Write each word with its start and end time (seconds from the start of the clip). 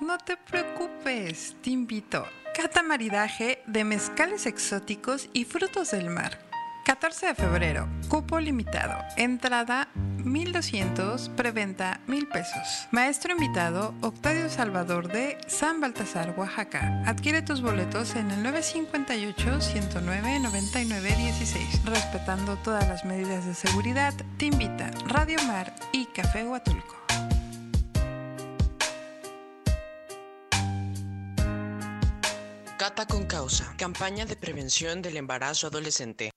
No 0.00 0.16
te 0.16 0.36
preocupes, 0.36 1.56
te 1.60 1.70
invito. 1.70 2.24
Cata 2.54 2.84
maridaje 2.84 3.64
de 3.66 3.82
mezcales 3.82 4.46
exóticos 4.46 5.28
y 5.32 5.44
frutos 5.44 5.90
del 5.90 6.08
mar. 6.08 6.38
14 6.84 7.26
de 7.26 7.34
febrero, 7.34 7.88
cupo 8.08 8.38
limitado. 8.38 8.96
Entrada 9.16 9.88
1200, 9.94 11.30
preventa 11.30 12.00
1000 12.06 12.28
pesos. 12.28 12.86
Maestro 12.92 13.32
invitado 13.32 13.92
Octavio 14.02 14.48
Salvador 14.48 15.08
de 15.08 15.36
San 15.48 15.80
Baltasar, 15.80 16.34
Oaxaca. 16.38 17.02
Adquiere 17.04 17.42
tus 17.42 17.60
boletos 17.60 18.14
en 18.14 18.30
el 18.30 18.44
958 18.44 19.60
109 19.60 20.38
99 20.38 21.14
16. 21.16 21.84
Respetando 21.86 22.56
todas 22.58 22.88
las 22.88 23.04
medidas 23.04 23.44
de 23.44 23.54
seguridad, 23.54 24.14
te 24.36 24.46
invita 24.46 24.92
Radio 25.08 25.42
Mar 25.48 25.74
y 25.90 26.06
Café 26.06 26.44
Huatulco. 26.44 26.97
Cata 32.88 33.04
con 33.04 33.26
causa. 33.26 33.74
Campaña 33.76 34.24
de 34.24 34.34
prevención 34.34 35.02
del 35.02 35.18
embarazo 35.18 35.66
adolescente. 35.66 36.30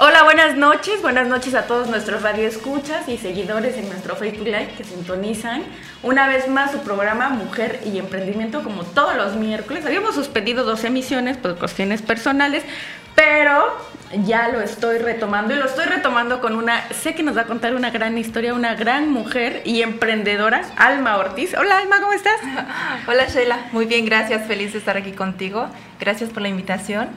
Hola, 0.00 0.24
buenas 0.24 0.56
noches. 0.56 1.00
Buenas 1.00 1.28
noches 1.28 1.54
a 1.54 1.68
todos 1.68 1.88
nuestros 1.88 2.22
radioescuchas 2.22 3.08
y 3.08 3.18
seguidores 3.18 3.76
en 3.76 3.88
nuestro 3.88 4.16
Facebook 4.16 4.46
Live 4.46 4.74
que 4.76 4.82
sintonizan 4.82 5.62
una 6.02 6.26
vez 6.26 6.48
más 6.48 6.72
su 6.72 6.78
programa 6.80 7.28
Mujer 7.28 7.80
y 7.84 7.98
Emprendimiento 7.98 8.64
como 8.64 8.82
todos 8.82 9.14
los 9.14 9.36
miércoles. 9.36 9.86
Habíamos 9.86 10.16
suspendido 10.16 10.64
dos 10.64 10.82
emisiones 10.82 11.36
por 11.36 11.56
cuestiones 11.56 12.02
personales, 12.02 12.64
pero 13.14 13.76
ya 14.24 14.48
lo 14.48 14.60
estoy 14.60 14.98
retomando 14.98 15.54
y 15.54 15.56
lo 15.56 15.66
estoy 15.66 15.86
retomando 15.86 16.40
con 16.40 16.56
una, 16.56 16.88
sé 16.92 17.14
que 17.14 17.22
nos 17.22 17.36
va 17.36 17.42
a 17.42 17.46
contar 17.46 17.74
una 17.74 17.90
gran 17.90 18.16
historia, 18.18 18.54
una 18.54 18.74
gran 18.74 19.10
mujer 19.10 19.62
y 19.64 19.82
emprendedora, 19.82 20.62
Alma 20.76 21.16
Ortiz. 21.16 21.54
Hola 21.56 21.78
Alma, 21.78 22.00
¿cómo 22.00 22.12
estás? 22.12 22.40
Hola 23.06 23.26
Sheila, 23.26 23.58
muy 23.72 23.86
bien, 23.86 24.04
gracias, 24.04 24.46
feliz 24.46 24.72
de 24.72 24.78
estar 24.78 24.96
aquí 24.96 25.12
contigo. 25.12 25.68
Gracias 25.98 26.30
por 26.30 26.42
la 26.42 26.48
invitación 26.48 27.08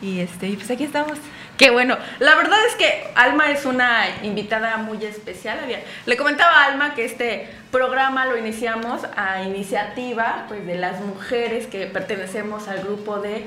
y 0.00 0.20
este, 0.20 0.48
y 0.48 0.56
pues 0.56 0.70
aquí 0.70 0.84
estamos. 0.84 1.18
Qué 1.56 1.70
bueno. 1.70 1.96
La 2.18 2.34
verdad 2.34 2.58
es 2.66 2.74
que 2.74 3.04
Alma 3.14 3.50
es 3.50 3.66
una 3.66 4.06
invitada 4.22 4.78
muy 4.78 5.04
especial. 5.04 5.58
Le 6.06 6.16
comentaba 6.16 6.50
a 6.50 6.64
Alma 6.64 6.94
que 6.94 7.04
este 7.04 7.48
programa 7.70 8.26
lo 8.26 8.36
iniciamos 8.36 9.02
a 9.16 9.42
iniciativa 9.42 10.46
pues, 10.48 10.66
de 10.66 10.74
las 10.76 11.00
mujeres 11.02 11.68
que 11.68 11.86
pertenecemos 11.86 12.66
al 12.66 12.80
grupo 12.80 13.20
de 13.20 13.46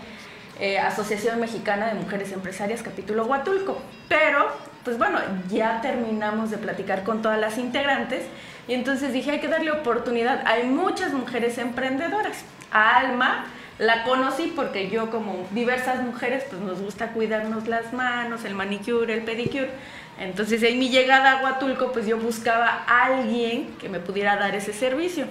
eh, 0.59 0.79
Asociación 0.79 1.39
Mexicana 1.39 1.87
de 1.87 1.95
Mujeres 1.95 2.31
Empresarias, 2.31 2.81
capítulo 2.81 3.25
Huatulco. 3.25 3.81
Pero, 4.07 4.47
pues 4.83 4.97
bueno, 4.97 5.19
ya 5.49 5.81
terminamos 5.81 6.51
de 6.51 6.57
platicar 6.57 7.03
con 7.03 7.21
todas 7.21 7.39
las 7.39 7.57
integrantes 7.57 8.23
y 8.67 8.73
entonces 8.73 9.13
dije, 9.13 9.31
hay 9.31 9.39
que 9.39 9.47
darle 9.47 9.71
oportunidad. 9.71 10.41
Hay 10.45 10.63
muchas 10.63 11.13
mujeres 11.13 11.57
emprendedoras. 11.57 12.43
A 12.71 12.97
Alma 12.97 13.45
la 13.77 14.03
conocí 14.03 14.53
porque 14.55 14.89
yo 14.89 15.11
como 15.11 15.47
diversas 15.51 16.01
mujeres 16.01 16.45
pues 16.49 16.61
nos 16.61 16.79
gusta 16.79 17.09
cuidarnos 17.09 17.67
las 17.67 17.93
manos, 17.93 18.45
el 18.45 18.55
manicure, 18.55 19.13
el 19.13 19.23
pedicure. 19.23 19.69
Entonces 20.17 20.63
en 20.63 20.79
mi 20.79 20.89
llegada 20.89 21.33
a 21.33 21.43
Huatulco 21.43 21.91
pues 21.91 22.07
yo 22.07 22.17
buscaba 22.17 22.83
a 22.87 23.05
alguien 23.05 23.75
que 23.79 23.89
me 23.89 23.99
pudiera 23.99 24.37
dar 24.37 24.55
ese 24.55 24.73
servicio. 24.73 25.25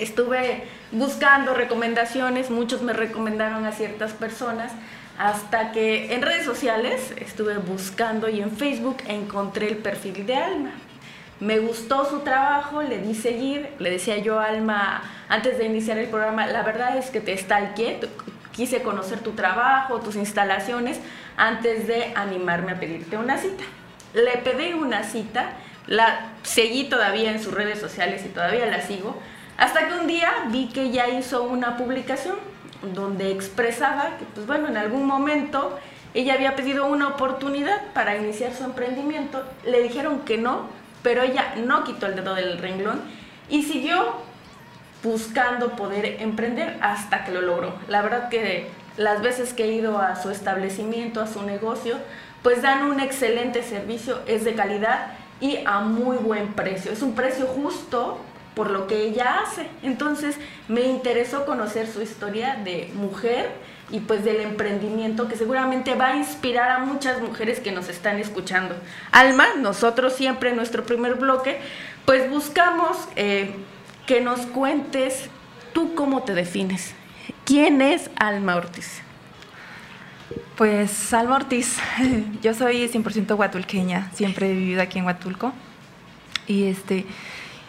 Estuve 0.00 0.64
buscando 0.92 1.54
recomendaciones, 1.54 2.50
muchos 2.50 2.82
me 2.82 2.92
recomendaron 2.92 3.66
a 3.66 3.72
ciertas 3.72 4.12
personas, 4.12 4.72
hasta 5.18 5.72
que 5.72 6.14
en 6.14 6.22
redes 6.22 6.46
sociales 6.46 7.12
estuve 7.18 7.58
buscando 7.58 8.30
y 8.30 8.40
en 8.40 8.50
Facebook 8.50 8.96
encontré 9.06 9.68
el 9.68 9.76
perfil 9.76 10.24
de 10.24 10.34
Alma. 10.34 10.70
Me 11.40 11.58
gustó 11.58 12.08
su 12.08 12.20
trabajo, 12.20 12.82
le 12.82 12.98
di 12.98 13.14
seguir, 13.14 13.68
le 13.78 13.90
decía 13.90 14.16
yo 14.18 14.40
Alma 14.40 15.02
antes 15.28 15.58
de 15.58 15.66
iniciar 15.66 15.98
el 15.98 16.08
programa, 16.08 16.46
la 16.46 16.62
verdad 16.62 16.96
es 16.96 17.10
que 17.10 17.20
te 17.20 17.36
stalkeé, 17.36 18.00
quise 18.52 18.82
conocer 18.82 19.20
tu 19.20 19.32
trabajo, 19.32 20.00
tus 20.00 20.16
instalaciones, 20.16 20.98
antes 21.36 21.86
de 21.86 22.12
animarme 22.14 22.72
a 22.72 22.80
pedirte 22.80 23.18
una 23.18 23.36
cita. 23.36 23.64
Le 24.14 24.38
pedí 24.38 24.72
una 24.72 25.02
cita, 25.02 25.52
la 25.86 26.32
seguí 26.42 26.84
todavía 26.84 27.30
en 27.30 27.42
sus 27.42 27.52
redes 27.52 27.78
sociales 27.78 28.24
y 28.24 28.28
todavía 28.28 28.66
la 28.66 28.80
sigo, 28.80 29.20
hasta 29.60 29.86
que 29.86 29.94
un 29.94 30.06
día 30.06 30.30
vi 30.48 30.68
que 30.68 30.90
ya 30.90 31.06
hizo 31.08 31.42
una 31.42 31.76
publicación 31.76 32.36
donde 32.94 33.30
expresaba 33.30 34.16
que, 34.18 34.24
pues 34.34 34.46
bueno, 34.46 34.68
en 34.68 34.78
algún 34.78 35.04
momento 35.04 35.78
ella 36.14 36.32
había 36.32 36.56
pedido 36.56 36.86
una 36.86 37.08
oportunidad 37.08 37.92
para 37.92 38.16
iniciar 38.16 38.54
su 38.54 38.64
emprendimiento, 38.64 39.44
le 39.66 39.82
dijeron 39.82 40.20
que 40.20 40.38
no, 40.38 40.62
pero 41.02 41.22
ella 41.22 41.54
no 41.58 41.84
quitó 41.84 42.06
el 42.06 42.16
dedo 42.16 42.34
del 42.34 42.56
renglón 42.56 43.02
y 43.50 43.64
siguió 43.64 44.14
buscando 45.02 45.76
poder 45.76 46.16
emprender 46.20 46.78
hasta 46.80 47.26
que 47.26 47.32
lo 47.32 47.42
logró. 47.42 47.74
La 47.86 48.00
verdad 48.00 48.30
que 48.30 48.70
las 48.96 49.20
veces 49.20 49.52
que 49.52 49.64
he 49.64 49.72
ido 49.72 49.98
a 49.98 50.16
su 50.16 50.30
establecimiento, 50.30 51.20
a 51.20 51.26
su 51.26 51.42
negocio, 51.42 51.96
pues 52.42 52.62
dan 52.62 52.84
un 52.84 52.98
excelente 52.98 53.62
servicio, 53.62 54.20
es 54.26 54.42
de 54.44 54.54
calidad 54.54 55.12
y 55.38 55.58
a 55.66 55.80
muy 55.80 56.16
buen 56.16 56.54
precio. 56.54 56.90
Es 56.92 57.02
un 57.02 57.14
precio 57.14 57.46
justo 57.46 58.20
por 58.60 58.72
lo 58.72 58.86
que 58.86 59.04
ella 59.04 59.40
hace. 59.42 59.66
Entonces 59.82 60.36
me 60.68 60.82
interesó 60.82 61.46
conocer 61.46 61.86
su 61.86 62.02
historia 62.02 62.56
de 62.62 62.90
mujer 62.92 63.50
y 63.90 64.00
pues 64.00 64.22
del 64.22 64.42
emprendimiento 64.42 65.28
que 65.28 65.36
seguramente 65.36 65.94
va 65.94 66.08
a 66.08 66.16
inspirar 66.16 66.68
a 66.68 66.80
muchas 66.80 67.22
mujeres 67.22 67.58
que 67.58 67.72
nos 67.72 67.88
están 67.88 68.18
escuchando. 68.18 68.74
Alma, 69.12 69.46
nosotros 69.56 70.12
siempre 70.12 70.50
en 70.50 70.56
nuestro 70.56 70.84
primer 70.84 71.14
bloque, 71.14 71.58
pues 72.04 72.28
buscamos 72.28 72.98
eh, 73.16 73.54
que 74.06 74.20
nos 74.20 74.40
cuentes 74.40 75.30
tú 75.72 75.94
cómo 75.94 76.24
te 76.24 76.34
defines. 76.34 76.92
¿Quién 77.46 77.80
es 77.80 78.10
Alma 78.16 78.56
Ortiz? 78.56 79.00
Pues 80.58 81.14
Alma 81.14 81.36
Ortiz, 81.36 81.78
yo 82.42 82.52
soy 82.52 82.86
100% 82.88 83.38
huatulqueña, 83.38 84.10
siempre 84.12 84.50
he 84.50 84.52
vivido 84.52 84.82
aquí 84.82 84.98
en 84.98 85.06
Huatulco 85.06 85.54
y 86.46 86.64
este 86.64 87.06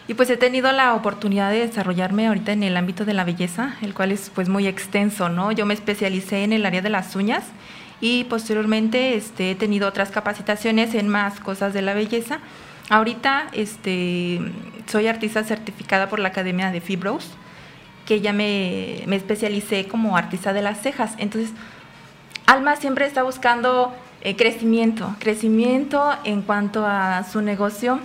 y 0.08 0.14
pues 0.14 0.28
he 0.30 0.36
tenido 0.36 0.72
la 0.72 0.94
oportunidad 0.94 1.50
de 1.50 1.66
desarrollarme 1.66 2.26
ahorita 2.26 2.52
en 2.52 2.62
el 2.62 2.76
ámbito 2.76 3.04
de 3.04 3.14
la 3.14 3.24
belleza, 3.24 3.76
el 3.82 3.94
cual 3.94 4.12
es 4.12 4.30
pues 4.34 4.48
muy 4.48 4.66
extenso, 4.66 5.28
¿no? 5.28 5.52
Yo 5.52 5.64
me 5.64 5.74
especialicé 5.74 6.42
en 6.42 6.52
el 6.52 6.66
área 6.66 6.82
de 6.82 6.90
las 6.90 7.14
uñas 7.14 7.44
y 8.00 8.24
posteriormente 8.24 9.14
este, 9.14 9.52
he 9.52 9.54
tenido 9.54 9.88
otras 9.88 10.10
capacitaciones 10.10 10.94
en 10.94 11.08
más 11.08 11.38
cosas 11.38 11.72
de 11.72 11.82
la 11.82 11.94
belleza. 11.94 12.40
Ahorita 12.90 13.46
este, 13.52 14.40
soy 14.90 15.06
artista 15.06 15.44
certificada 15.44 16.08
por 16.08 16.18
la 16.18 16.28
Academia 16.28 16.72
de 16.72 16.80
Fibros, 16.80 17.30
que 18.04 18.20
ya 18.20 18.32
me, 18.32 19.04
me 19.06 19.14
especialicé 19.14 19.86
como 19.86 20.16
artista 20.16 20.52
de 20.52 20.62
las 20.62 20.82
cejas. 20.82 21.14
Entonces, 21.18 21.52
Alma 22.46 22.74
siempre 22.74 23.06
está 23.06 23.22
buscando 23.22 23.94
eh, 24.22 24.34
crecimiento, 24.34 25.14
crecimiento 25.20 26.12
en 26.24 26.42
cuanto 26.42 26.84
a 26.84 27.22
su 27.22 27.40
negocio 27.40 28.00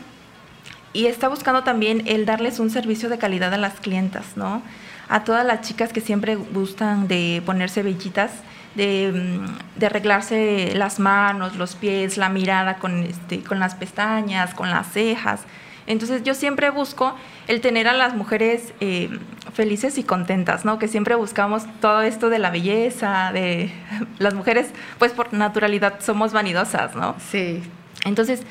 y 0.94 1.08
está 1.08 1.28
buscando 1.28 1.64
también 1.64 2.04
el 2.08 2.26
darles 2.26 2.60
un 2.60 2.70
servicio 2.70 3.10
de 3.10 3.18
calidad 3.18 3.54
a 3.54 3.58
las 3.58 3.80
clientas, 3.80 4.36
¿no? 4.36 4.62
A 5.10 5.24
todas 5.24 5.46
las 5.46 5.62
chicas 5.62 5.94
que 5.94 6.02
siempre 6.02 6.36
gustan 6.36 7.08
de 7.08 7.42
ponerse 7.46 7.84
bellitas, 7.84 8.32
de, 8.76 9.12
mm, 9.14 9.80
de 9.80 9.86
arreglarse 9.86 10.74
las 10.76 11.00
manos, 11.00 11.56
los 11.56 11.76
pies, 11.76 12.18
la 12.18 12.30
mirada 12.30 12.78
con, 12.78 13.04
este, 13.04 13.42
con 13.44 13.60
las 13.60 13.76
pestañas, 13.76 14.54
con 14.54 14.70
las 14.70 14.92
cejas. 14.92 15.42
Entonces 15.88 16.24
yo 16.24 16.34
siempre 16.34 16.70
busco 16.70 17.16
el 17.48 17.62
tener 17.62 17.88
a 17.88 17.94
las 17.94 18.14
mujeres 18.14 18.74
eh, 18.82 19.10
felices 19.54 19.98
y 19.98 20.04
contentas, 20.04 20.66
¿no? 20.66 20.78
Que 20.80 20.90
siempre 20.90 21.16
buscamos 21.16 21.64
todo 21.80 22.02
esto 22.02 22.30
de 22.30 22.40
la 22.40 22.50
belleza, 22.50 23.32
de 23.34 23.72
las 24.20 24.34
mujeres, 24.34 24.72
pues 25.00 25.14
por 25.14 25.34
naturalidad 25.34 25.96
somos 26.00 26.34
vanidosas, 26.34 26.96
¿no? 26.96 27.16
Sí. 27.32 27.64
Entonces 28.06 28.44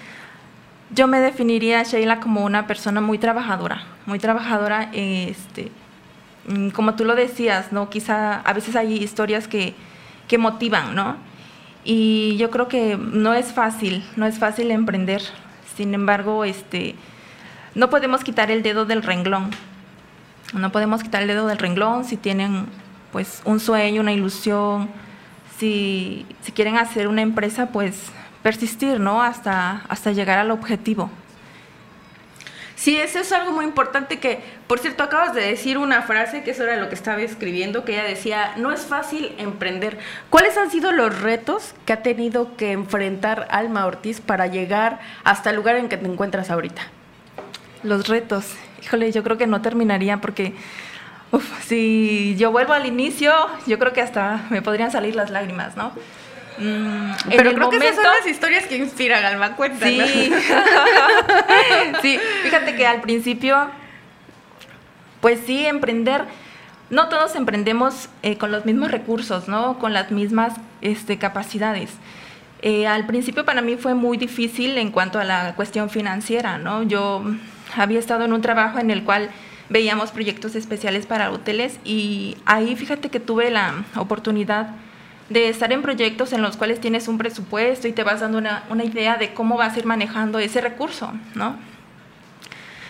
yo 0.91 1.09
me 1.09 1.21
definiría, 1.21 1.83
Sheila, 1.83 2.21
como 2.21 2.44
una 2.44 2.66
persona 2.66 3.00
muy 3.00 3.18
trabajadora, 3.18 3.83
muy 4.06 4.18
trabajadora, 4.18 4.91
este, 4.92 5.72
mm, 6.48 6.68
como 6.71 6.94
tú 6.94 7.04
lo 7.04 7.15
decías, 7.15 7.72
¿no? 7.72 7.91
Quizá 7.91 8.41
a 8.41 8.53
veces 8.53 8.77
hay 8.77 8.94
historias 8.94 9.48
que, 9.48 9.74
que 10.28 10.38
motivan, 10.38 10.94
¿no? 10.94 11.16
Y 11.84 12.36
yo 12.36 12.50
creo 12.50 12.68
que 12.68 12.97
no 12.97 13.34
es 13.34 13.53
fácil, 13.53 14.04
no 14.16 14.27
es 14.27 14.38
fácil 14.38 14.71
emprender. 14.71 15.22
Sin 15.77 15.94
embargo, 15.94 16.44
este, 16.44 16.94
no 17.74 17.91
podemos 17.91 18.24
quitar 18.24 18.50
el 18.50 18.62
dedo 18.62 18.86
del 18.86 19.03
renglón. 19.03 19.50
No 20.53 20.72
podemos 20.72 21.03
quitar 21.03 21.22
el 21.22 21.28
dedo 21.28 21.47
del 21.47 21.59
renglón 21.59 22.04
si 22.04 22.16
tienen 22.16 22.66
pues 23.12 23.42
un 23.44 23.60
sueño, 23.60 24.00
una 24.00 24.12
ilusión, 24.12 24.88
si, 25.59 26.27
si 26.42 26.53
quieren 26.53 26.77
hacer 26.77 27.09
una 27.09 27.22
empresa, 27.22 27.66
pues 27.66 28.10
persistir, 28.47 29.01
¿no? 29.01 29.25
Hasta, 29.25 29.83
hasta 29.89 30.13
llegar 30.13 30.39
al 30.39 30.53
objetivo. 30.53 31.10
Sí, 32.77 32.97
eso 32.97 33.19
es 33.19 33.33
algo 33.33 33.51
muy 33.51 33.65
importante 33.65 34.21
que, 34.21 34.39
por 34.69 34.78
cierto, 34.78 35.03
acabas 35.03 35.34
de 35.34 35.41
decir 35.41 35.78
una 35.78 36.03
frase 36.03 36.45
que 36.45 36.53
eso 36.53 36.63
era 36.63 36.77
lo 36.77 36.89
que 36.89 36.95
estaba 36.95 37.21
escribiendo, 37.22 37.84
que 37.84 37.95
ella 37.95 38.04
decía, 38.04 38.53
no 38.57 38.71
es 38.71 38.83
fácil 38.83 39.34
emprender. 39.39 39.98
¿Cuáles 40.31 40.57
han 40.57 40.71
sido 40.71 40.93
los 40.93 41.22
retos 41.22 41.75
que 41.87 41.93
ha 41.93 42.04
tenido 42.04 42.57
que 42.57 42.71
enfrentar 42.71 43.48
Alma 43.51 43.84
Ortiz 43.84 44.21
para 44.21 44.47
llegar 44.47 45.01
hasta 45.25 45.51
el 45.51 45.57
lugar 45.57 45.75
en 45.75 45.89
que 45.89 45.97
te 45.97 46.07
encuentras 46.07 46.48
ahorita? 46.48 46.83
Los 47.83 48.07
retos, 48.07 48.54
híjole, 48.81 49.10
yo 49.10 49.25
creo 49.25 49.37
que 49.37 49.48
no 49.48 49.60
terminaría 49.60 50.19
porque 50.21 50.54
uf, 51.33 51.65
si 51.65 52.37
yo 52.39 52.53
vuelvo 52.53 52.75
al 52.75 52.87
inicio, 52.87 53.33
yo 53.66 53.81
creo 53.81 53.93
que 53.93 54.03
hasta 54.03 54.47
me 54.51 54.63
podrían 54.63 54.93
salir 54.93 55.16
las 55.16 55.31
lágrimas, 55.31 55.77
¿no? 55.77 55.91
Mm, 56.59 57.13
pero 57.31 57.55
creo 57.55 57.71
que 57.71 57.77
esas 57.77 57.97
son 57.97 58.05
las 58.05 58.27
historias 58.27 58.67
que 58.67 58.77
inspiran, 58.77 59.25
Alma, 59.25 59.57
cuenta. 59.57 59.87
Sí. 59.87 60.01
sí, 62.03 62.19
fíjate 62.43 62.75
que 62.75 62.87
al 62.87 63.01
principio, 63.01 63.69
pues 65.21 65.41
sí, 65.47 65.67
emprender, 65.67 66.25
no 66.91 67.09
todos 67.09 67.35
emprendemos 67.37 68.09
eh, 68.23 68.39
con 68.39 68.53
los 68.53 68.65
mismos 68.65 68.91
recursos, 68.91 69.49
¿no? 69.49 69.79
Con 69.79 69.93
las 69.93 70.11
mismas 70.11 70.55
este, 70.81 71.19
capacidades. 71.19 71.91
Eh, 72.63 72.87
al 72.87 73.07
principio 73.07 73.45
para 73.45 73.61
mí 73.61 73.77
fue 73.77 73.95
muy 73.95 74.17
difícil 74.17 74.79
en 74.79 74.91
cuanto 74.91 75.19
a 75.19 75.25
la 75.25 75.55
cuestión 75.55 75.91
financiera, 75.91 76.59
¿no? 76.59 76.83
Yo 76.83 77.23
había 77.77 77.99
estado 77.99 78.25
en 78.25 78.33
un 78.33 78.41
trabajo 78.41 78.79
en 78.79 78.91
el 78.91 79.05
cual 79.05 79.31
veíamos 79.69 80.11
proyectos 80.11 80.55
especiales 80.55 81.07
para 81.07 81.31
hoteles 81.31 81.79
y 81.85 82.37
ahí 82.47 82.75
fíjate 82.77 83.11
que 83.11 83.21
tuve 83.21 83.51
la 83.51 83.85
oportunidad 83.97 84.71
de 85.28 85.49
estar 85.49 85.73
en 85.73 85.83
proyectos 85.83 86.33
en 86.33 86.43
los 86.43 86.57
cuales 86.57 86.81
tienes 86.81 87.09
un 87.09 87.19
presupuesto 87.19 87.89
y 87.89 87.93
te 87.93 88.05
vas 88.05 88.21
dando 88.21 88.39
una, 88.39 88.84
idea 88.84 89.17
de 89.17 89.34
cómo 89.34 89.57
vas 89.57 89.75
a 89.75 89.78
ir 89.78 89.87
manejando 89.87 90.39
ese 90.39 90.61
recurso, 90.61 91.13
¿no? 91.34 91.57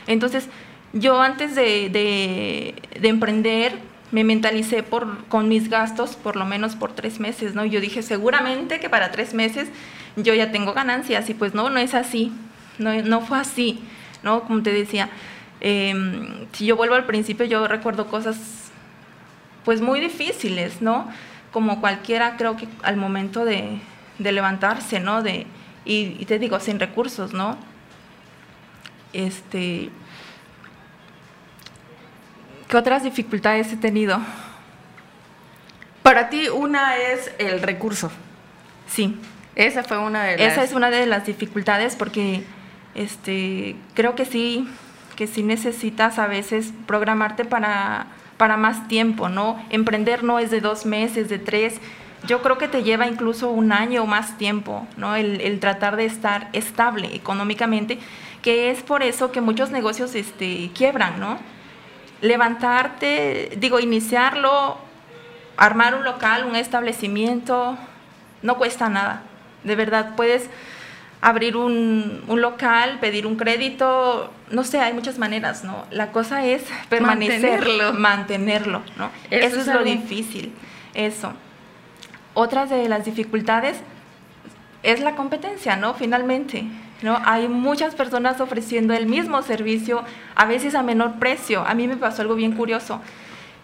Entonces, 0.07 0.49
yo 0.93 1.21
antes 1.21 1.55
de, 1.55 2.75
emprender, 3.03 3.79
me 4.13 4.23
mentalicé 4.23 4.83
por, 4.83 5.25
con 5.27 5.49
mis 5.49 5.69
gastos 5.71 6.17
por 6.17 6.37
lo 6.37 6.45
menos 6.45 6.77
por 6.77 6.93
tres 6.93 7.21
meses, 7.21 7.55
¿no? 7.55 7.65
Yo 7.65 7.81
dije, 7.81 8.03
seguramente 8.03 8.81
que 8.81 8.91
para 8.91 9.11
tres 9.11 9.35
meses 9.35 9.69
yo 10.17 10.35
ya 10.35 10.53
tengo 10.53 10.75
ganancias 10.75 11.29
y 11.31 11.35
pues 11.35 11.55
no, 11.55 11.71
no 11.71 11.79
es 11.79 11.95
así, 11.95 12.33
no, 12.79 12.95
no 13.03 13.21
fue 13.23 13.39
así, 13.39 13.81
¿no? 14.23 14.43
Como 14.43 14.63
te 14.63 14.73
decía, 14.73 15.09
em, 15.61 16.47
si 16.53 16.67
yo 16.67 16.77
vuelvo 16.77 16.95
al 16.95 17.07
principio, 17.07 17.47
yo 17.47 17.67
recuerdo 17.67 18.07
cosas 18.07 18.37
pues 19.65 19.81
muy 19.81 20.01
difíciles, 20.01 20.81
¿no? 20.81 21.09
Como 21.57 21.81
cualquiera, 21.81 22.37
creo 22.37 22.55
que 22.59 22.69
al 22.83 22.99
momento 22.99 23.47
de, 23.47 23.81
levantarse, 24.19 25.01
¿no? 25.01 25.23
De, 25.23 25.47
y, 25.87 26.23
te 26.27 26.39
digo, 26.39 26.61
sin 26.61 26.79
recursos, 26.79 27.33
¿no? 27.33 27.57
Este, 29.15 29.89
¿Qué 32.69 32.77
otras 32.77 33.05
dificultades 33.05 33.73
he 33.73 33.79
tenido? 33.79 34.21
Para 36.03 36.29
ti 36.29 36.51
una 36.51 36.99
es 36.99 37.33
el 37.39 37.63
recurso. 37.63 38.11
Sí. 38.87 39.19
Esa 39.55 39.83
fue 39.83 39.97
una 39.97 40.25
de 40.25 40.37
las... 40.37 40.53
Esa 40.53 40.63
es 40.63 40.75
una 40.75 40.91
de 40.91 41.07
las 41.07 41.25
dificultades 41.25 41.97
porque 41.97 42.45
este, 42.95 43.77
creo 43.95 44.15
que 44.15 44.27
sí, 44.27 44.69
que 45.17 45.27
sí 45.27 45.43
necesitas 45.43 46.19
a 46.19 46.27
veces 46.27 46.75
programarte 46.87 47.47
para 47.47 48.09
para 48.37 48.57
más 48.57 48.89
tiempo, 48.89 49.29
¿no? 49.29 49.63
Emprender 49.71 50.25
no 50.25 50.39
es 50.39 50.51
de 50.51 50.61
dos 50.61 50.87
meses, 50.87 51.29
de 51.29 51.39
tres. 51.39 51.81
Yo 52.27 52.43
creo 52.43 52.59
que 52.59 52.69
te 52.69 52.83
lleva 52.83 53.07
incluso 53.07 53.51
un 53.51 53.73
año 53.73 54.03
o 54.03 54.07
más 54.07 54.37
tiempo, 54.39 54.87
¿no? 54.97 55.17
El, 55.17 55.59
tratar 55.61 55.97
de 55.97 56.05
estar 56.05 56.49
estable 56.53 57.15
económicamente, 57.15 57.99
que 58.43 58.71
es 58.71 58.83
por 58.83 59.03
eso 59.03 59.33
que 59.33 59.41
muchos 59.41 59.71
negocios 59.71 60.15
este, 60.15 60.71
quiebran, 60.75 61.21
¿no? 61.21 61.39
Levantarte, 62.21 63.53
digo, 63.59 63.81
iniciarlo, 63.81 64.79
armar 65.57 65.95
un 65.95 66.05
local, 66.05 66.45
un 66.45 66.57
establecimiento, 66.57 67.79
no 68.43 68.57
cuesta 68.57 68.89
nada. 68.89 69.23
De 69.65 69.77
verdad, 69.77 70.15
puedes 70.17 70.49
abrir 71.21 71.57
un, 71.57 72.23
local, 72.29 72.99
pedir 73.01 73.27
un 73.27 73.37
crédito, 73.37 74.31
no 74.51 74.65
sé, 74.65 74.81
hay 74.81 74.93
muchas 74.93 75.19
maneras, 75.19 75.65
¿no? 75.65 75.85
La 75.91 76.13
cosa 76.13 76.45
es 76.45 76.63
permanecerlo, 76.89 77.95
mantenerlo, 77.95 78.83
¿no? 78.97 79.11
Eso, 79.31 79.61
es, 79.61 79.67
lo 79.67 79.83
difícil, 79.83 80.53
eso. 80.95 81.33
Otras 82.35 82.71
de 82.71 82.89
las 82.89 83.05
dificultades 83.05 83.79
es 84.83 85.01
la 85.01 85.17
competencia, 85.17 85.77
¿no? 85.77 85.95
Finalmente, 85.95 86.65
¿no? 87.03 87.19
Hay 87.25 87.49
muchas 87.49 87.95
personas 87.95 88.41
ofreciendo 88.41 88.95
el 88.95 89.07
mismo 89.07 89.43
servicio, 89.43 90.05
a 90.35 90.45
veces 90.45 90.75
a 90.75 90.83
menor 90.83 91.19
precio. 91.19 91.67
A 91.67 91.75
mí 91.75 91.89
me 91.89 91.97
pasó 91.97 92.23
algo 92.23 92.35
bien 92.35 92.53
curioso, 92.53 93.01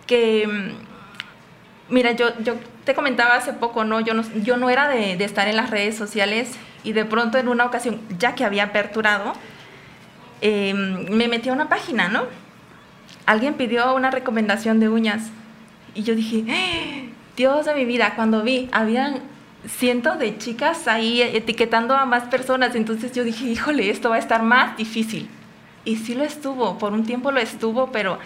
que, 0.06 0.46
mm, 0.48 1.92
mira, 1.92 2.12
yo, 2.12 2.36
yo 2.40 2.54
te 2.84 2.94
comentaba 2.94 3.34
hace 3.34 3.52
poco, 3.52 3.84
¿no? 3.84 4.00
Yo 4.00 4.14
no, 4.14 4.24
yo 4.42 4.56
no 4.56 4.70
era 4.70 4.88
de, 4.88 5.16
de 5.16 5.24
estar 5.24 5.46
en 5.48 5.56
las 5.56 5.70
redes 5.70 5.96
sociales 5.96 6.56
y 6.84 6.92
de 6.92 7.04
pronto 7.04 7.38
en 7.38 7.48
una 7.48 7.64
ocasión, 7.64 8.00
ya 8.18 8.34
que 8.34 8.44
había 8.44 8.64
aperturado, 8.64 9.32
em, 10.40 11.08
me 11.10 11.28
metí 11.28 11.48
a 11.48 11.52
una 11.52 11.68
página, 11.68 12.08
¿no? 12.08 12.24
Alguien 13.26 13.54
pidió 13.54 13.94
una 13.94 14.10
recomendación 14.10 14.80
de 14.80 14.88
uñas 14.88 15.30
y 15.94 16.02
yo 16.02 16.14
dije, 16.14 16.44
¡Ah! 16.48 17.12
Dios 17.36 17.66
de 17.66 17.74
mi 17.74 17.84
vida, 17.84 18.14
cuando 18.14 18.42
vi, 18.42 18.68
habían 18.72 19.20
cientos 19.66 20.18
de 20.18 20.36
chicas 20.38 20.88
ahí 20.88 21.22
etiquetando 21.22 21.96
a 21.96 22.04
más 22.04 22.24
personas, 22.24 22.74
entonces 22.74 23.12
yo 23.12 23.24
dije, 23.24 23.46
híjole, 23.46 23.90
esto 23.90 24.10
va 24.10 24.16
a 24.16 24.18
estar 24.18 24.42
más 24.42 24.76
difícil. 24.76 25.28
Y 25.84 25.96
sí 25.96 26.14
lo 26.14 26.24
estuvo, 26.24 26.78
por 26.78 26.92
un 26.92 27.04
tiempo 27.04 27.32
lo 27.32 27.40
estuvo, 27.40 27.90
pero 27.90 28.18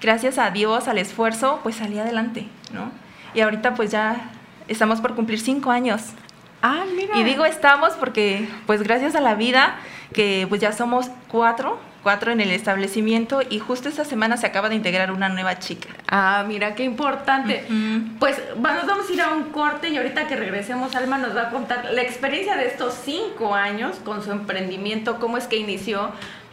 gracias 0.00 0.38
a 0.38 0.50
Dios, 0.50 0.88
al 0.88 0.98
esfuerzo, 0.98 1.60
pues 1.62 1.76
salí 1.76 1.98
adelante, 1.98 2.46
¿no? 2.72 2.90
Y 3.34 3.40
ahorita 3.40 3.74
pues 3.74 3.90
ya 3.90 4.30
estamos 4.68 5.00
por 5.00 5.14
cumplir 5.14 5.40
cinco 5.40 5.70
años 5.70 6.12
Ah, 6.62 6.84
mira. 6.94 7.18
Y 7.18 7.24
digo 7.24 7.44
estamos 7.44 7.94
porque, 7.94 8.48
pues 8.66 8.82
gracias 8.82 9.14
a 9.14 9.20
la 9.20 9.34
vida, 9.34 9.76
que 10.14 10.46
pues 10.48 10.60
ya 10.60 10.72
somos 10.72 11.10
cuatro, 11.28 11.78
cuatro 12.02 12.32
en 12.32 12.40
el 12.40 12.50
establecimiento 12.50 13.40
y 13.48 13.58
justo 13.58 13.88
esta 13.88 14.04
semana 14.04 14.36
se 14.36 14.46
acaba 14.46 14.68
de 14.68 14.74
integrar 14.74 15.12
una 15.12 15.28
nueva 15.28 15.58
chica. 15.58 15.88
Ah, 16.08 16.44
mira, 16.46 16.74
qué 16.74 16.84
importante. 16.84 17.64
Pues 18.18 18.40
nos 18.56 18.86
vamos 18.86 19.08
a 19.08 19.12
ir 19.12 19.20
a 19.20 19.30
un 19.30 19.44
corte 19.50 19.88
y 19.88 19.96
ahorita 19.96 20.26
que 20.26 20.36
regresemos, 20.36 20.94
Alma 20.94 21.18
nos 21.18 21.36
va 21.36 21.42
a 21.42 21.50
contar 21.50 21.86
la 21.92 22.02
experiencia 22.02 22.56
de 22.56 22.66
estos 22.66 22.94
cinco 23.04 23.54
años 23.54 23.96
con 24.04 24.22
su 24.22 24.32
emprendimiento, 24.32 25.18
cómo 25.18 25.38
es 25.38 25.46
que 25.46 25.56
inició. 25.56 26.10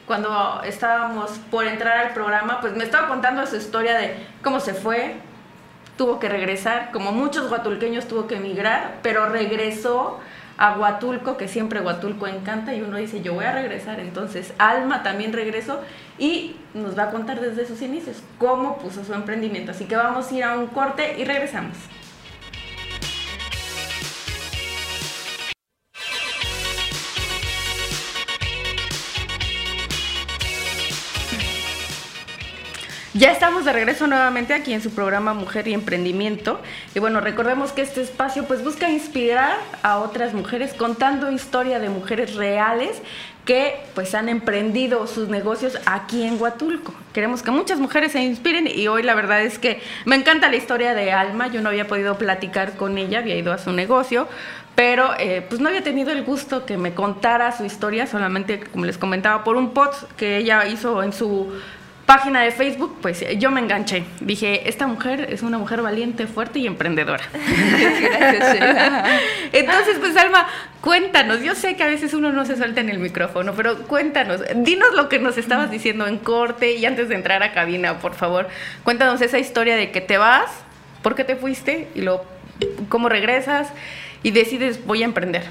Cuando 0.08 0.62
estábamos 0.66 1.32
por 1.52 1.68
entrar 1.68 2.00
al 2.00 2.14
programa, 2.14 2.62
pues 2.62 2.76
me 2.76 2.84
estaba 2.84 3.08
contando 3.08 3.46
su 3.46 3.58
historia 3.58 3.96
de 3.96 4.16
cómo 4.42 4.60
se 4.60 4.74
fue, 4.74 5.18
tuvo 6.00 6.18
que 6.18 6.30
regresar, 6.30 6.92
como 6.94 7.12
muchos 7.12 7.52
huatulqueños 7.52 8.08
tuvo 8.08 8.26
que 8.26 8.38
emigrar, 8.38 9.00
pero 9.04 9.26
regresó 9.26 10.18
a 10.58 10.78
Huatulco, 10.78 11.36
que 11.36 11.50
siempre 11.50 11.82
Huatulco 11.82 12.26
encanta, 12.26 12.74
y 12.74 12.82
uno 12.82 12.96
dice, 12.96 13.22
yo 13.22 13.34
voy 13.34 13.44
a 13.44 13.52
regresar. 13.52 14.00
Entonces, 14.00 14.54
Alma 14.60 15.04
también 15.04 15.34
regresó 15.34 15.82
y 16.18 16.56
nos 16.74 16.98
va 16.98 17.04
a 17.04 17.12
contar 17.12 17.42
desde 17.42 17.66
sus 17.66 17.82
inicios 17.82 18.24
cómo 18.38 18.78
puso 18.78 19.04
su 19.04 19.14
emprendimiento. 19.14 19.72
Así 19.72 19.86
que 19.86 19.98
vamos 19.98 20.32
a 20.32 20.36
ir 20.36 20.46
a 20.46 20.58
un 20.58 20.68
corte 20.68 21.20
y 21.20 21.26
regresamos. 21.26 21.76
Ya 33.16 33.32
estamos 33.32 33.66
de 33.66 33.74
regreso 33.74 34.06
nuevamente 34.06 34.54
aquí 34.54 34.72
en 34.72 34.84
su 34.84 34.92
programa 34.92 35.34
Mujer 35.34 35.68
y 35.68 35.74
Emprendimiento. 35.74 36.62
Y 36.94 37.00
bueno, 37.00 37.22
recordemos 37.22 37.72
que 37.72 37.82
este 37.82 38.02
espacio 38.02 38.46
pues 38.46 38.64
busca 38.64 38.88
inspirar 38.92 39.58
a 39.82 39.98
otras 39.98 40.36
mujeres 40.36 40.76
contando 40.76 41.32
historia 41.32 41.80
de 41.80 41.90
mujeres 41.90 42.36
reales 42.36 43.02
que 43.46 43.82
pues 43.96 44.14
han 44.14 44.30
emprendido 44.30 45.08
sus 45.08 45.28
negocios 45.28 45.80
aquí 45.88 46.22
en 46.22 46.40
Huatulco. 46.40 46.94
Queremos 47.12 47.42
que 47.42 47.50
muchas 47.50 47.80
mujeres 47.80 48.12
se 48.12 48.22
inspiren 48.22 48.68
y 48.68 48.88
hoy 48.88 49.02
la 49.02 49.16
verdad 49.16 49.42
es 49.42 49.58
que 49.58 49.82
me 50.06 50.16
encanta 50.16 50.48
la 50.48 50.58
historia 50.58 50.94
de 50.94 51.12
Alma. 51.12 51.48
Yo 51.48 51.62
no 51.62 51.70
había 51.70 51.88
podido 51.88 52.16
platicar 52.20 52.78
con 52.78 53.00
ella, 53.00 53.20
había 53.20 53.38
ido 53.38 53.52
a 53.52 53.58
su 53.58 53.72
negocio, 53.72 54.28
pero 54.76 55.16
eh, 55.18 55.44
pues 55.50 55.60
no 55.60 55.70
había 55.70 55.82
tenido 55.82 56.12
el 56.12 56.24
gusto 56.24 56.64
que 56.68 56.78
me 56.78 56.94
contara 56.94 57.58
su 57.58 57.66
historia, 57.66 58.06
solamente 58.06 58.60
como 58.60 58.86
les 58.86 59.00
comentaba 59.00 59.44
por 59.44 59.56
un 59.56 59.74
post 59.74 60.04
que 60.16 60.38
ella 60.38 60.68
hizo 60.68 61.02
en 61.02 61.12
su 61.12 61.52
página 62.10 62.42
de 62.42 62.50
Facebook, 62.50 62.98
pues 63.04 63.24
yo 63.38 63.52
me 63.52 63.62
enganché. 63.62 64.04
Dije, 64.20 64.68
esta 64.68 64.88
mujer 64.88 65.28
es 65.30 65.44
una 65.44 65.60
mujer 65.60 65.84
valiente, 65.84 66.26
fuerte 66.26 66.58
y 66.58 66.66
emprendedora. 66.66 67.24
Entonces, 69.54 69.98
pues 70.00 70.18
Alma, 70.18 70.48
cuéntanos. 70.82 71.44
Yo 71.44 71.54
sé 71.54 71.76
que 71.76 71.84
a 71.84 71.88
veces 71.88 72.16
uno 72.16 72.32
no 72.32 72.46
se 72.46 72.58
suelta 72.58 72.82
en 72.82 72.90
el 72.90 72.98
micrófono, 72.98 73.54
pero 73.54 73.84
cuéntanos. 73.84 74.42
Dinos 74.56 74.96
lo 74.96 75.08
que 75.08 75.20
nos 75.20 75.38
estabas 75.38 75.70
diciendo 75.70 76.08
en 76.08 76.18
corte 76.18 76.74
y 76.74 76.84
antes 76.88 77.10
de 77.10 77.16
entrar 77.16 77.44
a 77.44 77.52
cabina, 77.52 78.00
por 78.00 78.16
favor. 78.16 78.48
Cuéntanos 78.84 79.22
esa 79.22 79.38
historia 79.38 79.76
de 79.76 79.92
que 79.92 80.02
te 80.02 80.18
vas, 80.18 80.50
por 81.04 81.14
qué 81.14 81.24
te 81.24 81.36
fuiste 81.36 81.90
y 81.94 82.02
lo, 82.02 82.26
cómo 82.90 83.10
regresas 83.10 83.72
y 84.24 84.32
decides 84.32 84.84
voy 84.84 85.04
a 85.04 85.06
emprender. 85.06 85.44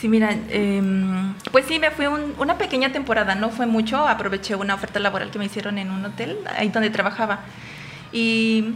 Sí, 0.00 0.08
mira, 0.08 0.30
em, 0.48 1.34
pues 1.52 1.66
sí, 1.66 1.78
me 1.78 1.90
fui 1.90 2.06
un- 2.06 2.34
una 2.38 2.56
pequeña 2.56 2.90
temporada, 2.90 3.34
no 3.34 3.50
fue 3.50 3.66
mucho, 3.66 4.08
aproveché 4.08 4.54
una 4.54 4.74
oferta 4.74 4.98
laboral 4.98 5.30
que 5.30 5.38
me 5.38 5.44
hicieron 5.44 5.76
en 5.76 5.90
un 5.90 6.04
hotel, 6.04 6.38
ahí 6.56 6.68
donde 6.70 6.88
trabajaba. 6.88 7.40
Y 8.12 8.74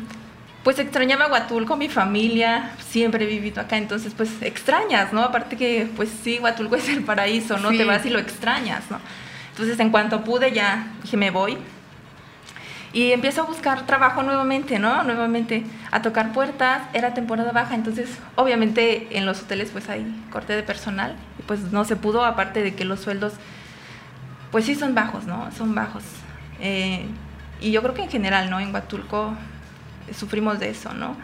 pues 0.62 0.78
extrañaba 0.78 1.28
Huatulco, 1.28 1.76
mi 1.76 1.88
familia, 1.88 2.73
siempre 2.90 3.25
he 3.25 3.26
vivido 3.26 3.61
acá, 3.62 3.76
entonces 3.78 4.12
pues 4.14 4.31
extrañas, 4.43 5.12
¿no? 5.14 5.23
Aparte 5.23 5.57
que 5.57 5.88
pues 5.97 6.11
sí, 6.23 6.38
Huatulco 6.40 6.76
es 6.76 6.88
el 6.90 7.02
paraíso, 7.04 7.57
¿no? 7.59 7.71
Sí. 7.71 7.78
Te 7.78 7.85
vas 7.85 8.04
y 8.04 8.11
lo 8.11 8.19
extrañas, 8.19 8.83
¿no? 8.90 8.99
Entonces 9.50 9.78
en 9.81 9.90
cuanto 9.90 10.25
pude 10.25 10.52
ya 10.52 10.88
dije, 11.02 11.16
me 11.16 11.31
voy. 11.31 11.57
Y 12.95 13.11
empiezo 13.11 13.43
a 13.43 13.45
buscar 13.45 13.87
trabajo 13.87 14.23
nuevamente, 14.23 14.79
¿no? 14.79 15.03
Nuevamente 15.03 15.65
a 15.91 16.01
tocar 16.01 16.33
puertas. 16.33 16.81
Era 16.95 17.13
temporada 17.13 17.51
baja, 17.51 17.75
entonces 17.75 18.09
obviamente 18.37 19.19
en 19.19 19.27
los 19.27 19.43
hoteles 19.43 19.71
pues 19.73 19.89
hay 19.89 20.07
corte 20.31 20.55
de 20.55 20.63
personal 20.63 21.17
y 21.41 21.43
pues 21.43 21.73
no 21.73 21.85
se 21.85 21.97
pudo, 21.97 22.25
aparte 22.25 22.63
de 22.63 22.77
que 22.77 22.85
los 22.85 23.01
sueldos 23.01 23.33
pues 24.53 24.65
sí 24.65 24.77
son 24.77 24.95
bajos, 24.95 25.27
¿no? 25.27 25.51
Son 25.51 25.75
bajos. 25.75 26.05
Eh, 26.61 27.05
y 27.61 27.73
yo 27.73 27.83
creo 27.83 27.95
que 27.95 28.05
en 28.05 28.11
general, 28.11 28.49
¿no? 28.49 28.61
En 28.61 28.73
Huatulco 28.73 29.35
eh, 30.07 30.15
sufrimos 30.15 30.61
de 30.61 30.71
eso, 30.71 30.95
¿no? 30.95 31.17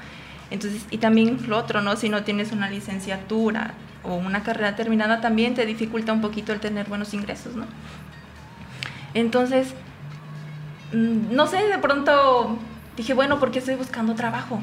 Entonces, 0.50 0.84
y 0.90 0.98
también 0.98 1.38
lo 1.46 1.56
otro, 1.56 1.82
¿no? 1.82 1.94
Si 1.94 2.08
no 2.08 2.24
tienes 2.24 2.50
una 2.50 2.68
licenciatura 2.68 3.74
o 4.02 4.14
una 4.14 4.42
carrera 4.42 4.74
terminada, 4.74 5.20
también 5.20 5.54
te 5.54 5.64
dificulta 5.64 6.12
un 6.12 6.20
poquito 6.20 6.52
el 6.52 6.58
tener 6.58 6.88
buenos 6.88 7.14
ingresos, 7.14 7.54
¿no? 7.54 7.66
Entonces, 9.14 9.74
no 10.92 11.46
sé, 11.46 11.66
de 11.66 11.78
pronto 11.78 12.58
dije, 12.96 13.14
bueno, 13.14 13.38
¿por 13.38 13.50
qué 13.50 13.58
estoy 13.58 13.76
buscando 13.76 14.14
trabajo? 14.14 14.60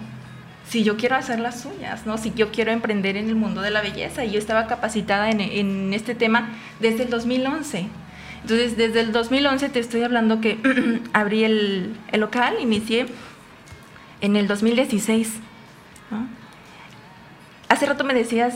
Si 0.68 0.84
yo 0.84 0.98
quiero 0.98 1.16
hacer 1.16 1.40
las 1.40 1.66
uñas, 1.66 2.06
¿no? 2.06 2.18
Si 2.18 2.34
yo 2.34 2.52
quiero 2.52 2.72
emprender 2.72 3.16
en 3.16 3.30
el 3.30 3.36
mundo 3.36 3.62
de 3.62 3.72
la 3.72 3.82
belleza. 3.82 4.26
Y 4.26 4.32
yo 4.32 4.40
estaba 4.40 4.68
capacitada 4.68 5.30
en, 5.30 5.40
en 5.40 5.94
este 5.94 6.14
tema 6.14 6.50
desde 6.80 7.04
el 7.04 7.10
2011. 7.10 7.88
Entonces, 8.42 8.78
desde 8.78 9.02
el 9.02 9.12
2011 9.12 9.70
te 9.70 9.80
estoy 9.80 10.04
hablando 10.04 10.42
que 10.42 10.60
abrí 11.14 11.44
el, 11.44 11.96
el 12.12 12.20
local, 12.20 12.56
inicié 12.60 13.08
en 14.22 14.36
el 14.36 14.48
2016. 14.48 15.34
¿no? 16.12 16.28
Hace 17.70 17.86
rato 17.86 18.04
me 18.04 18.14
decías 18.14 18.56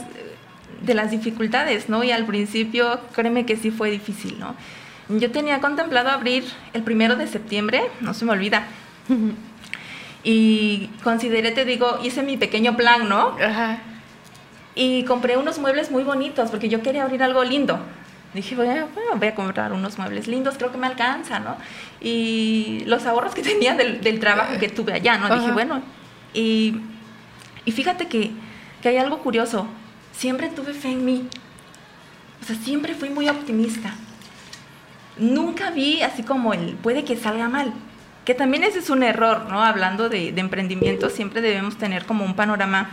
de 0.82 0.94
las 0.94 1.10
dificultades, 1.10 1.88
¿no? 1.88 2.02
Y 2.04 2.10
al 2.10 2.26
principio, 2.26 3.00
créeme 3.12 3.46
que 3.46 3.56
sí 3.56 3.70
fue 3.70 3.90
difícil, 3.90 4.38
¿no? 4.38 4.54
Yo 5.18 5.30
tenía 5.30 5.60
contemplado 5.60 6.10
abrir 6.10 6.44
el 6.72 6.82
primero 6.82 7.16
de 7.16 7.26
septiembre, 7.26 7.82
no 8.00 8.14
se 8.14 8.24
me 8.24 8.32
olvida. 8.32 8.66
Y 10.24 10.88
consideré, 11.02 11.50
te 11.50 11.64
digo, 11.64 11.98
hice 12.02 12.22
mi 12.22 12.36
pequeño 12.36 12.76
plan, 12.76 13.08
¿no? 13.08 13.36
Ajá. 13.42 13.78
Y 14.74 15.04
compré 15.04 15.36
unos 15.36 15.58
muebles 15.58 15.90
muy 15.90 16.04
bonitos 16.04 16.50
porque 16.50 16.68
yo 16.68 16.82
quería 16.82 17.02
abrir 17.02 17.22
algo 17.22 17.42
lindo. 17.44 17.78
Dije, 18.32 18.54
bueno, 18.54 18.88
bueno, 18.94 19.10
voy 19.16 19.28
a 19.28 19.34
comprar 19.34 19.72
unos 19.72 19.98
muebles 19.98 20.26
lindos, 20.26 20.56
creo 20.56 20.72
que 20.72 20.78
me 20.78 20.86
alcanza, 20.86 21.38
¿no? 21.38 21.56
Y 22.00 22.82
los 22.86 23.04
ahorros 23.04 23.34
que 23.34 23.42
tenía 23.52 23.74
del, 23.74 24.00
del 24.00 24.20
trabajo 24.20 24.58
que 24.58 24.68
tuve 24.68 24.94
allá, 24.94 25.18
¿no? 25.18 25.34
Dije, 25.34 25.52
bueno, 25.52 25.82
y, 26.32 26.80
y 27.64 27.72
fíjate 27.72 28.06
que, 28.08 28.30
que 28.80 28.88
hay 28.88 28.96
algo 28.96 29.18
curioso. 29.18 29.66
Siempre 30.12 30.48
tuve 30.48 30.72
fe 30.72 30.92
en 30.92 31.04
mí. 31.04 31.28
O 32.40 32.44
sea, 32.44 32.56
siempre 32.56 32.94
fui 32.94 33.10
muy 33.10 33.28
optimista. 33.28 33.94
Nunca 35.16 35.70
vi 35.70 36.02
así 36.02 36.22
como 36.22 36.54
el 36.54 36.74
puede 36.76 37.04
que 37.04 37.16
salga 37.16 37.48
mal. 37.48 37.72
Que 38.24 38.34
también 38.34 38.62
ese 38.62 38.78
es 38.78 38.90
un 38.90 39.02
error, 39.02 39.46
¿no? 39.50 39.62
Hablando 39.64 40.08
de, 40.08 40.32
de 40.32 40.40
emprendimiento, 40.40 41.10
siempre 41.10 41.40
debemos 41.40 41.76
tener 41.76 42.06
como 42.06 42.24
un 42.24 42.34
panorama 42.34 42.90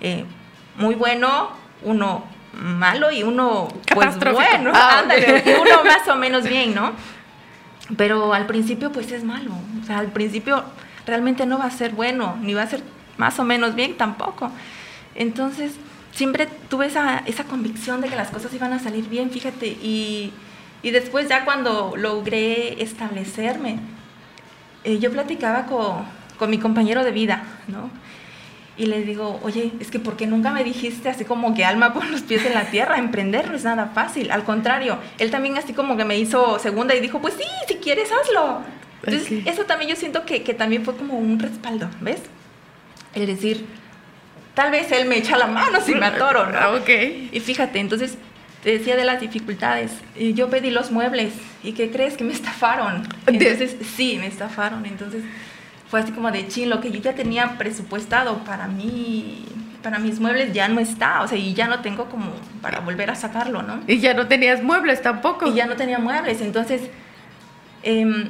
eh, 0.00 0.24
muy 0.76 0.94
bueno, 0.94 1.50
uno 1.82 2.24
malo 2.52 3.10
y 3.10 3.22
uno 3.22 3.68
pues 3.94 4.18
bueno, 4.32 4.72
Ah, 4.74 5.00
ándale, 5.00 5.38
ok. 5.38 5.46
y 5.46 5.50
uno 5.60 5.84
más 5.84 6.08
o 6.08 6.16
menos 6.16 6.44
bien, 6.44 6.74
¿no? 6.74 6.92
Pero 7.96 8.32
al 8.34 8.46
principio 8.46 8.92
pues 8.92 9.12
es 9.12 9.24
malo, 9.24 9.52
o 9.82 9.86
sea, 9.86 9.98
al 9.98 10.08
principio 10.08 10.64
realmente 11.06 11.46
no 11.46 11.58
va 11.58 11.66
a 11.66 11.70
ser 11.70 11.92
bueno, 11.92 12.36
ni 12.40 12.54
va 12.54 12.62
a 12.62 12.66
ser 12.66 12.82
más 13.18 13.38
o 13.38 13.44
menos 13.44 13.74
bien 13.74 13.96
tampoco. 13.96 14.50
Entonces, 15.14 15.72
siempre 16.12 16.48
tuve 16.68 16.86
esa, 16.86 17.18
esa 17.26 17.44
convicción 17.44 18.00
de 18.00 18.08
que 18.08 18.16
las 18.16 18.30
cosas 18.30 18.52
iban 18.54 18.72
a 18.72 18.78
salir 18.78 19.08
bien, 19.08 19.30
fíjate, 19.30 19.66
y, 19.66 20.32
y 20.82 20.90
después 20.90 21.28
ya 21.28 21.44
cuando 21.44 21.94
logré 21.96 22.82
establecerme, 22.82 23.78
eh, 24.84 24.98
yo 24.98 25.10
platicaba 25.10 25.66
con, 25.66 26.04
con 26.38 26.50
mi 26.50 26.58
compañero 26.58 27.04
de 27.04 27.10
vida, 27.12 27.44
¿no? 27.68 27.90
Y 28.76 28.86
le 28.86 29.02
digo, 29.02 29.38
oye, 29.42 29.72
es 29.78 29.90
que 29.90 29.98
¿por 29.98 30.16
qué 30.16 30.26
nunca 30.26 30.52
me 30.52 30.64
dijiste 30.64 31.10
así 31.10 31.26
como 31.26 31.54
que 31.54 31.66
alma 31.66 31.92
por 31.92 32.06
los 32.06 32.22
pies 32.22 32.46
en 32.46 32.54
la 32.54 32.64
tierra? 32.70 32.96
Emprender 32.96 33.48
no 33.50 33.54
es 33.56 33.64
nada 33.64 33.90
fácil. 33.94 34.30
Al 34.30 34.42
contrario, 34.44 34.96
él 35.18 35.30
también 35.30 35.58
así 35.58 35.74
como 35.74 35.98
que 35.98 36.06
me 36.06 36.16
hizo 36.18 36.58
segunda 36.58 36.94
y 36.94 37.00
dijo, 37.00 37.20
pues 37.20 37.34
sí, 37.34 37.44
si 37.68 37.74
quieres, 37.74 38.08
hazlo. 38.10 38.62
Entonces, 39.04 39.40
Ok. 39.40 39.46
eso 39.48 39.64
también 39.64 39.90
yo 39.90 39.96
siento 39.96 40.24
que, 40.24 40.42
que 40.42 40.54
también 40.54 40.82
fue 40.84 40.96
como 40.96 41.18
un 41.18 41.38
respaldo, 41.38 41.90
¿ves? 42.00 42.20
El 43.14 43.26
decir, 43.26 43.66
tal 44.54 44.70
vez 44.70 44.90
él 44.92 45.06
me 45.06 45.18
echa 45.18 45.36
la 45.36 45.46
mano 45.48 45.80
si 45.82 45.94
me 45.94 46.06
atoro, 46.06 46.46
¿no? 46.46 46.58
Ah, 46.58 46.70
ok. 46.74 46.88
Y 47.32 47.40
fíjate, 47.40 47.80
entonces 47.80 48.16
te 48.62 48.70
decía 48.70 48.96
de 48.96 49.04
las 49.04 49.20
dificultades. 49.20 49.92
Y 50.16 50.34
yo 50.34 50.50
pedí 50.50 50.70
los 50.70 50.90
muebles. 50.90 51.32
¿Y 51.62 51.72
qué 51.72 51.90
crees? 51.90 52.16
Que 52.16 52.24
me 52.24 52.32
estafaron. 52.32 53.08
Entonces, 53.26 53.76
sí, 53.96 54.16
me 54.18 54.26
estafaron. 54.26 54.84
Entonces, 54.86 55.24
fue 55.88 56.00
así 56.00 56.12
como 56.12 56.30
de 56.30 56.46
chin, 56.48 56.68
lo 56.68 56.80
que 56.80 56.90
yo 56.90 57.00
ya 57.00 57.14
tenía 57.14 57.56
presupuestado 57.58 58.44
para 58.44 58.68
mí, 58.68 59.44
para 59.82 59.98
mis 59.98 60.20
muebles 60.20 60.52
ya 60.52 60.68
no 60.68 60.80
está. 60.80 61.22
O 61.22 61.28
sea, 61.28 61.38
y 61.38 61.54
ya 61.54 61.68
no 61.68 61.80
tengo 61.80 62.06
como 62.06 62.32
para 62.60 62.80
volver 62.80 63.10
a 63.10 63.14
sacarlo, 63.14 63.62
¿no? 63.62 63.80
Y 63.86 63.98
ya 63.98 64.14
no 64.14 64.26
tenías 64.26 64.62
muebles 64.62 65.00
tampoco. 65.00 65.46
Y 65.46 65.54
ya 65.54 65.66
no 65.66 65.76
tenía 65.76 65.98
muebles. 65.98 66.42
Entonces, 66.42 66.82
em, 67.82 68.28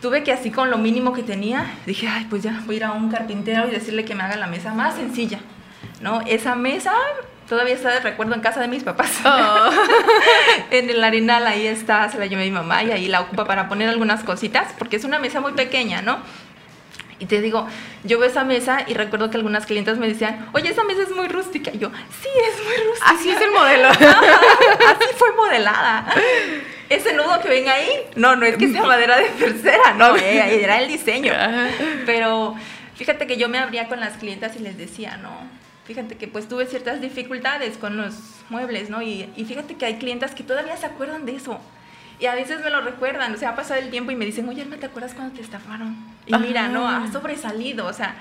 tuve 0.00 0.22
que 0.22 0.32
así 0.32 0.52
con 0.52 0.70
lo 0.70 0.78
mínimo 0.78 1.12
que 1.12 1.24
tenía, 1.24 1.66
dije, 1.84 2.06
ay, 2.06 2.26
pues 2.30 2.44
ya 2.44 2.62
voy 2.66 2.76
a 2.76 2.78
ir 2.78 2.84
a 2.84 2.92
un 2.92 3.10
carpintero 3.10 3.66
y 3.66 3.72
decirle 3.72 4.04
que 4.04 4.14
me 4.14 4.22
haga 4.22 4.36
la 4.36 4.46
mesa 4.46 4.72
más 4.72 4.94
sencilla, 4.94 5.40
¿no? 6.00 6.20
Esa 6.20 6.54
mesa 6.54 6.92
todavía 7.48 7.74
está 7.74 7.90
de 7.90 8.00
recuerdo 8.00 8.34
en 8.34 8.40
casa 8.40 8.60
de 8.60 8.68
mis 8.68 8.84
papás. 8.84 9.10
Oh. 9.24 9.70
en 10.70 10.90
el 10.90 11.02
arenal 11.02 11.46
ahí 11.46 11.66
está, 11.66 12.08
se 12.08 12.18
la 12.18 12.26
llevé 12.26 12.42
a 12.42 12.44
mi 12.46 12.50
mamá 12.50 12.82
y 12.82 12.92
ahí 12.92 13.08
la 13.08 13.20
ocupa 13.20 13.44
para 13.44 13.68
poner 13.68 13.88
algunas 13.88 14.24
cositas, 14.24 14.72
porque 14.78 14.96
es 14.96 15.04
una 15.04 15.18
mesa 15.18 15.40
muy 15.40 15.52
pequeña, 15.52 16.02
¿no? 16.02 16.18
Y 17.20 17.26
te 17.26 17.40
digo, 17.40 17.66
yo 18.02 18.18
veo 18.18 18.28
esa 18.28 18.44
mesa 18.44 18.84
y 18.86 18.94
recuerdo 18.94 19.30
que 19.30 19.36
algunas 19.36 19.66
clientes 19.66 19.98
me 19.98 20.08
decían, 20.08 20.48
oye, 20.52 20.70
esa 20.70 20.82
mesa 20.84 21.02
es 21.02 21.10
muy 21.10 21.28
rústica. 21.28 21.70
Y 21.72 21.78
yo, 21.78 21.90
sí, 22.20 22.28
es 22.28 22.64
muy 22.64 22.88
rústica. 22.88 23.10
Así 23.10 23.30
es 23.30 23.40
el 23.40 23.52
modelo. 23.52 23.88
Así 23.88 25.14
fue 25.16 25.32
modelada. 25.36 26.06
Ese 26.88 27.14
nudo 27.14 27.40
que 27.40 27.48
ven 27.48 27.68
ahí, 27.68 27.88
no, 28.16 28.36
no 28.36 28.44
es 28.44 28.56
que 28.56 28.68
sea 28.68 28.82
madera 28.82 29.16
de 29.16 29.28
tercera, 29.30 29.94
no, 29.94 30.16
era 30.16 30.80
el 30.80 30.88
diseño. 30.88 31.32
Pero 32.04 32.56
fíjate 32.96 33.26
que 33.26 33.36
yo 33.36 33.48
me 33.48 33.58
abría 33.58 33.88
con 33.88 34.00
las 34.00 34.18
clientas 34.18 34.56
y 34.56 34.58
les 34.58 34.76
decía, 34.76 35.16
no, 35.16 35.48
fíjate 35.84 36.16
que 36.16 36.28
pues 36.28 36.48
tuve 36.48 36.66
ciertas 36.66 37.00
dificultades 37.00 37.76
con 37.78 37.96
los 37.96 38.14
muebles, 38.50 38.90
¿no? 38.90 39.02
Y, 39.02 39.30
y 39.36 39.44
fíjate 39.44 39.74
que 39.76 39.86
hay 39.86 39.98
clientas 39.98 40.34
que 40.34 40.42
todavía 40.42 40.76
se 40.76 40.86
acuerdan 40.86 41.26
de 41.26 41.36
eso. 41.36 41.60
Y 42.20 42.26
a 42.26 42.34
veces 42.34 42.62
me 42.62 42.70
lo 42.70 42.80
recuerdan, 42.80 43.34
o 43.34 43.36
sea, 43.36 43.50
ha 43.50 43.56
pasado 43.56 43.80
el 43.80 43.90
tiempo 43.90 44.10
y 44.12 44.16
me 44.16 44.24
dicen, 44.24 44.48
oye, 44.48 44.62
Alma, 44.62 44.76
¿te 44.76 44.86
acuerdas 44.86 45.14
cuando 45.14 45.34
te 45.34 45.42
estafaron? 45.42 45.96
Y 46.26 46.34
mira, 46.38 46.68
no, 46.68 46.88
Ah. 46.88 47.02
ha 47.04 47.12
sobresalido, 47.12 47.86
o 47.86 47.92
sea, 47.92 48.14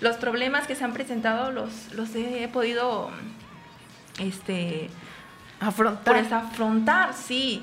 los 0.00 0.16
problemas 0.16 0.66
que 0.66 0.74
se 0.74 0.84
han 0.84 0.92
presentado 0.92 1.50
los, 1.50 1.92
los 1.94 2.14
he 2.14 2.46
podido, 2.52 3.10
este, 4.20 4.90
Afrontar. 5.60 6.14
pues 6.20 6.32
afrontar, 6.32 7.14
sí. 7.14 7.62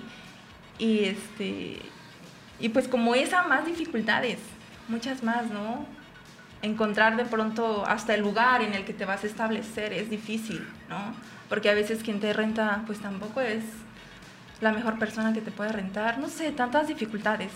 Y 0.79 1.05
este 1.05 1.79
y 2.59 2.69
pues 2.69 2.87
como 2.87 3.15
esa 3.15 3.43
más 3.43 3.65
dificultades, 3.65 4.39
muchas 4.87 5.23
más, 5.23 5.45
¿no? 5.51 5.85
Encontrar 6.65 7.15
de 7.15 7.25
pronto 7.25 7.85
hasta 7.85 8.15
el 8.15 8.21
lugar 8.21 8.61
en 8.63 8.73
el 8.73 8.85
que 8.85 8.93
te 8.93 9.05
vas 9.05 9.23
a 9.23 9.27
establecer 9.27 9.93
es 9.93 10.09
difícil, 10.09 10.67
¿no? 10.89 10.97
Porque 11.47 11.69
a 11.69 11.73
veces 11.75 12.01
quien 12.03 12.19
te 12.19 12.33
renta 12.33 12.81
pues 12.87 12.99
tampoco 12.99 13.39
es 13.41 13.63
la 14.61 14.71
mejor 14.71 14.97
persona 14.97 15.31
que 15.31 15.41
te 15.41 15.51
puede 15.51 15.71
rentar, 15.71 16.17
no 16.17 16.27
sé, 16.27 16.51
tantas 16.51 16.87
dificultades, 16.87 17.51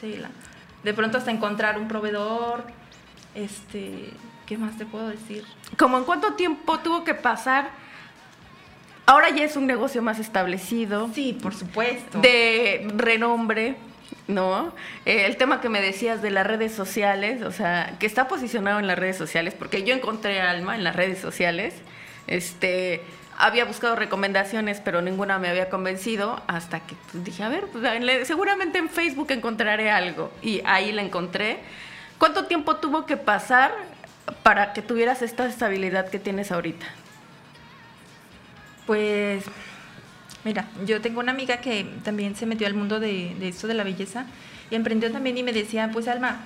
sí, 0.00 0.16
la- 0.16 0.30
de 0.84 0.94
pronto 0.94 1.18
hasta 1.18 1.30
encontrar 1.32 1.76
un 1.78 1.88
proveedor, 1.88 2.64
este, 3.34 4.10
¿qué 4.46 4.56
más 4.58 4.76
te 4.76 4.86
puedo 4.86 5.08
decir? 5.08 5.44
¿Cómo 5.76 5.98
en 5.98 6.04
cuánto 6.04 6.34
tiempo 6.34 6.78
tuvo 6.80 7.02
que 7.02 7.14
pasar? 7.14 7.70
Ahora 9.06 9.30
ya 9.30 9.44
es 9.44 9.56
un 9.56 9.66
negocio 9.66 10.02
más 10.02 10.18
establecido. 10.20 11.10
Sí, 11.12 11.36
por 11.42 11.54
supuesto. 11.54 12.20
de 12.20 12.86
renombre, 12.96 13.76
¿no? 14.28 14.72
Eh, 15.04 15.26
el 15.26 15.36
tema 15.36 15.60
que 15.60 15.68
me 15.68 15.80
decías 15.80 16.22
de 16.22 16.30
las 16.30 16.46
redes 16.46 16.72
sociales, 16.72 17.42
o 17.42 17.52
sea, 17.52 17.96
que 17.98 18.06
está 18.06 18.28
posicionado 18.28 18.78
en 18.78 18.86
las 18.86 18.98
redes 18.98 19.16
sociales, 19.16 19.54
porque 19.54 19.82
yo 19.82 19.94
encontré 19.94 20.40
Alma 20.40 20.74
en 20.74 20.84
las 20.84 20.96
redes 20.96 21.18
sociales, 21.18 21.74
este, 22.26 23.02
había 23.38 23.64
buscado 23.64 23.96
recomendaciones, 23.96 24.80
pero 24.80 25.02
ninguna 25.02 25.38
me 25.38 25.48
había 25.48 25.68
convencido, 25.68 26.42
hasta 26.46 26.80
que 26.80 26.94
dije, 27.12 27.42
a 27.42 27.48
ver, 27.48 27.66
pues, 27.66 27.84
seguramente 28.26 28.78
en 28.78 28.88
Facebook 28.88 29.30
encontraré 29.30 29.90
algo, 29.90 30.32
y 30.42 30.62
ahí 30.64 30.92
la 30.92 31.02
encontré. 31.02 31.58
¿Cuánto 32.18 32.46
tiempo 32.46 32.76
tuvo 32.76 33.04
que 33.04 33.16
pasar 33.16 33.72
para 34.44 34.72
que 34.72 34.82
tuvieras 34.82 35.22
esta 35.22 35.46
estabilidad 35.46 36.08
que 36.08 36.20
tienes 36.20 36.52
ahorita? 36.52 36.86
Pues 38.86 39.44
Mira, 40.44 40.66
yo 40.86 41.00
tengo 41.00 41.20
una 41.20 41.32
amiga 41.32 41.58
que 41.58 41.84
también 42.04 42.34
se 42.34 42.46
metió 42.46 42.66
al 42.66 42.74
mundo 42.74 42.98
de, 42.98 43.34
de 43.38 43.48
esto 43.48 43.66
de 43.66 43.74
la 43.74 43.84
belleza 43.84 44.26
y 44.70 44.74
emprendió 44.74 45.12
también 45.12 45.38
y 45.38 45.42
me 45.42 45.52
decía, 45.52 45.90
pues 45.92 46.08
Alma, 46.08 46.40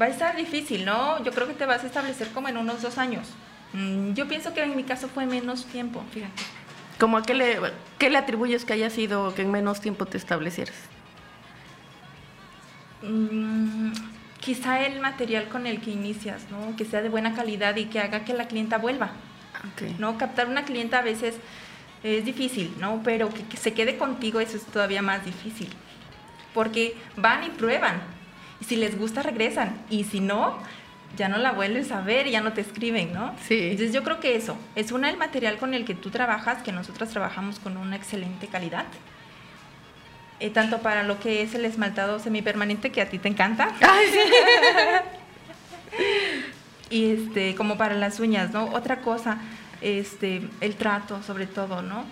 va 0.00 0.06
a 0.06 0.08
estar 0.08 0.36
difícil, 0.36 0.84
¿no? 0.84 1.22
Yo 1.24 1.32
creo 1.32 1.46
que 1.46 1.54
te 1.54 1.66
vas 1.66 1.84
a 1.84 1.86
establecer 1.86 2.28
como 2.28 2.48
en 2.48 2.56
unos 2.56 2.82
dos 2.82 2.98
años. 2.98 3.28
Mm, 3.72 4.12
yo 4.12 4.28
pienso 4.28 4.54
que 4.54 4.62
en 4.62 4.76
mi 4.76 4.84
caso 4.84 5.08
fue 5.08 5.26
menos 5.26 5.66
tiempo, 5.66 6.02
fíjate. 6.12 6.42
¿Cómo 6.98 7.16
a 7.16 7.22
qué 7.22 7.34
le, 7.34 7.58
qué 7.98 8.10
le 8.10 8.18
atribuyes 8.18 8.64
que 8.64 8.72
haya 8.72 8.90
sido 8.90 9.34
que 9.34 9.42
en 9.42 9.50
menos 9.50 9.80
tiempo 9.80 10.06
te 10.06 10.18
establecieras? 10.18 10.76
Mm, 13.02 13.92
quizá 14.40 14.84
el 14.84 15.00
material 15.00 15.48
con 15.48 15.66
el 15.66 15.80
que 15.80 15.90
inicias, 15.90 16.46
¿no? 16.50 16.76
Que 16.76 16.84
sea 16.84 17.02
de 17.02 17.08
buena 17.08 17.34
calidad 17.34 17.76
y 17.76 17.86
que 17.86 18.00
haga 18.00 18.24
que 18.24 18.34
la 18.34 18.48
clienta 18.48 18.78
vuelva. 18.78 19.12
Okay. 19.72 19.96
¿no? 19.98 20.18
Captar 20.18 20.48
una 20.48 20.64
clienta 20.64 20.98
a 21.00 21.02
veces 21.02 21.36
es 22.02 22.24
difícil, 22.24 22.74
¿no? 22.78 23.00
Pero 23.04 23.28
que, 23.30 23.42
que, 23.44 23.56
se 23.56 23.72
quede 23.72 23.96
contigo 23.96 24.40
eso 24.40 24.56
es 24.56 24.64
todavía 24.64 25.02
más 25.02 25.24
difícil. 25.24 25.68
Porque 26.54 26.96
van 27.16 27.44
y 27.44 27.50
prueban. 27.50 28.00
Y 28.60 28.64
si 28.64 28.76
les 28.76 28.98
gusta, 28.98 29.22
regresan. 29.22 29.76
Y 29.90 30.04
si 30.04 30.20
no, 30.20 30.58
ya 31.16 31.28
no 31.28 31.38
la 31.38 31.52
vuelves 31.52 31.90
a 31.92 32.00
ver 32.00 32.28
ya 32.28 32.40
no 32.40 32.52
te 32.52 32.60
escriben, 32.60 33.12
¿no? 33.12 33.34
Sí. 33.46 33.70
Entonces 33.70 33.92
yo 33.92 34.02
creo 34.04 34.20
que 34.20 34.36
eso, 34.36 34.56
es 34.74 34.92
una 34.92 35.10
el 35.10 35.16
material 35.16 35.56
con 35.58 35.74
el 35.74 35.84
que 35.84 35.94
tú 35.94 36.10
trabajas, 36.10 36.62
que 36.62 36.72
nosotros 36.72 37.08
trabajamos 37.08 37.58
con 37.58 37.76
una 37.76 37.96
excelente 37.96 38.46
calidad. 38.48 38.84
Eh, 40.40 40.50
tanto 40.50 40.78
para 40.78 41.02
lo 41.02 41.18
que 41.18 41.42
es 41.42 41.54
el 41.54 41.64
esmaltado 41.64 42.20
semipermanente, 42.20 42.90
que 42.90 43.00
a 43.00 43.08
ti 43.08 43.18
te 43.18 43.28
encanta. 43.28 43.74
Ay, 43.80 44.06
sí. 44.12 44.18
y 46.96 47.10
este, 47.10 47.54
como 47.56 47.76
para 47.76 47.94
las 47.94 48.20
uñas, 48.20 48.52
¿no? 48.52 48.66
Otra 48.66 49.00
cosa, 49.00 49.38
este, 49.80 50.48
el 50.60 50.76
trato 50.76 51.22
sobre 51.22 51.46
todo, 51.46 51.82
¿no? 51.82 52.04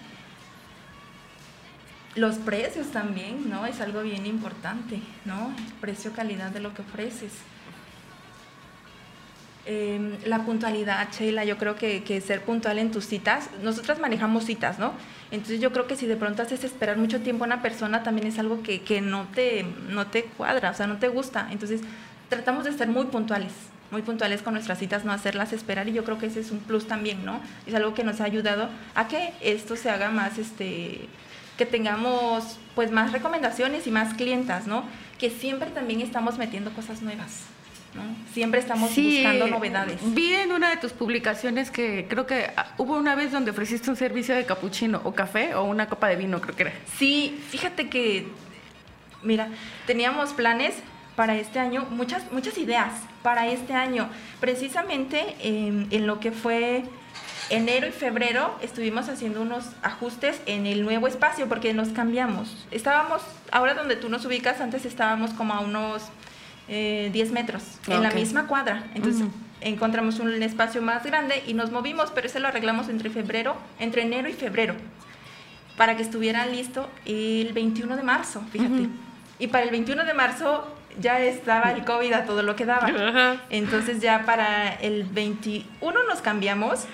Los 2.15 2.37
precios 2.37 2.89
también, 2.89 3.51
¿no? 3.51 3.67
Es 3.67 3.81
algo 3.81 4.03
bien 4.03 4.27
importante, 4.27 5.01
¿no? 5.25 5.53
El 5.57 5.73
precio-calidad 5.81 6.51
de 6.51 6.61
lo 6.61 6.73
que 6.73 6.83
ofreces. 6.83 7.33
Eh, 9.69 10.19
la 10.25 10.45
puntualidad, 10.45 11.09
Sheila, 11.11 11.45
yo 11.45 11.59
creo 11.59 11.75
que, 11.75 12.05
que, 12.05 12.21
ser 12.21 12.43
puntual 12.43 12.79
en 12.79 12.93
tus 12.93 13.05
citas, 13.05 13.51
nosotras 13.65 13.99
manejamos 13.99 14.45
citas, 14.45 14.79
¿no? 14.79 14.93
Entonces 15.33 15.61
yo 15.61 15.73
creo 15.73 15.89
que 15.89 15.97
si 15.97 16.07
de 16.07 16.15
pronto 16.15 16.41
haces 16.41 16.63
esperar 16.63 16.97
mucho 16.99 17.21
tiempo 17.21 17.43
a 17.43 17.49
una 17.49 17.63
persona, 17.63 18.05
también 18.05 18.29
es 18.29 18.39
algo 18.39 18.63
que, 18.63 18.83
que 18.83 19.01
no, 19.01 19.27
te, 19.35 19.67
no 19.89 20.07
te 20.07 20.23
cuadra, 20.25 20.71
o 20.71 20.75
sea, 20.75 20.87
no 20.87 20.99
te 20.99 21.09
gusta. 21.09 21.49
Entonces 21.51 21.81
tratamos 22.29 22.65
de 22.65 22.73
ser 22.73 22.87
muy 22.87 23.07
puntuales, 23.07 23.53
muy 23.91 24.03
puntuales 24.03 24.43
con 24.43 24.55
nuestras 24.55 24.79
citas, 24.79 25.05
no 25.05 25.13
hacerlas 25.13 25.53
esperar 25.53 25.89
y 25.89 25.93
yo 25.93 26.05
creo 26.05 26.19
que 26.19 26.27
ese 26.27 26.41
es 26.41 26.51
un 26.51 26.61
plus 26.61 26.87
también, 26.87 27.25
¿no? 27.25 27.41
Es 27.67 27.75
algo 27.75 27.95
que 27.95 28.05
nos 28.05 28.21
ha 28.21 28.25
ayudado 28.25 28.69
a 28.95 29.09
que 29.09 29.33
esto 29.41 29.77
se 29.77 29.91
haga 29.91 30.11
más, 30.11 30.39
este, 30.39 31.09
que 31.57 31.67
tengamos 31.67 32.59
pues 32.75 32.91
más 32.91 33.13
recomendaciones 33.13 33.87
y 33.87 33.91
más 33.91 34.15
clientas, 34.15 34.67
¿no? 34.67 34.85
Que 35.19 35.31
siempre 35.31 35.71
también 35.71 36.01
estamos 36.01 36.39
metiendo 36.39 36.73
cosas 36.73 37.03
nuevas. 37.03 37.43
¿no? 37.95 38.03
Siempre 38.33 38.61
estamos 38.61 38.91
sí, 38.91 39.23
buscando 39.23 39.47
novedades. 39.47 39.99
Vi 40.15 40.35
en 40.35 40.53
una 40.53 40.69
de 40.69 40.77
tus 40.77 40.93
publicaciones 40.93 41.71
que 41.71 42.07
creo 42.09 42.27
que 42.27 42.51
hubo 42.77 42.95
una 42.95 43.15
vez 43.15 43.33
donde 43.33 43.53
ofreciste 43.53 43.89
un 43.89 43.97
servicio 43.97 44.35
de 44.35 44.45
capuchino 44.45 45.01
o 45.05 45.15
café 45.15 45.55
o 45.55 45.65
una 45.65 45.89
copa 45.89 46.09
de 46.09 46.17
vino, 46.17 46.41
creo 46.43 46.55
que 46.55 46.63
era. 46.65 46.73
Sí, 46.99 47.41
fíjate 47.49 47.89
que, 47.89 48.27
mira, 49.23 49.49
teníamos 49.87 50.35
planes 50.35 50.75
para 51.17 51.35
este 51.37 51.59
año, 51.59 51.87
muchas, 51.91 52.31
muchas 52.31 52.57
ideas 52.59 52.93
para 53.23 53.49
este 53.49 53.73
año. 53.73 54.09
Precisamente 54.39 55.35
en, 55.41 55.89
en 55.91 56.07
lo 56.07 56.21
que 56.21 56.31
fue 56.31 56.85
enero 57.51 57.87
y 57.87 57.93
febrero 57.93 58.57
estuvimos 58.63 59.09
haciendo 59.09 59.41
unos 59.43 59.65
ajustes 59.83 60.41
en 60.47 60.67
el 60.67 60.83
nuevo 60.85 61.07
espacio 61.09 61.49
porque 61.49 61.73
nos 61.75 61.89
cambiamos. 61.89 62.67
Estábamos, 62.71 63.23
ahora 63.51 63.75
donde 63.75 63.97
tú 63.97 64.09
nos 64.09 64.25
ubicas, 64.25 64.61
antes 64.61 64.85
estábamos 64.85 65.33
como 65.33 65.55
a 65.55 65.61
unos 65.61 66.03
eh, 66.69 67.11
10 67.13 67.33
metros 67.33 67.63
okay. 67.83 67.95
en 67.95 68.03
la 68.03 68.11
misma 68.11 68.47
cuadra. 68.47 68.85
Entonces 68.95 69.23
uh 69.23 69.27
-huh. 69.27 69.31
encontramos 69.61 70.19
un 70.19 70.43
espacio 70.43 70.83
más 70.83 71.05
grande 71.05 71.43
y 71.47 71.55
nos 71.55 71.71
movimos, 71.71 72.11
pero 72.15 72.27
ese 72.27 72.41
lo 72.41 72.49
arreglamos 72.49 72.89
entre 72.89 73.11
febrero, 73.11 73.57
entre 73.79 74.03
enero 74.03 74.29
y 74.29 74.33
febrero, 74.33 74.75
para 75.77 75.97
que 75.97 76.03
estuviera 76.03 76.47
listo 76.47 76.89
el 77.05 77.53
21 77.53 77.97
de 77.97 78.03
marzo, 78.03 78.43
fíjate. 78.51 78.73
Uh 78.73 78.85
-huh. 78.85 78.91
Y 79.39 79.49
para 79.49 79.65
el 79.65 79.71
21 79.71 80.05
de 80.05 80.15
marzo 80.15 80.76
ya 81.01 81.21
estaba 81.21 81.73
el 81.73 81.85
COVID 81.85 82.13
a 82.13 82.25
todo 82.25 82.43
lo 82.43 82.57
que 82.57 82.65
daba. 82.65 83.39
Entonces 83.51 84.01
ya 84.01 84.25
para 84.25 84.73
el 84.75 85.05
21 85.05 86.05
nos 86.05 86.21
cambiamos, 86.21 86.85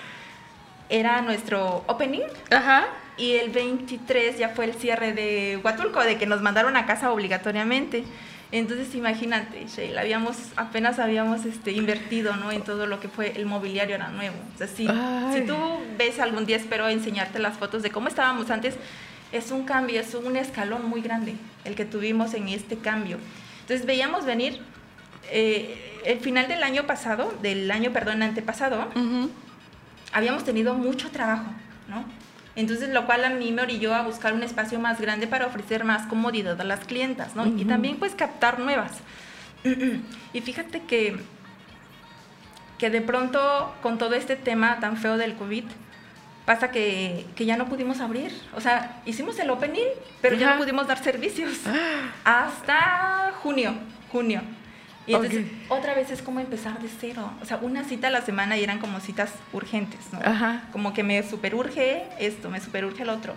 era 0.89 1.21
nuestro 1.21 1.83
opening. 1.87 2.21
Ajá. 2.51 2.85
Y 3.17 3.33
el 3.33 3.51
23 3.51 4.37
ya 4.37 4.49
fue 4.49 4.65
el 4.65 4.73
cierre 4.73 5.13
de 5.13 5.59
Huatulco, 5.63 6.03
de 6.03 6.17
que 6.17 6.25
nos 6.25 6.41
mandaron 6.41 6.75
a 6.75 6.85
casa 6.85 7.11
obligatoriamente. 7.11 8.03
Entonces, 8.51 8.93
imagínate, 8.93 9.65
Sheila, 9.65 10.01
habíamos, 10.01 10.37
apenas 10.55 10.99
habíamos 10.99 11.43
este, 11.43 11.71
invertido 11.71 12.35
¿no? 12.35 12.51
en 12.51 12.61
todo 12.61 12.85
lo 12.85 12.99
que 12.99 13.07
fue 13.07 13.33
el 13.35 13.47
mobiliario 13.47 13.95
era 13.95 14.09
nuevo. 14.09 14.35
O 14.53 14.57
sea, 14.59 14.67
si, 14.67 14.87
si, 14.87 15.41
tú 15.47 15.57
ves 15.97 16.19
algún 16.19 16.45
día, 16.45 16.57
espero 16.57 16.87
enseñarte 16.87 17.39
las 17.39 17.57
fotos 17.57 17.81
de 17.81 17.89
cómo 17.89 18.09
estábamos 18.09 18.51
antes, 18.51 18.75
es 19.31 19.49
un 19.49 19.63
cambio, 19.65 19.99
es 19.99 20.13
un 20.13 20.35
escalón 20.35 20.87
muy 20.87 21.01
grande 21.01 21.35
el 21.65 21.73
que 21.73 21.85
tuvimos 21.85 22.35
en 22.35 22.47
este 22.49 22.77
cambio. 22.77 23.17
Entonces, 23.63 23.85
veíamos 23.85 24.25
venir 24.25 24.61
eh, 25.31 26.01
el 26.05 26.19
final 26.19 26.47
del 26.47 26.63
año 26.63 26.85
pasado, 26.85 27.33
del 27.41 27.71
año, 27.71 27.91
perdón, 27.91 28.21
antepasado, 28.21 28.89
uh 28.93 28.99
-huh. 28.99 29.29
habíamos 30.11 30.43
tenido 30.43 30.73
mucho 30.73 31.09
trabajo, 31.11 31.45
¿no? 31.87 32.03
Entonces, 32.55 32.89
lo 32.89 33.05
cual 33.05 33.23
a 33.23 33.29
mí 33.29 33.51
me 33.51 33.61
orilló 33.61 33.95
a 33.95 34.03
buscar 34.03 34.33
un 34.33 34.43
espacio 34.43 34.79
más 34.79 34.99
grande 34.99 35.27
para 35.27 35.47
ofrecer 35.47 35.85
más 35.85 36.05
comodidad 36.07 36.59
a 36.59 36.63
las 36.63 36.81
clientas, 36.81 37.35
¿no? 37.35 37.43
Uh 37.43 37.47
-huh. 37.47 37.61
Y 37.61 37.65
también, 37.65 37.97
pues, 37.97 38.15
captar 38.15 38.59
nuevas. 38.59 38.91
y 40.33 40.41
fíjate 40.41 40.81
que, 40.81 41.17
que 42.77 42.89
de 42.89 43.01
pronto, 43.01 43.73
con 43.81 43.97
todo 43.97 44.13
este 44.15 44.35
tema 44.35 44.79
tan 44.81 44.97
feo 44.97 45.17
del 45.17 45.35
COVID, 45.35 45.63
pasa 46.45 46.71
que, 46.71 47.25
que 47.35 47.45
ya 47.45 47.57
no 47.57 47.67
pudimos 47.67 47.99
abrir. 47.99 48.31
O 48.55 48.61
sea, 48.61 49.01
hicimos 49.05 49.39
el 49.39 49.49
opening, 49.49 49.87
pero 50.21 50.35
-huh. 50.35 50.39
ya 50.39 50.51
no 50.53 50.57
pudimos 50.59 50.87
dar 50.87 51.01
servicios. 51.01 51.59
Hasta 52.23 53.33
junio, 53.41 53.73
junio. 54.11 54.41
Y 55.05 55.13
entonces 55.13 55.45
okay. 55.45 55.65
otra 55.67 55.93
vez 55.95 56.11
es 56.11 56.21
como 56.21 56.39
empezar 56.39 56.79
de 56.79 56.87
cero. 56.87 57.31
O 57.41 57.45
sea, 57.45 57.57
una 57.57 57.83
cita 57.83 58.07
a 58.07 58.09
la 58.09 58.21
semana 58.21 58.57
y 58.57 58.63
eran 58.63 58.79
como 58.79 58.99
citas 58.99 59.33
urgentes, 59.51 59.99
¿no? 60.13 60.19
Ajá. 60.23 60.61
Como 60.71 60.93
que 60.93 61.03
me 61.03 61.21
superurge 61.23 62.03
esto, 62.19 62.49
me 62.49 62.61
superurge 62.61 63.03
el 63.03 63.09
otro. 63.09 63.33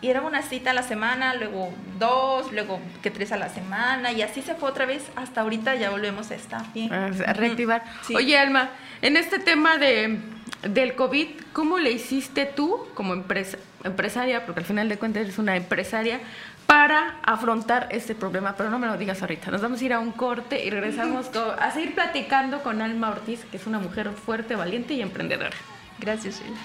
Y 0.00 0.08
era 0.08 0.20
una 0.20 0.42
cita 0.42 0.70
a 0.70 0.74
la 0.74 0.82
semana, 0.82 1.34
luego 1.34 1.72
dos, 1.98 2.52
luego 2.52 2.80
que 3.02 3.10
tres 3.10 3.32
a 3.32 3.36
la 3.38 3.48
semana, 3.48 4.12
y 4.12 4.20
así 4.22 4.42
se 4.42 4.54
fue 4.54 4.68
otra 4.68 4.84
vez. 4.84 5.04
Hasta 5.16 5.40
ahorita 5.40 5.74
ya 5.74 5.90
volvemos 5.90 6.30
a 6.30 6.34
estar 6.34 6.70
bien. 6.72 6.92
A 6.92 7.08
reactivar. 7.32 7.82
Sí. 8.06 8.14
Oye, 8.14 8.38
Alma, 8.38 8.70
en 9.00 9.16
este 9.16 9.38
tema 9.38 9.78
de, 9.78 10.20
del 10.68 10.94
COVID, 10.94 11.28
¿cómo 11.52 11.78
le 11.78 11.90
hiciste 11.92 12.46
tú 12.46 12.86
como 12.94 13.12
empresa, 13.12 13.58
empresaria, 13.84 14.44
porque 14.44 14.60
al 14.60 14.66
final 14.66 14.88
de 14.88 14.98
cuentas 14.98 15.22
eres 15.22 15.38
una 15.38 15.56
empresaria, 15.56 16.20
para 16.66 17.20
afrontar 17.22 17.88
este 17.90 18.14
problema, 18.14 18.54
pero 18.56 18.70
no 18.70 18.78
me 18.78 18.88
lo 18.88 18.98
digas 18.98 19.22
ahorita. 19.22 19.50
Nos 19.50 19.62
vamos 19.62 19.80
a 19.80 19.84
ir 19.84 19.92
a 19.92 20.00
un 20.00 20.10
corte 20.12 20.64
y 20.64 20.70
regresamos 20.70 21.30
a 21.58 21.70
seguir 21.70 21.94
platicando 21.94 22.62
con 22.62 22.82
Alma 22.82 23.10
Ortiz, 23.10 23.44
que 23.44 23.56
es 23.56 23.66
una 23.66 23.78
mujer 23.78 24.10
fuerte, 24.10 24.56
valiente 24.56 24.94
y 24.94 25.00
emprendedora. 25.00 25.56
Gracias, 26.00 26.40
Sheila. 26.40 26.56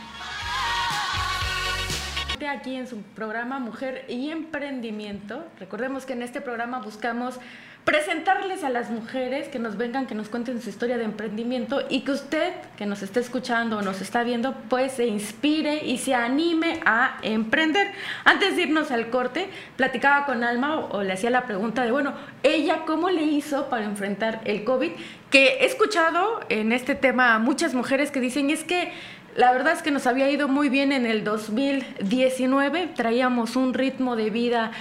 Aquí 2.51 2.75
en 2.75 2.87
su 2.87 2.97
programa 3.03 3.59
Mujer 3.59 4.03
y 4.09 4.31
Emprendimiento. 4.31 5.45
Recordemos 5.59 6.07
que 6.07 6.13
en 6.13 6.23
este 6.23 6.41
programa 6.41 6.79
buscamos 6.79 7.39
presentarles 7.85 8.63
a 8.63 8.69
las 8.69 8.91
mujeres 8.91 9.47
que 9.47 9.57
nos 9.57 9.75
vengan, 9.75 10.05
que 10.05 10.13
nos 10.13 10.29
cuenten 10.29 10.61
su 10.61 10.69
historia 10.69 10.97
de 10.97 11.03
emprendimiento 11.03 11.81
y 11.89 12.01
que 12.01 12.11
usted 12.11 12.53
que 12.77 12.85
nos 12.85 13.01
está 13.01 13.19
escuchando 13.19 13.79
o 13.79 13.81
nos 13.81 14.01
está 14.01 14.23
viendo, 14.23 14.53
pues 14.69 14.93
se 14.93 15.07
inspire 15.07 15.83
y 15.85 15.97
se 15.97 16.13
anime 16.13 16.79
a 16.85 17.17
emprender. 17.23 17.91
Antes 18.23 18.55
de 18.55 18.63
irnos 18.63 18.91
al 18.91 19.09
corte, 19.09 19.49
platicaba 19.77 20.25
con 20.25 20.43
Alma 20.43 20.77
o, 20.77 20.97
o 20.97 21.03
le 21.03 21.13
hacía 21.13 21.31
la 21.31 21.45
pregunta 21.47 21.83
de, 21.83 21.91
bueno, 21.91 22.13
ella 22.43 22.81
cómo 22.85 23.09
le 23.09 23.23
hizo 23.23 23.67
para 23.69 23.85
enfrentar 23.85 24.41
el 24.45 24.63
COVID, 24.63 24.91
que 25.31 25.45
he 25.61 25.65
escuchado 25.65 26.41
en 26.49 26.71
este 26.71 26.93
tema 26.93 27.33
a 27.33 27.39
muchas 27.39 27.73
mujeres 27.73 28.11
que 28.11 28.19
dicen 28.19 28.51
es 28.51 28.63
que 28.63 28.91
la 29.35 29.51
verdad 29.53 29.73
es 29.73 29.81
que 29.81 29.91
nos 29.91 30.07
había 30.07 30.29
ido 30.29 30.47
muy 30.47 30.69
bien 30.69 30.91
en 30.91 31.05
el 31.05 31.23
2019, 31.23 32.89
traíamos 32.95 33.55
un 33.55 33.73
ritmo 33.73 34.15
de 34.15 34.29
vida 34.29 34.71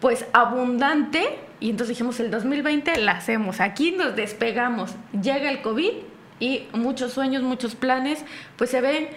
pues 0.00 0.26
abundante 0.32 1.45
y 1.60 1.70
entonces 1.70 1.96
dijimos 1.96 2.20
el 2.20 2.30
2020 2.30 2.96
la 2.98 3.12
hacemos, 3.12 3.60
aquí 3.60 3.92
nos 3.92 4.14
despegamos, 4.16 4.94
llega 5.20 5.50
el 5.50 5.62
COVID 5.62 5.90
y 6.40 6.64
muchos 6.72 7.12
sueños, 7.12 7.42
muchos 7.42 7.74
planes 7.74 8.24
pues 8.56 8.70
se 8.70 8.80
ven 8.80 9.08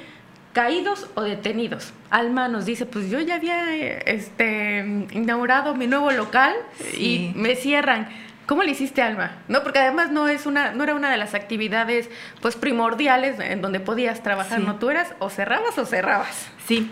caídos 0.54 1.08
o 1.16 1.22
detenidos. 1.22 1.94
Alma 2.10 2.48
nos 2.48 2.66
dice, 2.66 2.86
pues 2.86 3.10
yo 3.10 3.20
ya 3.20 3.36
había 3.36 3.72
este, 3.74 4.80
inaugurado 5.12 5.76
mi 5.76 5.88
nuevo 5.88 6.12
local 6.12 6.54
sí. 6.92 7.32
y 7.36 7.38
me 7.40 7.56
cierran. 7.56 8.10
¿Cómo 8.48 8.64
le 8.64 8.72
hiciste, 8.72 9.04
Alma? 9.04 9.38
No, 9.48 9.62
porque 9.62 9.78
además 9.78 10.12
no 10.12 10.28
es 10.28 10.48
una, 10.48 10.72
no 10.72 10.84
era 10.84 10.96
una 10.96 11.12
de 11.12 11.18
las 11.18 11.36
actividades 11.36 12.10
pues 12.42 12.56
primordiales 12.56 13.40
en 13.40 13.62
donde 13.62 13.80
podías 13.80 14.24
trabajar, 14.24 14.60
Sí. 14.60 14.66
¿no? 14.66 14.78
Tú 14.78 14.90
eras 14.90 15.14
o 15.20 15.30
cerrabas 15.30 15.78
o 15.78 15.86
cerrabas. 15.86 16.48
Sí. 16.66 16.90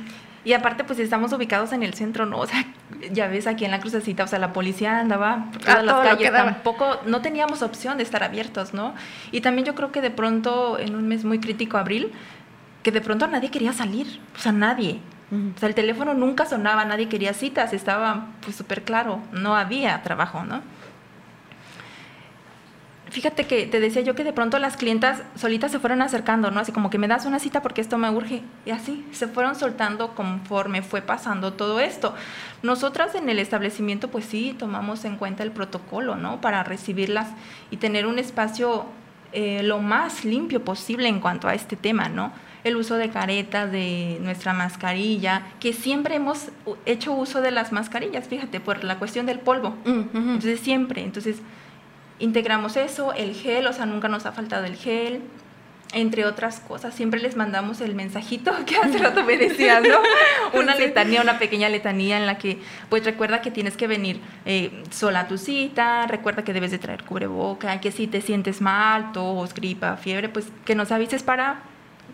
Y 0.48 0.54
aparte, 0.54 0.86
pues 0.86 0.98
estamos 1.00 1.34
ubicados 1.34 1.74
en 1.74 1.84
el 1.84 1.94
centro, 1.94 2.26
¿no? 2.26 2.40
O 2.40 2.48
sea, 2.48 2.64
ya 3.12 3.28
ves 3.28 3.48
aquí 3.48 3.66
en 3.66 3.72
la 3.72 3.82
crucecita, 3.82 4.24
o 4.24 4.28
sea, 4.28 4.40
la 4.40 4.54
policía 4.54 4.98
andaba 4.98 5.50
por 5.52 5.62
todas 5.62 5.76
A 5.76 5.84
las 5.84 5.96
todo 5.96 6.04
calles, 6.06 6.32
tampoco, 6.32 7.02
no 7.06 7.22
teníamos 7.22 7.62
opción 7.62 7.98
de 7.98 8.04
estar 8.04 8.24
abiertos, 8.24 8.74
¿no? 8.74 8.96
Y 9.34 9.42
también 9.42 9.66
yo 9.66 9.76
creo 9.76 9.92
que 9.92 10.00
de 10.00 10.10
pronto, 10.10 10.80
en 10.80 10.96
un 10.96 11.06
mes 11.06 11.26
muy 11.26 11.40
crítico, 11.40 11.78
abril, 11.78 12.14
que 12.82 12.94
de 12.94 13.02
pronto 13.02 13.28
nadie 13.28 13.52
quería 13.52 13.74
salir, 13.74 14.22
o 14.38 14.40
sea, 14.40 14.54
nadie. 14.54 15.02
O 15.34 15.60
sea, 15.60 15.68
el 15.68 15.76
teléfono 15.76 16.14
nunca 16.14 16.46
sonaba, 16.46 16.86
nadie 16.86 17.10
quería 17.10 17.34
citas, 17.34 17.74
estaba 17.74 18.28
pues 18.40 18.56
súper 18.56 18.84
claro, 18.84 19.20
no 19.34 19.58
había 19.58 20.02
trabajo, 20.02 20.46
¿no? 20.46 20.62
Fíjate 23.10 23.46
que 23.46 23.66
te 23.66 23.80
decía 23.80 24.02
yo 24.02 24.16
que 24.16 24.24
de 24.24 24.34
pronto 24.34 24.60
las 24.60 24.76
clientas 24.76 25.24
solitas 25.36 25.72
se 25.72 25.80
fueron 25.80 26.02
acercando, 26.02 26.52
¿no? 26.52 26.60
Así 26.60 26.72
como 26.72 26.90
que 26.90 26.98
me 26.98 27.08
das 27.08 27.26
una 27.26 27.40
cita 27.40 27.62
porque 27.62 27.80
esto 27.80 27.98
me 27.98 28.10
urge. 28.10 28.42
Y 28.66 28.72
así 28.72 29.06
se 29.12 29.28
fueron 29.28 29.56
soltando 29.56 30.14
conforme 30.14 30.82
fue 30.82 31.02
pasando 31.02 31.54
todo 31.54 31.80
esto. 31.80 32.14
Nosotras 32.64 33.16
en 33.16 33.30
el 33.30 33.40
establecimiento, 33.40 34.10
pues 34.10 34.26
sí, 34.26 34.56
tomamos 34.58 35.06
en 35.06 35.16
cuenta 35.16 35.44
el 35.44 35.52
protocolo, 35.52 36.16
¿no? 36.16 36.42
Para 36.42 36.64
recibirlas 36.64 37.30
y 37.72 37.78
tener 37.78 38.08
un 38.08 38.20
espacio 38.20 38.86
eh, 39.32 39.62
lo 39.64 39.80
más 39.80 40.26
limpio 40.26 40.64
posible 40.64 41.08
en 41.08 41.20
cuanto 41.20 41.48
a 41.48 41.54
este 41.54 41.76
tema, 41.76 42.10
¿no? 42.10 42.32
El 42.64 42.76
uso 42.76 42.96
de 42.96 43.10
caretas, 43.10 43.72
de 43.72 44.20
nuestra 44.22 44.54
mascarilla, 44.54 45.44
que 45.60 45.72
siempre 45.72 46.16
hemos 46.16 46.50
hecho 46.86 47.14
uso 47.14 47.42
de 47.42 47.52
las 47.52 47.72
mascarillas, 47.72 48.28
fíjate, 48.28 48.60
por 48.60 48.84
la 48.84 49.00
cuestión 49.00 49.26
del 49.26 49.40
polvo. 49.40 49.76
Entonces 49.86 50.60
siempre, 50.60 51.04
entonces 51.04 51.38
integramos 52.20 52.78
eso, 52.78 53.14
el 53.14 53.34
gel, 53.34 53.68
o 53.68 53.74
sea, 53.74 53.86
nunca 53.86 54.08
nos 54.08 54.26
ha 54.26 54.32
faltado 54.32 54.66
el 54.66 54.76
gel, 54.76 55.22
entre 55.94 56.26
otras 56.26 56.60
cosas. 56.60 56.94
Siempre 56.94 57.20
les 57.20 57.36
mandamos 57.36 57.82
el 57.82 57.96
mensajito 57.96 58.54
que 58.66 58.78
hace 58.78 58.98
rato 58.98 59.24
me 59.24 59.38
decías, 59.38 59.82
¿no? 59.82 60.00
Una 60.60 60.76
letanía, 60.76 61.22
una 61.22 61.40
pequeña 61.40 61.70
letanía 61.70 62.18
en 62.18 62.26
la 62.26 62.38
que, 62.38 62.60
pues 62.90 63.06
recuerda 63.06 63.42
que 63.42 63.52
tienes 63.52 63.78
que 63.78 63.88
venir 63.88 64.20
eh, 64.46 64.84
sola 64.90 65.22
a 65.22 65.28
tu 65.28 65.38
cita, 65.38 66.08
recuerda 66.08 66.44
que 66.44 66.54
debes 66.54 66.72
de 66.72 66.78
traer 66.78 67.04
cubreboca, 67.04 67.80
que 67.80 67.92
si 67.92 68.08
te 68.08 68.22
sientes 68.22 68.62
mal, 68.62 69.12
tos, 69.12 69.54
gripa, 69.54 69.98
fiebre, 69.98 70.30
pues 70.30 70.48
que 70.66 70.76
nos 70.76 70.92
avises 70.92 71.24
para 71.24 71.62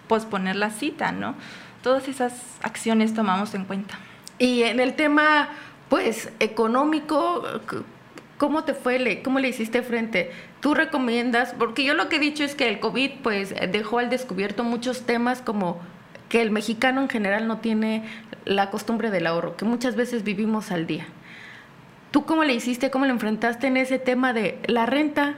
posponer 0.08 0.56
la 0.56 0.70
cita, 0.70 1.12
¿no? 1.12 1.36
Todas 1.82 2.08
esas 2.08 2.34
acciones 2.62 3.14
tomamos 3.14 3.54
en 3.56 3.66
cuenta. 3.66 3.98
Y 4.40 4.64
en 4.64 4.80
el 4.80 4.94
tema, 4.94 5.50
pues, 5.90 6.30
económico, 6.40 7.44
¿cómo 8.44 8.66
te 8.66 8.74
fue? 8.74 9.00
Le- 9.00 9.22
¿Cómo 9.24 9.40
le 9.40 9.48
hiciste 9.48 9.84
frente? 9.84 10.30
¿Tú 10.60 10.74
recomiendas? 10.74 11.56
Porque 11.58 11.86
yo 11.86 11.94
lo 11.94 12.10
que 12.10 12.18
he 12.18 12.20
dicho 12.20 12.44
es 12.44 12.56
que 12.56 12.68
el 12.68 12.82
COVID, 12.82 13.12
pues, 13.24 13.56
dejó 13.72 14.00
al 14.00 14.10
descubierto 14.10 14.66
muchos 14.66 15.04
temas 15.06 15.42
como 15.42 15.80
que 16.28 16.42
el 16.42 16.52
mexicano 16.52 17.00
en 17.02 17.08
general 17.08 17.48
no 17.48 17.60
tiene 17.60 18.04
la 18.44 18.70
costumbre 18.70 19.12
del 19.12 19.28
ahorro, 19.28 19.56
que 19.56 19.64
muchas 19.64 19.96
veces 19.96 20.26
vivimos 20.26 20.72
al 20.72 20.88
día. 20.88 21.06
¿Tú 22.12 22.26
cómo 22.26 22.44
le 22.44 22.54
hiciste? 22.54 22.92
¿Cómo 22.92 23.06
le 23.06 23.12
enfrentaste 23.12 23.68
en 23.68 23.78
ese 23.78 23.98
tema 23.98 24.34
de 24.34 24.60
la 24.68 24.86
renta? 24.86 25.36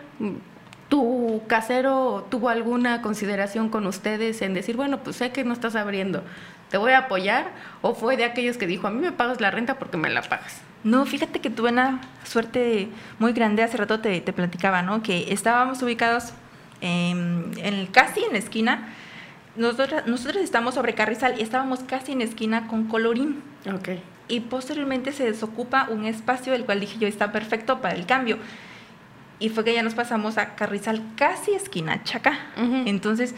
¿Tu 0.90 1.44
casero 1.46 2.26
tuvo 2.32 2.50
alguna 2.50 3.04
consideración 3.04 3.70
con 3.70 3.86
ustedes 3.86 4.42
en 4.42 4.56
decir, 4.56 4.76
bueno, 4.78 5.04
pues 5.04 5.18
sé 5.18 5.32
que 5.32 5.44
no 5.44 5.54
estás 5.54 5.76
abriendo, 5.76 6.24
te 6.72 6.78
voy 6.78 6.94
a 6.94 7.00
apoyar? 7.02 7.52
¿O 7.84 7.94
fue 7.94 8.18
de 8.18 8.26
aquellos 8.26 8.58
que 8.58 8.66
dijo, 8.66 8.88
a 8.88 8.90
mí 8.90 9.00
me 9.00 9.12
pagas 9.12 9.40
la 9.42 9.52
renta 9.52 9.78
porque 9.78 9.98
me 9.98 10.10
la 10.10 10.24
pagas? 10.24 10.60
No, 10.86 11.04
fíjate 11.08 11.42
que 11.42 11.50
tuve 11.50 11.72
una 11.72 12.00
suerte 12.24 12.90
muy 13.18 13.34
grande. 13.34 13.64
Hace 13.64 13.76
rato 13.76 14.00
te, 14.00 14.22
te 14.22 14.32
platicaba, 14.34 14.84
¿no? 14.84 15.02
Que 15.02 15.34
estábamos 15.34 15.82
ubicados 15.82 16.32
en, 16.80 17.52
casi 17.92 18.24
en 18.24 18.34
la 18.34 18.38
esquina. 18.38 18.94
Nosotros, 19.56 20.04
nosotros 20.06 20.44
estamos 20.44 20.76
sobre 20.76 20.94
Carrizal 20.94 21.40
y 21.40 21.42
estábamos 21.42 21.80
casi 21.80 22.12
en 22.12 22.22
esquina 22.22 22.68
con 22.68 22.86
Colorín. 22.86 23.42
Ok. 23.66 23.90
Y 24.28 24.42
posteriormente 24.42 25.12
se 25.12 25.26
desocupa 25.26 25.88
un 25.90 26.06
espacio, 26.06 26.54
el 26.54 26.66
cual 26.66 26.80
dije 26.80 27.00
yo 27.00 27.08
está 27.08 27.32
perfecto 27.32 27.82
para 27.82 27.96
el 27.96 28.06
cambio. 28.06 28.38
Y 29.40 29.50
fue 29.50 29.64
que 29.64 29.74
ya 29.74 29.82
nos 29.82 29.96
pasamos 29.96 30.38
a 30.38 30.54
Carrizal, 30.54 31.02
casi 31.16 31.54
esquina 31.54 32.04
Chaca. 32.04 32.38
Entonces, 32.86 33.34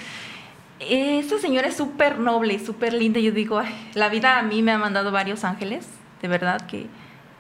esta 0.81 1.39
señora 1.39 1.69
es 1.69 1.77
súper 1.77 2.19
noble, 2.19 2.59
súper 2.59 2.93
linda. 2.93 3.21
Yo 3.21 3.31
digo, 3.31 3.57
"Ay, 3.59 3.73
la 3.93 4.09
vida 4.09 4.37
a 4.37 4.43
mí 4.43 4.61
me 4.61 4.73
ha 4.73 4.77
mandado 4.77 5.11
varios 5.11 5.45
ángeles, 5.45 5.87
de 6.21 6.27
verdad, 6.27 6.65
que, 6.67 6.87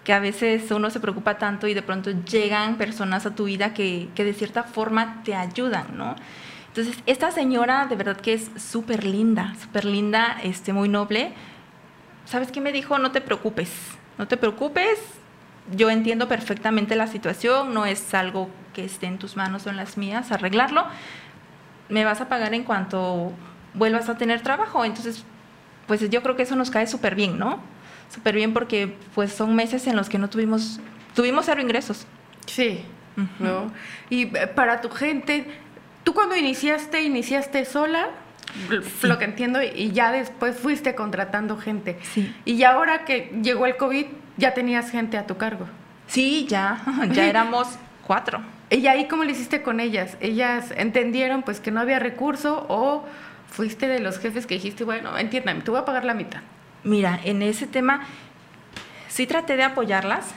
que 0.07 0.13
a 0.13 0.19
veces 0.21 0.71
uno 0.71 0.89
se 0.89 1.01
preocupa 1.01 1.37
tanto 1.37 1.67
y 1.67 1.73
de 1.73 1.81
pronto 1.81 2.11
llegan 2.11 2.77
personas 2.77 3.25
a 3.25 3.35
tu 3.35 3.43
vida 3.43 3.73
que, 3.73 4.07
que 4.15 4.23
de 4.23 4.33
cierta 4.33 4.63
forma 4.63 5.21
te 5.25 5.35
ayudan, 5.35 5.97
¿no? 5.97 6.15
Entonces, 6.69 6.97
esta 7.07 7.29
señora 7.31 7.87
de 7.87 7.97
verdad 7.97 8.15
que 8.15 8.31
es 8.31 8.49
súper 8.55 9.03
linda, 9.03 9.53
súper 9.61 9.83
linda, 9.83 10.37
este, 10.43 10.71
muy 10.71 10.87
noble. 10.87 11.33
¿Sabes 12.23 12.53
qué 12.53 12.61
me 12.61 12.71
dijo? 12.71 12.97
No 12.99 13.11
te 13.11 13.19
preocupes, 13.19 13.69
no 14.17 14.29
te 14.29 14.37
preocupes. 14.37 14.97
Yo 15.75 15.89
entiendo 15.89 16.29
perfectamente 16.29 16.95
la 16.95 17.07
situación, 17.07 17.73
no 17.73 17.85
es 17.85 18.13
algo 18.13 18.49
que 18.73 18.85
esté 18.85 19.07
en 19.07 19.17
tus 19.17 19.35
manos 19.35 19.65
o 19.65 19.71
en 19.71 19.75
las 19.75 19.97
mías 19.97 20.31
arreglarlo. 20.31 20.85
Me 21.89 22.05
vas 22.05 22.21
a 22.21 22.29
pagar 22.29 22.53
en 22.53 22.63
cuanto 22.63 23.33
vuelvas 23.73 24.07
a 24.07 24.17
tener 24.17 24.39
trabajo. 24.39 24.85
Entonces, 24.85 25.25
pues 25.85 26.09
yo 26.09 26.23
creo 26.23 26.37
que 26.37 26.43
eso 26.43 26.55
nos 26.55 26.71
cae 26.71 26.87
súper 26.87 27.13
bien, 27.13 27.37
¿no? 27.37 27.59
Súper 28.09 28.35
bien 28.35 28.53
porque 28.53 28.95
pues 29.13 29.33
son 29.33 29.55
meses 29.55 29.87
en 29.87 29.95
los 29.95 30.09
que 30.09 30.17
no 30.17 30.29
tuvimos, 30.29 30.79
tuvimos 31.13 31.45
cero 31.45 31.61
ingresos. 31.61 32.05
Sí. 32.45 32.83
¿no? 33.39 33.71
Y 34.09 34.35
eh, 34.35 34.47
para 34.47 34.81
tu 34.81 34.89
gente, 34.89 35.45
¿tú 36.03 36.13
cuando 36.13 36.35
iniciaste, 36.35 37.01
iniciaste 37.01 37.65
sola? 37.65 38.09
Sí. 39.01 39.07
Lo 39.07 39.17
que 39.17 39.25
entiendo, 39.25 39.61
y 39.61 39.91
ya 39.91 40.11
después 40.11 40.55
fuiste 40.57 40.95
contratando 40.95 41.57
gente. 41.57 41.99
Sí. 42.13 42.33
Y 42.45 42.57
ya 42.57 42.71
ahora 42.71 43.05
que 43.05 43.37
llegó 43.43 43.65
el 43.65 43.75
COVID, 43.75 44.05
ya 44.37 44.53
tenías 44.53 44.89
gente 44.89 45.17
a 45.17 45.27
tu 45.27 45.37
cargo. 45.37 45.67
Sí, 46.07 46.45
ya, 46.49 46.81
ya 47.11 47.27
éramos 47.27 47.67
cuatro. 48.05 48.41
¿Y 48.69 48.87
ahí 48.87 49.07
cómo 49.07 49.23
le 49.23 49.31
hiciste 49.31 49.61
con 49.61 49.79
ellas? 49.79 50.17
¿Ellas 50.19 50.73
entendieron 50.75 51.43
pues 51.43 51.59
que 51.59 51.71
no 51.71 51.79
había 51.79 51.99
recurso 51.99 52.65
o 52.69 53.05
fuiste 53.49 53.87
de 53.87 53.99
los 53.99 54.19
jefes 54.19 54.45
que 54.45 54.55
dijiste, 54.55 54.83
bueno, 54.83 55.17
entiéndame, 55.17 55.61
te 55.61 55.71
voy 55.71 55.79
a 55.79 55.85
pagar 55.85 56.05
la 56.05 56.13
mitad? 56.13 56.41
Mira, 56.83 57.19
en 57.23 57.41
ese 57.41 57.67
tema 57.67 58.01
sí 59.07 59.27
traté 59.27 59.57
de 59.57 59.63
apoyarlas. 59.63 60.27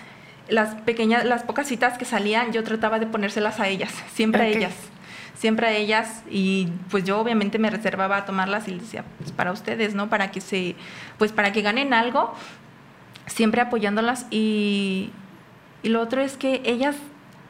Las 0.49 0.75
pequeñas, 0.75 1.25
las 1.25 1.45
pocas 1.45 1.69
citas 1.69 1.97
que 1.97 2.05
salían, 2.05 2.53
yo 2.53 2.65
trataba 2.65 2.99
de 2.99 3.07
ponérselas 3.07 3.61
a 3.61 3.69
ellas, 3.69 3.93
siempre 4.13 4.43
a 4.43 4.47
ellas, 4.47 4.75
siempre 5.35 5.69
a 5.69 5.73
ellas. 5.73 6.25
Y 6.29 6.69
pues 6.91 7.05
yo 7.05 7.21
obviamente 7.21 7.59
me 7.59 7.71
reservaba 7.71 8.17
a 8.17 8.25
tomarlas 8.25 8.67
y 8.67 8.73
les 8.73 8.83
decía, 8.83 9.05
pues 9.19 9.31
para 9.33 9.53
ustedes, 9.53 9.95
¿no? 9.95 10.09
Para 10.09 10.31
que 10.33 10.41
se, 10.41 10.75
pues 11.19 11.31
para 11.31 11.53
que 11.53 11.63
ganen 11.63 11.95
algo, 11.95 12.35
siempre 13.27 13.61
apoyándolas. 13.61 14.27
Y, 14.31 15.11
y 15.83 15.89
lo 15.91 16.01
otro 16.01 16.21
es 16.21 16.37
que 16.37 16.63
ellas 16.65 16.97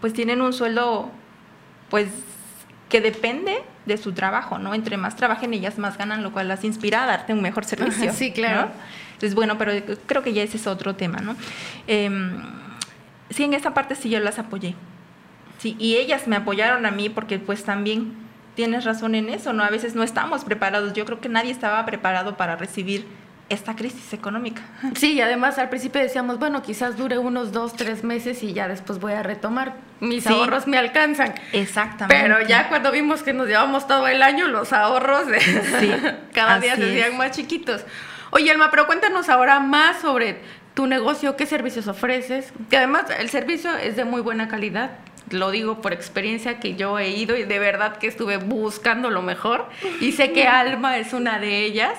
pues 0.00 0.12
tienen 0.12 0.40
un 0.40 0.52
sueldo, 0.52 1.10
pues 1.88 2.08
que 2.88 3.00
depende 3.00 3.62
de 3.86 3.96
su 3.96 4.12
trabajo, 4.12 4.58
¿no? 4.58 4.74
Entre 4.74 4.96
más 4.96 5.16
trabajen 5.16 5.54
ellas, 5.54 5.78
más 5.78 5.98
ganan, 5.98 6.22
lo 6.22 6.32
cual 6.32 6.48
las 6.48 6.64
inspira 6.64 7.04
a 7.04 7.06
darte 7.06 7.32
un 7.32 7.42
mejor 7.42 7.64
servicio. 7.64 8.12
Sí, 8.20 8.32
claro. 8.32 8.66
¿no? 8.66 8.72
Entonces, 9.14 9.34
bueno, 9.34 9.58
pero 9.58 9.72
creo 10.06 10.22
que 10.22 10.32
ya 10.32 10.42
ese 10.42 10.56
es 10.56 10.66
otro 10.66 10.96
tema, 10.96 11.18
¿no? 11.18 11.36
Em, 11.86 12.42
sí, 13.30 13.44
en 13.44 13.54
esa 13.54 13.74
parte 13.74 13.94
sí 13.94 14.10
yo 14.10 14.20
las 14.20 14.38
apoyé. 14.38 14.74
Sí, 15.58 15.76
y 15.78 15.96
ellas 15.96 16.26
me 16.26 16.36
apoyaron 16.36 16.86
a 16.86 16.90
mí 16.90 17.10
porque 17.10 17.38
pues 17.38 17.64
también 17.64 18.14
tienes 18.54 18.84
razón 18.84 19.14
en 19.14 19.28
eso, 19.28 19.52
¿no? 19.52 19.62
A 19.62 19.70
veces 19.70 19.94
no 19.94 20.02
estamos 20.02 20.44
preparados. 20.44 20.94
Yo 20.94 21.04
creo 21.04 21.20
que 21.20 21.28
nadie 21.28 21.50
estaba 21.50 21.84
preparado 21.84 22.36
para 22.36 22.56
recibir 22.56 23.06
esta 23.50 23.76
crisis 23.76 24.12
económica. 24.14 24.62
Sí, 24.94 25.12
y 25.14 25.20
además 25.20 25.58
al 25.58 25.68
principio 25.68 26.00
decíamos, 26.00 26.38
bueno, 26.38 26.62
quizás 26.62 26.96
dure 26.96 27.18
unos 27.18 27.52
dos, 27.52 27.74
tres 27.74 28.02
meses 28.04 28.42
y 28.42 28.52
ya 28.54 28.68
después 28.68 28.98
voy 29.00 29.12
a 29.12 29.22
retomar. 29.22 29.74
Mis 30.00 30.24
Sí. 30.24 30.32
ahorros 30.32 30.66
me 30.66 30.78
alcanzan. 30.78 31.34
Exactamente. 31.52 32.22
Pero 32.22 32.40
ya 32.46 32.68
cuando 32.68 32.90
vimos 32.92 33.22
que 33.22 33.32
nos 33.34 33.48
llevamos 33.48 33.86
todo 33.86 34.08
el 34.08 34.22
año, 34.22 34.46
los 34.48 34.72
ahorros 34.72 35.26
de- 35.26 35.40
Sí, 35.40 35.92
cada 36.34 36.58
día 36.60 36.76
se 36.76 36.84
hacían 36.84 37.16
más 37.18 37.32
chiquitos. 37.32 37.84
Oye, 38.30 38.50
Elma, 38.50 38.70
pero 38.70 38.86
cuéntanos 38.86 39.28
ahora 39.28 39.58
más 39.60 40.00
sobre 40.00 40.40
tu 40.74 40.86
negocio, 40.86 41.36
qué 41.36 41.44
servicios 41.46 41.88
ofreces. 41.88 42.52
Que 42.70 42.76
además 42.76 43.04
el 43.18 43.28
servicio 43.28 43.76
es 43.76 43.96
de 43.96 44.04
muy 44.04 44.20
buena 44.22 44.46
calidad. 44.48 44.92
Lo 45.30 45.50
digo 45.50 45.80
por 45.80 45.92
experiencia 45.92 46.58
que 46.58 46.74
yo 46.74 46.98
he 46.98 47.10
ido 47.10 47.36
y 47.36 47.44
de 47.44 47.58
verdad 47.58 47.98
que 47.98 48.06
estuve 48.06 48.36
buscando 48.36 49.10
lo 49.10 49.22
mejor. 49.22 49.66
Y 50.00 50.12
sé 50.12 50.32
que 50.32 50.46
Alma 50.48 50.98
es 50.98 51.12
una 51.12 51.38
de 51.38 51.64
ellas. 51.64 51.98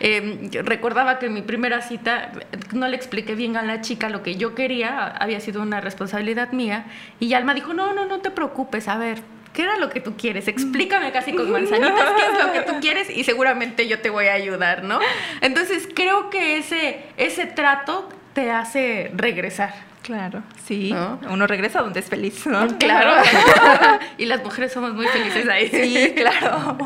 Eh, 0.00 0.48
recordaba 0.64 1.18
que 1.18 1.26
en 1.26 1.34
mi 1.34 1.42
primera 1.42 1.82
cita 1.82 2.32
no 2.72 2.86
le 2.88 2.96
expliqué 2.96 3.34
bien 3.34 3.56
a 3.56 3.62
la 3.62 3.80
chica 3.80 4.08
lo 4.08 4.22
que 4.22 4.36
yo 4.36 4.54
quería, 4.54 5.06
había 5.06 5.40
sido 5.40 5.60
una 5.60 5.80
responsabilidad 5.80 6.52
mía. 6.52 6.86
Y 7.18 7.34
Alma 7.34 7.54
dijo, 7.54 7.74
no, 7.74 7.92
no, 7.92 8.06
no 8.06 8.20
te 8.20 8.30
preocupes, 8.30 8.86
a 8.88 8.96
ver, 8.96 9.22
¿qué 9.52 9.62
era 9.62 9.76
lo 9.76 9.90
que 9.90 10.00
tú 10.00 10.16
quieres? 10.16 10.46
Explícame 10.46 11.10
casi 11.10 11.32
con 11.32 11.50
manzanitas 11.50 12.12
qué 12.16 12.22
es 12.22 12.46
lo 12.46 12.52
que 12.52 12.60
tú 12.60 12.78
quieres 12.80 13.10
y 13.10 13.24
seguramente 13.24 13.88
yo 13.88 14.00
te 14.00 14.10
voy 14.10 14.26
a 14.26 14.34
ayudar, 14.34 14.84
¿no? 14.84 15.00
Entonces 15.40 15.88
creo 15.92 16.30
que 16.30 16.58
ese, 16.58 17.00
ese 17.16 17.46
trato 17.46 18.08
te 18.34 18.52
hace 18.52 19.10
regresar. 19.14 19.87
Claro, 20.08 20.42
sí. 20.64 20.90
¿No? 20.90 21.20
Uno 21.28 21.46
regresa 21.46 21.82
donde 21.82 22.00
es 22.00 22.06
feliz, 22.06 22.46
¿no? 22.46 22.66
Claro. 22.78 23.22
y 24.16 24.24
las 24.24 24.42
mujeres 24.42 24.72
somos 24.72 24.94
muy 24.94 25.06
felices 25.06 25.46
ahí. 25.46 25.68
Sí, 25.68 26.14
claro. 26.16 26.78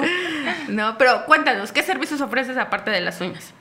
No, 0.66 0.98
pero 0.98 1.24
cuéntanos, 1.24 1.70
¿qué 1.70 1.84
servicios 1.84 2.20
ofreces 2.20 2.56
aparte 2.56 2.90
de 2.90 3.00
las 3.00 3.20
uñas? 3.20 3.54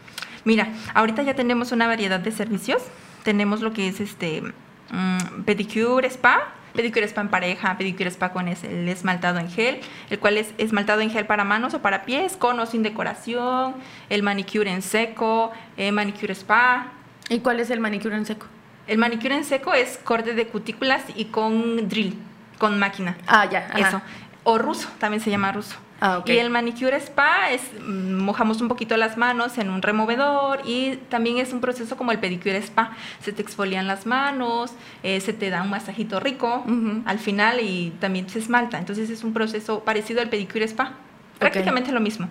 Mira, 0.45 0.69
ahorita 0.95 1.21
ya 1.21 1.35
tenemos 1.35 1.71
una 1.71 1.85
variedad 1.85 2.19
de 2.19 2.31
servicios. 2.31 2.81
Tenemos 3.21 3.61
lo 3.61 3.71
que 3.71 3.87
es 3.87 3.99
este 3.99 4.41
mm, 4.89 5.43
pedicure 5.45 6.07
spa, 6.07 6.55
pedicure 6.73 7.05
spa 7.05 7.21
en 7.21 7.29
pareja, 7.29 7.77
pedicure 7.77 8.09
spa 8.09 8.33
con 8.33 8.47
el 8.47 8.89
esmaltado 8.89 9.37
en 9.37 9.47
gel, 9.47 9.79
el 10.09 10.17
cual 10.17 10.37
es 10.37 10.55
esmaltado 10.57 11.01
en 11.01 11.11
gel 11.11 11.27
para 11.27 11.43
manos 11.43 11.75
o 11.75 11.83
para 11.83 12.01
pies, 12.01 12.35
con 12.35 12.59
o 12.59 12.65
sin 12.65 12.81
decoración, 12.81 13.75
el 14.09 14.23
manicure 14.23 14.71
en 14.71 14.81
seco, 14.81 15.51
eh, 15.77 15.91
manicure 15.91 16.33
spa. 16.33 16.93
¿Y 17.29 17.41
cuál 17.41 17.59
es 17.59 17.69
el 17.69 17.79
manicure 17.79 18.15
en 18.15 18.25
seco? 18.25 18.47
El 18.91 18.97
manicure 18.97 19.35
en 19.35 19.45
seco 19.45 19.73
es 19.73 19.97
corte 20.03 20.33
de 20.33 20.47
cutículas 20.47 21.01
y 21.15 21.25
con 21.25 21.87
drill, 21.87 22.13
con 22.57 22.77
máquina. 22.77 23.15
Ah, 23.25 23.49
ya. 23.49 23.69
ajá. 23.71 23.87
Eso. 23.87 24.01
O 24.43 24.57
ruso, 24.57 24.89
también 24.99 25.23
se 25.23 25.29
llama 25.29 25.53
ruso. 25.53 25.77
Ah, 26.01 26.17
ok. 26.17 26.27
Y 26.29 26.39
el 26.39 26.49
manicure 26.49 26.97
spa 26.97 27.51
es, 27.51 27.61
mm, 27.79 28.15
mojamos 28.15 28.59
un 28.59 28.67
poquito 28.67 28.97
las 28.97 29.15
manos 29.15 29.57
en 29.59 29.69
un 29.69 29.81
removedor 29.81 30.59
y 30.65 30.97
también 31.07 31.37
es 31.37 31.53
un 31.53 31.61
proceso 31.61 31.95
como 31.95 32.11
el 32.11 32.19
pedicure 32.19 32.57
spa. 32.57 32.91
Se 33.21 33.31
te 33.31 33.41
exfolian 33.41 33.87
las 33.87 34.05
manos, 34.05 34.73
eh, 35.03 35.21
se 35.21 35.31
te 35.31 35.49
da 35.49 35.63
un 35.63 35.69
masajito 35.69 36.19
rico 36.19 36.65
al 37.05 37.19
final 37.19 37.61
y 37.61 37.93
también 38.01 38.27
se 38.27 38.39
esmalta. 38.39 38.77
Entonces 38.77 39.09
es 39.09 39.23
un 39.23 39.31
proceso 39.31 39.85
parecido 39.85 40.19
al 40.19 40.27
pedicure 40.27 40.65
spa. 40.65 40.95
Prácticamente 41.39 41.93
lo 41.93 42.01
mismo. 42.01 42.27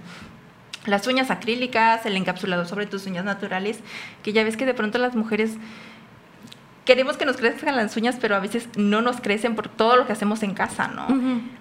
Las 0.86 1.06
uñas 1.06 1.30
acrílicas, 1.30 2.04
el 2.06 2.16
encapsulado 2.16 2.66
sobre 2.66 2.86
tus 2.86 3.06
uñas 3.06 3.24
naturales, 3.24 3.80
que 4.22 4.32
ya 4.32 4.44
ves 4.44 4.56
que 4.56 4.66
de 4.66 4.74
pronto 4.74 4.98
las 4.98 5.14
mujeres 5.14 5.56
queremos 6.90 7.16
que 7.16 7.24
nos 7.24 7.36
crezcan 7.36 7.76
las 7.76 7.96
uñas, 7.96 8.16
pero 8.20 8.34
a 8.34 8.40
veces 8.40 8.68
no 8.76 9.00
nos 9.00 9.20
crecen 9.20 9.54
por 9.54 9.68
todo 9.68 9.94
lo 9.94 10.06
que 10.08 10.12
hacemos 10.12 10.42
en 10.42 10.54
casa, 10.54 10.88
¿no? 10.88 11.06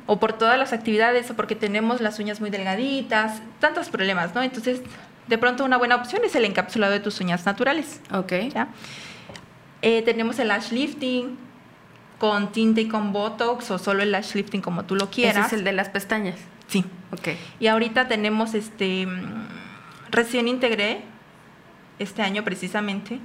O 0.07 0.19
por 0.19 0.33
todas 0.33 0.57
las 0.57 0.73
actividades, 0.73 1.29
o 1.29 1.35
porque 1.35 1.53
tenemos 1.55 2.01
las 2.01 2.17
uñas 2.17 2.41
muy 2.41 2.49
delgaditas, 2.49 3.39
tantos 3.59 3.89
problemas, 3.89 4.33
¿no? 4.33 4.41
Entonces, 4.41 4.81
de 5.27 5.37
pronto 5.37 5.63
una 5.63 5.77
buena 5.77 5.95
opción 5.97 6.23
es 6.25 6.33
el 6.35 6.45
encapsulado 6.45 6.91
de 6.93 6.99
tus 6.99 7.19
uñas 7.21 7.45
naturales, 7.45 8.01
Ok. 8.11 8.33
¿ya? 8.51 8.69
Eh, 9.83 10.01
tenemos 10.01 10.39
el 10.39 10.47
lash 10.47 10.71
lifting 10.71 11.37
con 12.17 12.51
tinte 12.51 12.81
y 12.81 12.87
con 12.87 13.13
botox, 13.13 13.69
o 13.69 13.77
solo 13.77 14.01
el 14.01 14.11
lash 14.11 14.33
lifting 14.33 14.61
como 14.61 14.85
tú 14.85 14.95
lo 14.95 15.03
Ese 15.03 15.13
quieras. 15.13 15.47
es 15.47 15.53
el 15.53 15.63
de 15.63 15.73
las 15.73 15.89
pestañas. 15.89 16.37
Sí. 16.65 16.83
Ok. 17.11 17.27
Y 17.59 17.67
ahorita 17.67 18.07
tenemos 18.07 18.55
este 18.55 19.05
mm, 19.05 19.47
recién 20.09 20.47
integré 20.47 21.01
este 21.99 22.23
año 22.23 22.43
precisamente 22.43 23.19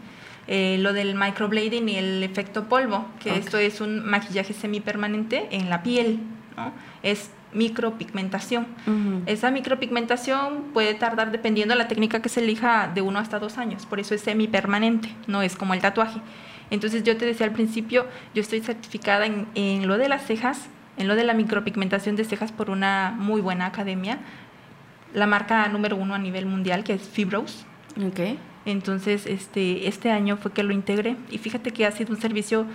eh, 0.47 0.77
lo 0.81 0.93
del 0.93 1.15
microblading 1.15 1.89
y 1.89 1.97
el 1.97 2.23
efecto 2.23 2.65
polvo, 2.65 3.07
que 3.21 3.37
esto 3.37 3.59
es 3.59 3.81
un 3.81 4.05
maquillaje 4.05 4.53
semipermanente 4.53 5.49
en 5.51 5.71
la 5.71 5.83
piel, 5.83 6.21
¿no? 6.57 6.73
Es 7.03 7.31
micropigmentación. 7.53 8.67
Esa 9.27 9.51
micropigmentación 9.51 10.65
puede 10.73 10.95
tardar, 10.95 11.31
dependiendo 11.31 11.75
de 11.75 11.79
la 11.79 11.89
técnica 11.89 12.21
que 12.21 12.29
se 12.29 12.41
elija, 12.41 12.91
de 12.93 13.01
uno 13.01 13.21
hasta 13.21 13.39
dos 13.39 13.59
años. 13.59 13.87
Por 13.87 14.01
eso 14.01 14.15
es 14.15 14.23
semipermanente, 14.23 15.15
no 15.29 15.41
es 15.41 15.57
como 15.57 15.73
el 15.73 15.81
tatuaje. 15.81 16.21
Entonces 16.71 17.05
yo 17.05 17.17
te 17.17 17.25
decía 17.25 17.47
al 17.47 17.53
principio, 17.53 18.07
yo 18.35 18.43
estoy 18.43 18.61
certificada 18.61 19.27
en, 19.27 19.47
en 19.55 19.87
lo 19.87 19.99
de 19.99 20.09
las 20.09 20.27
cejas, 20.27 20.67
en 20.97 21.09
lo 21.09 21.15
de 21.15 21.25
la 21.25 21.35
micropigmentación 21.35 22.17
de 22.17 22.25
cejas 22.25 22.53
por 22.53 22.71
una 22.71 23.15
muy 23.17 23.41
buena 23.41 23.67
academia, 23.67 24.19
la 25.15 25.27
marca 25.27 25.69
número 25.69 25.97
uno 25.97 26.15
a 26.15 26.19
nivel 26.19 26.47
mundial, 26.47 26.83
que 26.85 26.95
es 26.95 27.03
Fibros. 27.03 27.65
Ok. 27.97 28.37
Entonces, 28.67 29.27
este, 29.27 29.89
este 29.89 30.11
año 30.11 30.37
fue 30.37 30.53
que 30.53 30.63
lo 30.63 30.73
integré 30.73 31.17
y 31.31 31.39
fíjate 31.39 31.73
que 31.73 31.87
ha 31.87 31.93
sido 31.93 32.15
un 32.15 32.21
servicio 32.21 32.67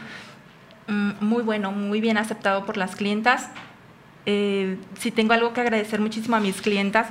mm, 0.87 1.11
muy 1.19 1.43
bueno, 1.43 1.71
muy 1.71 2.01
bien 2.01 2.17
aceptado 2.17 2.65
por 2.65 2.77
las 2.77 2.95
clientas. 2.95 3.49
Eh, 4.25 4.77
si 4.99 5.11
tengo 5.11 5.33
algo 5.33 5.53
que 5.53 5.61
agradecer 5.61 5.99
muchísimo 5.99 6.35
a 6.35 6.39
mis 6.39 6.61
clientas 6.61 7.07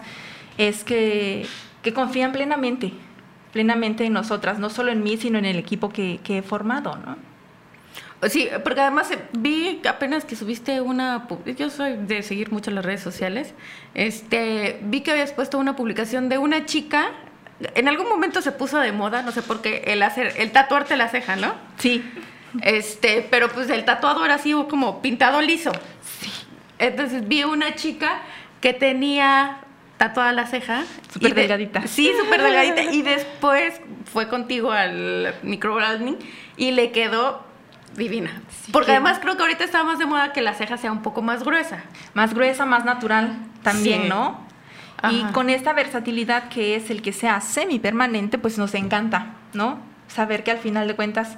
es 0.59 0.85
que, 0.85 1.47
confían 1.95 2.33
plenamente, 2.33 2.93
plenamente 3.53 4.05
en 4.05 4.13
nosotras, 4.13 4.59
no 4.59 4.69
solo 4.69 4.93
en 4.93 5.03
mí, 5.03 5.17
sino 5.17 5.39
en 5.39 5.47
el 5.47 5.57
equipo 5.57 5.89
que, 5.89 6.21
que 6.23 6.39
he 6.39 6.43
formado, 6.43 6.97
¿no? 6.97 7.17
Sí, 8.29 8.49
porque 8.65 8.81
además 8.81 9.11
eh, 9.13 9.19
vi 9.33 9.81
apenas 9.89 10.25
que 10.25 10.35
subiste 10.35 10.81
una... 10.81 11.29
Yo 11.57 11.71
soy 11.71 11.97
de 11.97 12.23
seguir 12.23 12.51
mucho 12.51 12.71
las 12.73 12.85
redes 12.85 13.01
sociales. 13.01 13.55
Este, 13.95 14.81
vi 14.83 15.03
que 15.03 15.13
habías 15.13 15.33
puesto 15.33 15.59
una 15.59 15.77
publicación 15.77 16.29
de 16.29 16.39
una 16.39 16.67
chica. 16.67 17.11
En 17.75 17.89
algún 17.89 18.09
momento 18.09 18.41
se 18.43 18.53
puso 18.53 18.79
de 18.79 18.93
moda, 18.93 19.23
no 19.23 19.33
sé 19.33 19.43
por 19.43 19.61
qué, 19.63 19.83
el 19.87 20.03
hacer, 20.03 20.35
el 20.37 20.53
tatuarte 20.53 20.97
la 20.97 21.09
ceja, 21.09 21.37
¿no? 21.37 21.55
Sí, 21.79 22.05
Este, 22.63 23.27
pero 23.31 23.49
pues 23.51 23.69
el 23.69 23.85
tatuado 23.85 24.25
era 24.25 24.35
así 24.37 24.53
como 24.71 25.03
pintado 25.03 25.43
liso. 25.43 25.71
Sí. 26.21 26.31
Entonces 26.79 27.29
vi 27.29 27.45
una 27.45 27.75
chica 27.75 28.21
que 28.63 28.73
tenía 28.73 29.59
tatuada 29.99 30.33
la 30.33 30.47
ceja. 30.47 30.85
Súper 31.13 31.35
de- 31.35 31.43
delgadita. 31.43 31.87
Sí, 31.87 32.11
súper 32.19 32.43
delgadita. 32.43 32.85
Y 32.85 33.03
después 33.03 33.81
fue 34.11 34.29
contigo 34.29 34.73
al 34.73 35.35
microblading 35.43 36.17
y 36.57 36.71
le 36.71 36.91
quedó 36.91 37.45
divina. 37.97 38.41
Sí, 38.65 38.73
Porque 38.73 38.87
que- 38.87 38.93
además 38.93 39.19
creo 39.21 39.37
que 39.37 39.43
ahorita 39.43 39.65
está 39.65 39.83
más 39.85 39.99
de 39.99 40.07
moda 40.07 40.33
que 40.33 40.41
la 40.41 40.55
ceja 40.55 40.79
sea 40.79 40.91
un 40.93 41.03
poco 41.03 41.21
más 41.21 41.43
gruesa. 41.45 41.83
más 42.15 42.33
gruesa, 42.33 42.65
más 42.65 42.85
natural 42.87 43.37
también, 43.63 44.03
Sí. 44.03 44.09
¿no? 44.09 44.48
Y 45.11 45.23
con 45.33 45.49
esta 45.49 45.73
versatilidad 45.73 46.49
que 46.49 46.75
es 46.75 46.91
el 46.91 47.03
que 47.03 47.13
sea 47.13 47.41
semipermanente, 47.41 48.37
pues 48.39 48.59
nos 48.59 48.75
encanta, 48.75 49.35
¿no? 49.53 49.79
Saber 50.09 50.43
que 50.43 50.51
al 50.51 50.59
final 50.59 50.89
de 50.89 50.97
cuentas 50.97 51.37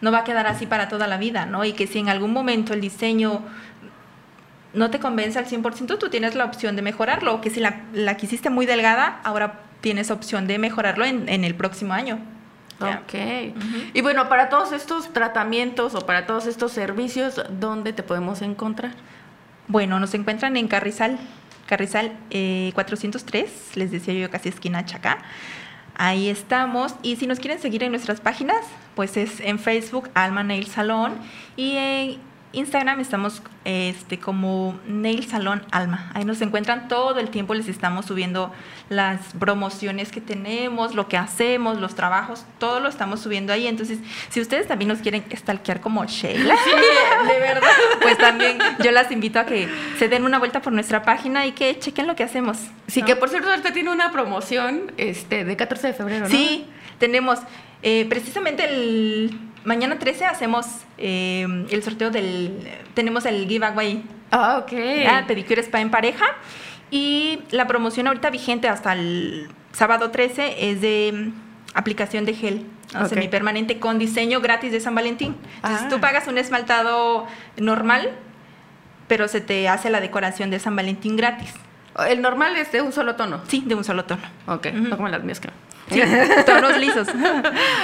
no 0.00 0.12
va 0.12 0.18
a 0.18 0.24
quedar 0.24 0.46
así 0.46 0.66
para 0.66 0.88
toda 0.88 1.06
la 1.06 1.16
vida, 1.16 1.46
¿no? 1.46 1.64
Y 1.64 1.72
que 1.72 1.86
si 1.86 1.98
en 1.98 2.08
algún 2.08 2.32
momento 2.32 2.74
el 2.74 2.80
diseño 2.80 3.42
no 4.72 4.90
te 4.90 5.00
convence 5.00 5.38
al 5.38 5.46
100%, 5.46 5.98
tú 5.98 6.10
tienes 6.10 6.34
la 6.34 6.44
opción 6.44 6.76
de 6.76 6.82
mejorarlo. 6.82 7.34
O 7.34 7.40
que 7.40 7.50
si 7.50 7.60
la, 7.60 7.80
la 7.92 8.16
quisiste 8.16 8.50
muy 8.50 8.66
delgada, 8.66 9.20
ahora 9.24 9.60
tienes 9.80 10.10
opción 10.10 10.46
de 10.46 10.58
mejorarlo 10.58 11.04
en, 11.04 11.28
en 11.28 11.44
el 11.44 11.54
próximo 11.54 11.94
año. 11.94 12.18
Ya. 12.80 13.02
Ok. 13.02 13.54
Y 13.94 14.00
bueno, 14.02 14.28
para 14.28 14.48
todos 14.48 14.72
estos 14.72 15.12
tratamientos 15.12 15.94
o 15.94 16.00
para 16.04 16.26
todos 16.26 16.46
estos 16.46 16.72
servicios, 16.72 17.42
¿dónde 17.58 17.92
te 17.92 18.02
podemos 18.02 18.42
encontrar? 18.42 18.92
Bueno, 19.68 19.98
nos 19.98 20.14
encuentran 20.14 20.56
en 20.56 20.68
Carrizal, 20.68 21.18
Carrizal 21.66 22.12
eh, 22.30 22.70
403, 22.74 23.76
les 23.76 23.90
decía 23.90 24.14
yo 24.14 24.30
casi 24.30 24.48
esquina 24.48 24.84
Chacá. 24.84 25.18
Ahí 25.98 26.28
estamos. 26.28 26.94
Y 27.02 27.16
si 27.16 27.26
nos 27.26 27.40
quieren 27.40 27.58
seguir 27.58 27.82
en 27.82 27.90
nuestras 27.90 28.20
páginas, 28.20 28.64
pues 28.94 29.16
es 29.16 29.40
en 29.40 29.58
Facebook 29.58 30.10
Alma 30.14 30.42
Nail 30.42 30.66
Salón 30.66 31.14
y 31.56 31.76
en 31.76 32.20
Instagram 32.52 33.00
estamos 33.00 33.42
este, 33.64 34.18
como 34.18 34.78
Nail 34.86 35.28
Salón 35.28 35.62
Alma. 35.70 36.10
Ahí 36.14 36.24
nos 36.24 36.40
encuentran 36.40 36.88
todo 36.88 37.18
el 37.18 37.28
tiempo, 37.28 37.54
les 37.54 37.68
estamos 37.68 38.06
subiendo 38.06 38.52
las 38.88 39.20
promociones 39.38 40.10
que 40.12 40.20
tenemos, 40.20 40.94
lo 40.94 41.08
que 41.08 41.16
hacemos, 41.16 41.78
los 41.78 41.94
trabajos, 41.94 42.44
todo 42.58 42.80
lo 42.80 42.88
estamos 42.88 43.20
subiendo 43.20 43.52
ahí. 43.52 43.66
Entonces, 43.66 43.98
si 44.30 44.40
ustedes 44.40 44.66
también 44.68 44.88
nos 44.88 44.98
quieren 44.98 45.24
stalkear 45.34 45.80
como 45.80 46.04
Sheila, 46.04 46.56
de 47.26 47.40
verdad. 47.40 47.70
pues 48.02 48.16
también 48.18 48.58
yo 48.82 48.90
las 48.92 49.10
invito 49.10 49.40
a 49.40 49.46
que 49.46 49.68
se 49.98 50.08
den 50.08 50.24
una 50.24 50.38
vuelta 50.38 50.62
por 50.62 50.72
nuestra 50.72 51.02
página 51.02 51.46
y 51.46 51.52
que 51.52 51.78
chequen 51.78 52.06
lo 52.06 52.16
que 52.16 52.24
hacemos. 52.24 52.58
Sí, 52.86 53.00
¿no? 53.00 53.06
que 53.06 53.16
por 53.16 53.28
cierto 53.28 53.50
ahorita 53.50 53.72
tiene 53.72 53.90
una 53.90 54.12
promoción 54.12 54.92
este, 54.96 55.44
de 55.44 55.56
14 55.56 55.88
de 55.88 55.92
febrero, 55.94 56.28
¿no? 56.28 56.30
Sí, 56.30 56.66
tenemos 56.98 57.40
eh, 57.82 58.06
precisamente 58.08 58.64
el 58.64 59.38
mañana 59.66 59.98
13 59.98 60.24
hacemos 60.24 60.66
eh, 60.96 61.46
el 61.70 61.82
sorteo 61.82 62.10
del 62.10 62.56
tenemos 62.94 63.26
el 63.26 63.46
giveaway 63.46 64.02
Ah, 64.30 64.58
ok. 64.62 64.72
ah, 65.08 65.24
pedicure 65.26 65.60
spa 65.62 65.80
en 65.80 65.90
pareja 65.90 66.24
y 66.90 67.40
la 67.50 67.66
promoción 67.66 68.06
ahorita 68.06 68.30
vigente 68.30 68.68
hasta 68.68 68.92
el 68.94 69.48
sábado 69.72 70.10
13 70.10 70.70
es 70.70 70.80
de 70.80 71.12
mm, 71.12 71.32
aplicación 71.74 72.24
de 72.24 72.34
gel 72.34 72.66
¿no? 72.94 73.02
Ok. 73.02 73.08
semipermanente 73.08 73.78
con 73.78 73.98
diseño 73.98 74.40
gratis 74.40 74.72
de 74.72 74.80
San 74.80 74.94
Valentín. 74.94 75.36
Entonces 75.56 75.82
Ah. 75.84 75.88
tú 75.90 76.00
pagas 76.00 76.26
un 76.28 76.38
esmaltado 76.38 77.26
normal, 77.56 78.10
pero 79.08 79.26
se 79.28 79.40
te 79.40 79.68
hace 79.68 79.90
la 79.90 80.00
decoración 80.00 80.50
de 80.50 80.58
San 80.60 80.74
Valentín 80.76 81.16
gratis. 81.16 81.52
El 82.08 82.20
normal 82.22 82.56
es 82.56 82.70
de 82.72 82.82
un 82.82 82.92
solo 82.92 83.16
tono. 83.16 83.40
Sí, 83.48 83.62
de 83.66 83.74
un 83.74 83.82
solo 83.84 84.04
tono. 84.04 84.22
Ok, 84.46 84.66
Ujú. 84.72 84.88
no 84.88 84.96
como 84.96 85.08
las 85.08 85.22
mías 85.24 85.40
que 85.40 85.48
Sí, 85.90 86.00
tonos 86.46 86.76
lisos. 86.78 87.08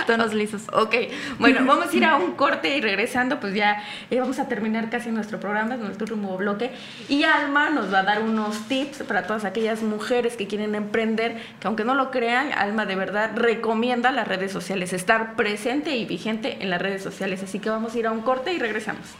tonos 0.07 0.35
lisos. 0.35 0.63
Ok, 0.73 0.95
bueno, 1.39 1.65
vamos 1.65 1.93
a 1.93 1.97
ir 1.97 2.05
a 2.05 2.17
un 2.17 2.33
corte 2.33 2.77
y 2.77 2.81
regresando, 2.81 3.39
pues 3.39 3.55
ya 3.55 3.83
eh, 4.11 4.19
vamos 4.19 4.39
a 4.39 4.49
terminar 4.49 4.91
casi 4.91 5.11
nuestro 5.11 5.39
programa, 5.39 5.77
nuestro 5.77 6.05
último 6.05 6.37
bloque. 6.37 6.73
Y 7.09 7.25
Alma 7.25 7.71
nos 7.71 7.93
va 7.93 8.01
a 8.01 8.03
dar 8.03 8.23
unos 8.23 8.69
tips 8.69 9.05
para 9.05 9.27
todas 9.27 9.45
aquellas 9.45 9.83
mujeres 9.83 10.37
que 10.37 10.47
quieren 10.47 10.75
emprender, 10.75 11.41
que 11.61 11.67
aunque 11.69 11.85
no 11.85 11.95
lo 11.95 12.11
crean, 12.11 12.53
Alma 12.53 12.87
de 12.87 12.97
verdad 12.97 13.31
recomienda 13.37 14.11
las 14.11 14.27
redes 14.27 14.53
sociales, 14.53 14.93
estar 14.93 15.37
presente 15.37 15.97
y 15.97 16.05
vigente 16.05 16.59
en 16.61 16.71
las 16.71 16.83
redes 16.83 17.03
sociales. 17.03 17.43
Así 17.43 17.59
que 17.61 17.71
vamos 17.71 17.95
a 17.95 17.99
ir 17.99 18.07
a 18.07 18.13
un 18.13 18.23
corte 18.23 18.53
y 18.53 18.59
regresamos. 18.59 19.15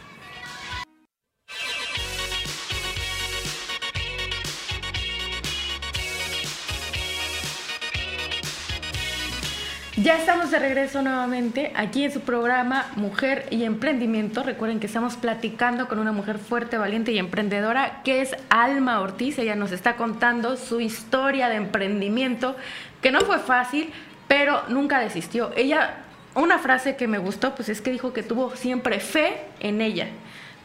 Ya 9.95 10.17
estamos 10.17 10.49
de 10.49 10.57
regreso 10.57 11.03
nuevamente 11.03 11.71
aquí 11.75 12.03
en 12.03 12.11
su 12.11 12.21
programa 12.21 12.87
Mujer 12.95 13.45
y 13.51 13.63
Emprendimiento. 13.63 14.41
Recuerden 14.41 14.79
que 14.79 14.87
estamos 14.87 15.17
platicando 15.17 15.87
con 15.87 15.99
una 15.99 16.11
mujer 16.11 16.39
fuerte, 16.39 16.79
valiente 16.79 17.11
y 17.11 17.19
emprendedora 17.19 18.01
que 18.01 18.21
es 18.21 18.35
Alma 18.49 19.01
Ortiz. 19.01 19.37
Ella 19.37 19.55
nos 19.55 19.71
está 19.71 19.95
contando 19.95 20.57
su 20.57 20.81
historia 20.81 21.47
de 21.47 21.57
emprendimiento, 21.57 22.55
que 23.03 23.11
no 23.11 23.21
fue 23.21 23.37
fácil, 23.37 23.93
pero 24.27 24.63
nunca 24.67 24.99
desistió. 24.99 25.51
Ella, 25.55 25.97
una 26.33 26.57
frase 26.57 26.95
que 26.95 27.07
me 27.07 27.19
gustó, 27.19 27.53
pues 27.53 27.69
es 27.69 27.79
que 27.79 27.91
dijo 27.91 28.13
que 28.13 28.23
tuvo 28.23 28.55
siempre 28.55 28.99
fe 28.99 29.41
en 29.59 29.79
ella. 29.79 30.07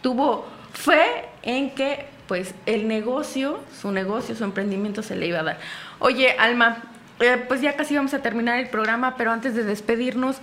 Tuvo 0.01 0.47
fe 0.73 1.27
en 1.43 1.75
que 1.75 2.07
pues 2.27 2.55
el 2.65 2.89
negocio, 2.89 3.61
su 3.79 3.93
negocio, 3.93 4.35
su 4.35 4.45
emprendimiento 4.45 5.03
se 5.03 5.17
le 5.17 5.27
iba 5.27 5.41
a 5.41 5.43
dar. 5.43 5.59
Oye, 5.99 6.35
Alma, 6.39 6.83
eh, 7.21 7.45
pues 7.49 7.61
ya 7.61 7.77
casi 7.77 7.97
vamos 7.97 8.15
a 8.15 8.23
terminar 8.23 8.59
el 8.59 8.69
programa, 8.69 9.17
pero 9.17 9.33
antes 9.33 9.55
de 9.55 9.65
despedirnos, 9.65 10.39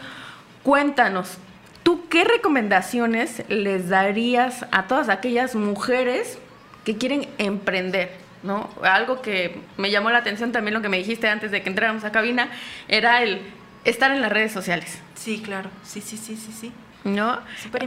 cuéntanos, 0.64 1.38
¿tú 1.84 2.08
qué 2.10 2.24
recomendaciones 2.24 3.44
les 3.48 3.90
darías 3.90 4.66
a 4.72 4.84
todas 4.84 5.10
aquellas 5.10 5.56
mujeres 5.56 6.38
que 6.84 6.98
quieren 6.98 7.28
emprender? 7.38 8.26
¿no? 8.44 8.70
Algo 8.84 9.22
que 9.22 9.60
me 9.78 9.90
llamó 9.92 10.12
la 10.12 10.20
atención 10.20 10.52
también 10.52 10.74
lo 10.74 10.82
que 10.82 10.90
me 10.90 10.98
dijiste 10.98 11.28
antes 11.28 11.52
de 11.52 11.64
que 11.64 11.70
entráramos 11.70 12.04
a 12.04 12.12
cabina 12.12 12.50
era 12.88 13.24
el 13.24 13.42
estar 13.84 14.12
en 14.12 14.22
las 14.22 14.32
redes 14.32 14.52
sociales. 14.52 15.00
Sí, 15.16 15.42
claro. 15.44 15.70
Sí, 15.84 16.02
sí, 16.02 16.18
sí, 16.18 16.38
sí, 16.38 16.52
sí. 16.52 16.72
¿No? 17.04 17.40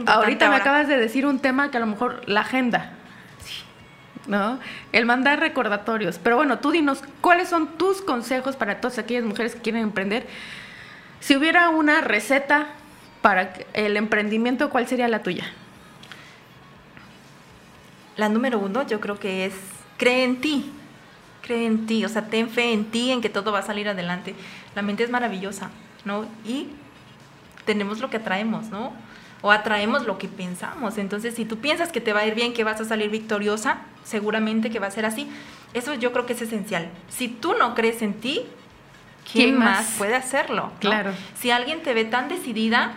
Ahorita 0.05 0.49
me 0.49 0.55
acabas 0.55 0.87
de 0.87 0.97
decir 0.97 1.25
un 1.25 1.39
tema 1.39 1.71
que 1.71 1.77
a 1.77 1.79
lo 1.79 1.87
mejor 1.87 2.21
la 2.25 2.41
agenda. 2.41 2.93
¿No? 4.29 4.59
El 4.93 5.05
mandar 5.05 5.39
recordatorios. 5.39 6.19
Pero 6.19 6.37
bueno, 6.37 6.59
tú 6.59 6.71
dinos, 6.71 7.01
¿cuáles 7.19 7.49
son 7.49 7.67
tus 7.77 8.01
consejos 8.01 8.55
para 8.55 8.79
todas 8.79 8.99
aquellas 8.99 9.25
mujeres 9.25 9.55
que 9.55 9.61
quieren 9.61 9.81
emprender? 9.81 10.27
Si 11.19 11.35
hubiera 11.35 11.69
una 11.69 11.99
receta 11.99 12.67
para 13.21 13.53
el 13.73 13.97
emprendimiento, 13.97 14.69
¿cuál 14.69 14.87
sería 14.87 15.07
la 15.07 15.23
tuya? 15.23 15.45
La 18.15 18.29
número 18.29 18.59
uno, 18.59 18.85
yo 18.87 19.01
creo 19.01 19.19
que 19.19 19.45
es 19.45 19.53
cree 19.97 20.23
en 20.23 20.39
ti. 20.39 20.71
Cree 21.41 21.65
en 21.65 21.87
ti, 21.87 22.05
o 22.05 22.09
sea, 22.09 22.27
ten 22.27 22.49
fe 22.49 22.71
en 22.71 22.85
ti, 22.85 23.11
en 23.11 23.21
que 23.21 23.29
todo 23.29 23.51
va 23.51 23.59
a 23.59 23.63
salir 23.63 23.89
adelante. 23.89 24.35
La 24.75 24.83
mente 24.83 25.03
es 25.03 25.09
maravillosa, 25.09 25.71
¿no? 26.05 26.25
Y 26.45 26.67
tenemos 27.65 27.99
lo 27.99 28.09
que 28.09 28.17
atraemos, 28.17 28.67
¿no? 28.67 28.93
O 29.41 29.51
atraemos 29.51 30.05
lo 30.05 30.17
que 30.17 30.27
pensamos. 30.27 30.97
Entonces, 30.97 31.35
si 31.35 31.45
tú 31.45 31.57
piensas 31.57 31.91
que 31.91 32.01
te 32.01 32.13
va 32.13 32.21
a 32.21 32.25
ir 32.27 32.35
bien, 32.35 32.53
que 32.53 32.63
vas 32.63 32.81
a 32.81 32.85
salir 32.85 33.09
victoriosa, 33.09 33.77
seguramente 34.03 34.69
que 34.69 34.79
va 34.79 34.87
a 34.87 34.91
ser 34.91 35.05
así. 35.05 35.29
Eso 35.73 35.93
yo 35.93 36.11
creo 36.11 36.25
que 36.25 36.33
es 36.33 36.41
esencial. 36.41 36.89
Si 37.09 37.27
tú 37.27 37.53
no 37.57 37.75
crees 37.75 38.01
en 38.01 38.15
ti, 38.15 38.45
¿quién, 39.31 39.57
más? 39.57 39.95
puede 39.97 40.15
hacerlo? 40.15 40.71
Claro. 40.79 41.11
Si 41.35 41.51
alguien 41.51 41.81
te 41.83 41.93
ve 41.93 42.05
tan 42.05 42.27
decidida, 42.27 42.93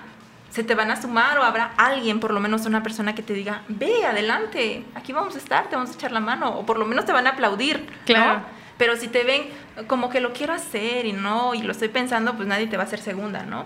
se 0.50 0.64
te 0.64 0.74
van 0.74 0.90
a 0.90 1.00
sumar 1.00 1.38
o 1.38 1.44
habrá 1.44 1.72
alguien, 1.76 2.18
por 2.18 2.32
lo 2.32 2.40
menos 2.40 2.66
una 2.66 2.82
persona 2.82 3.14
que 3.14 3.22
te 3.22 3.34
diga, 3.34 3.62
ve, 3.68 4.04
adelante, 4.04 4.84
aquí 4.94 5.12
vamos 5.12 5.34
a 5.34 5.38
estar, 5.38 5.68
te 5.68 5.76
vamos 5.76 5.90
a 5.90 5.94
echar 5.94 6.12
la 6.12 6.20
mano, 6.20 6.58
o 6.58 6.66
por 6.66 6.78
lo 6.78 6.86
menos 6.86 7.04
te 7.04 7.12
van 7.12 7.26
a 7.26 7.30
aplaudir. 7.30 7.86
Claro. 8.04 8.42
Pero 8.78 8.96
si 8.96 9.08
te 9.08 9.22
ven 9.22 9.44
como 9.86 10.10
que 10.10 10.20
lo 10.20 10.32
quiero 10.32 10.52
hacer 10.52 11.06
y 11.06 11.12
no, 11.12 11.54
y 11.54 11.62
lo 11.62 11.72
estoy 11.72 11.88
pensando, 11.88 12.34
pues 12.34 12.48
nadie 12.48 12.66
te 12.66 12.76
va 12.76 12.82
a 12.82 12.86
hacer 12.86 13.00
segunda, 13.00 13.44
¿no? 13.44 13.64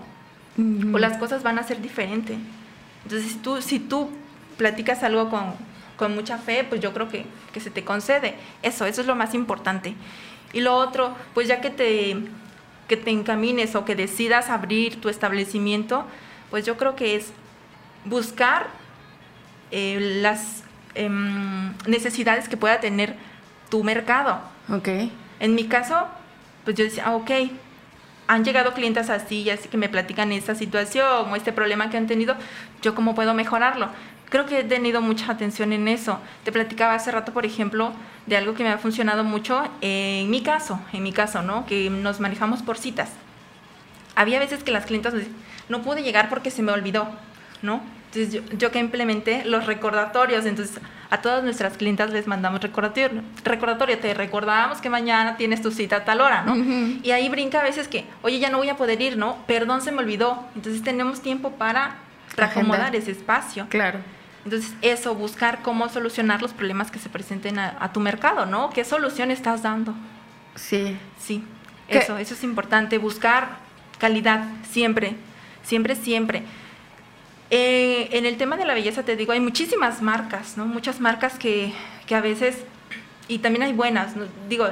O 0.93 0.97
las 0.97 1.17
cosas 1.17 1.43
van 1.43 1.59
a 1.59 1.63
ser 1.63 1.81
diferentes. 1.81 2.37
Entonces, 3.07 3.31
si 3.31 3.37
tú, 3.37 3.61
si 3.61 3.79
tú 3.79 4.09
platicas 4.57 5.01
algo 5.01 5.29
con, 5.29 5.53
con 5.95 6.13
mucha 6.13 6.37
fe, 6.37 6.65
pues 6.67 6.81
yo 6.81 6.93
creo 6.93 7.07
que, 7.07 7.25
que, 7.53 7.61
se 7.61 7.71
te 7.71 7.85
concede. 7.85 8.35
Eso, 8.63 8.85
eso 8.85 8.99
es 8.99 9.07
lo 9.07 9.15
más 9.15 9.33
importante. 9.33 9.95
Y 10.51 10.59
lo 10.59 10.75
otro, 10.75 11.15
pues 11.33 11.47
ya 11.47 11.61
que 11.61 11.69
te, 11.69 12.17
que 12.89 12.97
te 12.97 13.11
encamines 13.11 13.75
o 13.75 13.85
que 13.85 13.95
decidas 13.95 14.49
abrir 14.49 14.99
tu 14.99 15.07
establecimiento, 15.07 16.03
pues 16.49 16.65
yo 16.65 16.75
creo 16.75 16.97
que 16.97 17.15
es 17.15 17.31
buscar 18.03 18.67
eh, 19.71 20.19
las 20.21 20.63
em, 20.93 21.73
necesidades 21.87 22.49
que 22.49 22.57
pueda 22.57 22.81
tener 22.81 23.15
tu 23.69 23.85
mercado. 23.85 24.41
Ok. 24.67 24.89
En 25.39 25.55
mi 25.55 25.63
caso, 25.67 26.09
pues 26.65 26.75
yo 26.75 26.83
decía, 26.83 27.03
ah, 27.05 27.15
ok, 27.15 27.31
han 28.27 28.43
llegado 28.43 28.73
clientes 28.73 29.09
así, 29.09 29.49
así 29.49 29.69
que 29.69 29.77
me 29.77 29.89
platican 29.89 30.31
esta 30.31 30.55
situación 30.55 31.31
o 31.31 31.35
este 31.35 31.53
problema 31.53 31.89
que 31.89 31.97
han 31.97 32.07
tenido, 32.07 32.35
yo 32.81 32.93
cómo 32.93 33.15
puedo 33.15 33.33
mejorarlo. 33.33 33.89
Creo 34.29 34.45
que 34.45 34.59
he 34.59 34.63
tenido 34.63 35.01
mucha 35.01 35.31
atención 35.31 35.71
en 35.71 35.87
eso. 35.87 36.19
Te 36.43 36.51
platicaba 36.51 36.93
hace 36.93 37.11
rato, 37.11 37.31
por 37.31 37.45
ejemplo, 37.45 37.93
de 38.25 38.35
algo 38.35 38.53
que 38.53 38.63
me 38.63 38.69
ha 38.69 38.77
funcionado 38.77 39.23
mucho 39.23 39.63
en 39.79 40.29
mi 40.29 40.41
caso, 40.41 40.81
en 40.91 41.03
mi 41.03 41.13
caso, 41.13 41.41
¿no? 41.41 41.65
Que 41.65 41.89
nos 41.89 42.19
manejamos 42.19 42.61
por 42.61 42.77
citas. 42.77 43.11
Había 44.15 44.39
veces 44.39 44.63
que 44.63 44.71
las 44.71 44.85
clientes 44.85 45.13
no 45.69 45.81
pude 45.81 46.03
llegar 46.03 46.27
porque 46.27 46.51
se 46.51 46.61
me 46.61 46.73
olvidó, 46.73 47.07
¿no? 47.61 47.81
Entonces 48.17 48.43
yo, 48.57 48.71
que 48.71 48.79
implementé 48.79 49.45
los 49.45 49.65
recordatorios, 49.65 50.45
entonces 50.45 50.79
a 51.09 51.21
todas 51.21 51.43
nuestras 51.43 51.77
clientas 51.77 52.11
les 52.11 52.27
mandamos 52.27 52.61
recordatorio, 52.61 53.21
recordatorio, 53.43 53.99
te 53.99 54.13
recordamos 54.13 54.81
que 54.81 54.89
mañana 54.89 55.37
tienes 55.37 55.61
tu 55.61 55.71
cita 55.71 55.97
a 55.97 56.05
tal 56.05 56.21
hora, 56.21 56.43
¿no? 56.43 56.55
Y 57.03 57.11
ahí 57.11 57.29
brinca 57.29 57.59
a 57.59 57.63
veces 57.63 57.87
que, 57.87 58.05
oye, 58.23 58.39
ya 58.39 58.49
no 58.49 58.57
voy 58.57 58.69
a 58.69 58.75
poder 58.75 59.01
ir, 59.01 59.17
¿no? 59.17 59.37
Perdón, 59.45 59.81
se 59.81 59.91
me 59.91 59.99
olvidó. 59.99 60.43
Entonces 60.55 60.83
tenemos 60.83 61.21
tiempo 61.21 61.51
para 61.51 61.95
acomodar 62.37 62.95
ese 62.95 63.11
espacio. 63.11 63.67
Claro. 63.69 63.99
Entonces, 64.43 64.73
eso, 64.81 65.13
buscar 65.13 65.61
cómo 65.61 65.89
solucionar 65.89 66.41
los 66.41 66.53
problemas 66.53 66.89
que 66.89 66.99
se 66.99 67.09
presenten 67.09 67.59
a, 67.59 67.91
tu 67.91 67.99
mercado, 67.99 68.45
¿no? 68.45 68.69
¿Qué 68.69 68.83
solución 68.83 69.29
estás 69.29 69.61
dando? 69.61 69.93
Sí. 70.55 70.97
Sí, 71.19 71.43
eso, 71.87 72.17
eso 72.17 72.33
es 72.33 72.43
importante, 72.43 72.97
buscar 72.97 73.57
calidad, 73.97 74.45
siempre, 74.69 75.15
siempre, 75.63 75.95
siempre. 75.95 76.43
Eh, 77.49 78.09
en 78.11 78.25
el 78.25 78.37
tema 78.37 78.57
de 78.57 78.65
la 78.65 78.73
belleza, 78.73 79.03
te 79.03 79.15
digo, 79.15 79.31
hay 79.31 79.39
muchísimas 79.39 80.01
marcas, 80.01 80.57
¿no? 80.57 80.65
Muchas 80.65 80.99
marcas 80.99 81.39
que, 81.39 81.71
que 82.05 82.15
a 82.15 82.21
veces, 82.21 82.57
y 83.27 83.39
también 83.39 83.63
hay 83.63 83.73
buenas, 83.73 84.13
digo, 84.49 84.67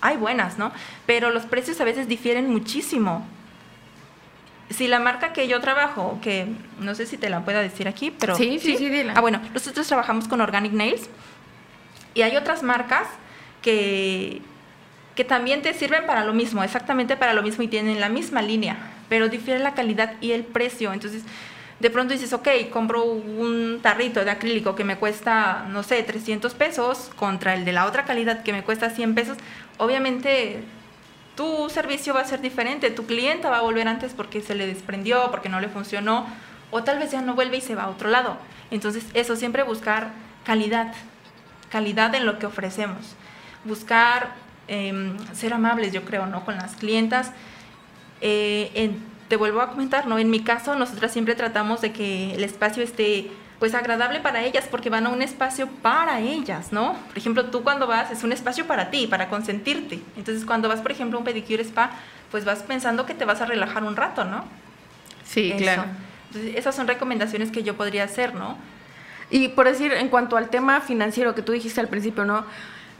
hay 0.00 0.16
buenas, 0.16 0.58
¿no? 0.58 0.72
Pero 1.06 1.30
los 1.30 1.46
precios 1.46 1.80
a 1.80 1.84
veces 1.84 2.06
difieren 2.08 2.48
muchísimo. 2.50 3.26
Si 4.70 4.86
la 4.86 5.00
marca 5.00 5.32
que 5.32 5.48
yo 5.48 5.60
trabajo, 5.60 6.18
que 6.22 6.46
no 6.78 6.94
sé 6.94 7.06
si 7.06 7.18
te 7.18 7.28
la 7.28 7.44
pueda 7.44 7.60
decir 7.60 7.88
aquí, 7.88 8.10
pero... 8.10 8.36
Sí, 8.36 8.58
sí, 8.58 8.76
sí, 8.76 8.88
dile. 8.88 9.12
Ah, 9.14 9.20
bueno, 9.20 9.40
nosotros 9.52 9.86
trabajamos 9.86 10.28
con 10.28 10.40
Organic 10.40 10.72
Nails 10.72 11.08
y 12.14 12.22
hay 12.22 12.36
otras 12.36 12.62
marcas 12.62 13.08
que, 13.60 14.40
que 15.14 15.24
también 15.24 15.62
te 15.62 15.74
sirven 15.74 16.06
para 16.06 16.24
lo 16.24 16.32
mismo, 16.32 16.62
exactamente 16.62 17.16
para 17.16 17.34
lo 17.34 17.42
mismo 17.42 17.64
y 17.64 17.68
tienen 17.68 18.00
la 18.00 18.08
misma 18.08 18.42
línea, 18.42 18.76
pero 19.08 19.28
difiere 19.28 19.60
la 19.60 19.74
calidad 19.74 20.14
y 20.20 20.32
el 20.32 20.44
precio. 20.44 20.92
Entonces, 20.92 21.24
de 21.82 21.90
pronto 21.90 22.12
dices, 22.12 22.32
ok, 22.32 22.48
compro 22.70 23.02
un 23.02 23.80
tarrito 23.82 24.24
de 24.24 24.30
acrílico 24.30 24.76
que 24.76 24.84
me 24.84 24.98
cuesta, 24.98 25.66
no 25.68 25.82
sé, 25.82 26.00
300 26.04 26.54
pesos 26.54 27.10
contra 27.16 27.54
el 27.54 27.64
de 27.64 27.72
la 27.72 27.86
otra 27.86 28.04
calidad 28.04 28.44
que 28.44 28.52
me 28.52 28.62
cuesta 28.62 28.90
100 28.90 29.16
pesos, 29.16 29.36
obviamente 29.78 30.62
tu 31.34 31.68
servicio 31.70 32.14
va 32.14 32.20
a 32.20 32.24
ser 32.24 32.40
diferente, 32.40 32.92
tu 32.92 33.04
cliente 33.04 33.48
va 33.48 33.58
a 33.58 33.62
volver 33.62 33.88
antes 33.88 34.12
porque 34.12 34.42
se 34.42 34.54
le 34.54 34.68
desprendió, 34.68 35.28
porque 35.32 35.48
no 35.48 35.60
le 35.60 35.68
funcionó, 35.68 36.24
o 36.70 36.84
tal 36.84 37.00
vez 37.00 37.10
ya 37.10 37.20
no 37.20 37.34
vuelve 37.34 37.56
y 37.56 37.60
se 37.60 37.74
va 37.74 37.82
a 37.82 37.88
otro 37.88 38.10
lado. 38.10 38.36
Entonces, 38.70 39.04
eso, 39.14 39.34
siempre 39.34 39.64
buscar 39.64 40.12
calidad, 40.44 40.94
calidad 41.68 42.14
en 42.14 42.26
lo 42.26 42.38
que 42.38 42.46
ofrecemos, 42.46 43.16
buscar 43.64 44.34
em, 44.68 45.18
ser 45.34 45.52
amables, 45.52 45.92
yo 45.92 46.04
creo, 46.04 46.26
¿no? 46.26 46.44
Con 46.44 46.54
las 46.58 46.76
clientas. 46.76 47.32
Eh, 48.20 48.70
te 49.32 49.38
vuelvo 49.38 49.62
a 49.62 49.70
comentar, 49.70 50.06
¿no? 50.06 50.18
En 50.18 50.28
mi 50.28 50.40
caso, 50.40 50.74
nosotras 50.74 51.10
siempre 51.10 51.34
tratamos 51.34 51.80
de 51.80 51.90
que 51.90 52.34
el 52.34 52.44
espacio 52.44 52.82
esté 52.82 53.30
pues 53.58 53.74
agradable 53.74 54.20
para 54.20 54.42
ellas 54.44 54.66
porque 54.70 54.90
van 54.90 55.06
a 55.06 55.08
un 55.08 55.22
espacio 55.22 55.68
para 55.80 56.20
ellas, 56.20 56.70
¿no? 56.70 56.98
Por 57.08 57.16
ejemplo, 57.16 57.46
tú 57.46 57.62
cuando 57.62 57.86
vas 57.86 58.10
es 58.10 58.24
un 58.24 58.32
espacio 58.32 58.66
para 58.66 58.90
ti, 58.90 59.06
para 59.06 59.30
consentirte. 59.30 60.02
Entonces, 60.18 60.44
cuando 60.44 60.68
vas, 60.68 60.82
por 60.82 60.90
ejemplo, 60.90 61.16
a 61.16 61.20
un 61.20 61.24
pedicure 61.24 61.62
spa, 61.64 61.92
pues 62.30 62.44
vas 62.44 62.58
pensando 62.58 63.06
que 63.06 63.14
te 63.14 63.24
vas 63.24 63.40
a 63.40 63.46
relajar 63.46 63.84
un 63.84 63.96
rato, 63.96 64.26
¿no? 64.26 64.44
Sí, 65.24 65.54
claro. 65.56 65.86
Entonces, 66.26 66.54
esas 66.54 66.74
son 66.74 66.86
recomendaciones 66.86 67.50
que 67.50 67.62
yo 67.62 67.74
podría 67.74 68.04
hacer, 68.04 68.34
¿no? 68.34 68.58
Y 69.30 69.48
por 69.48 69.66
decir, 69.66 69.94
en 69.94 70.10
cuanto 70.10 70.36
al 70.36 70.50
tema 70.50 70.82
financiero 70.82 71.34
que 71.34 71.40
tú 71.40 71.52
dijiste 71.52 71.80
al 71.80 71.88
principio, 71.88 72.26
¿no? 72.26 72.44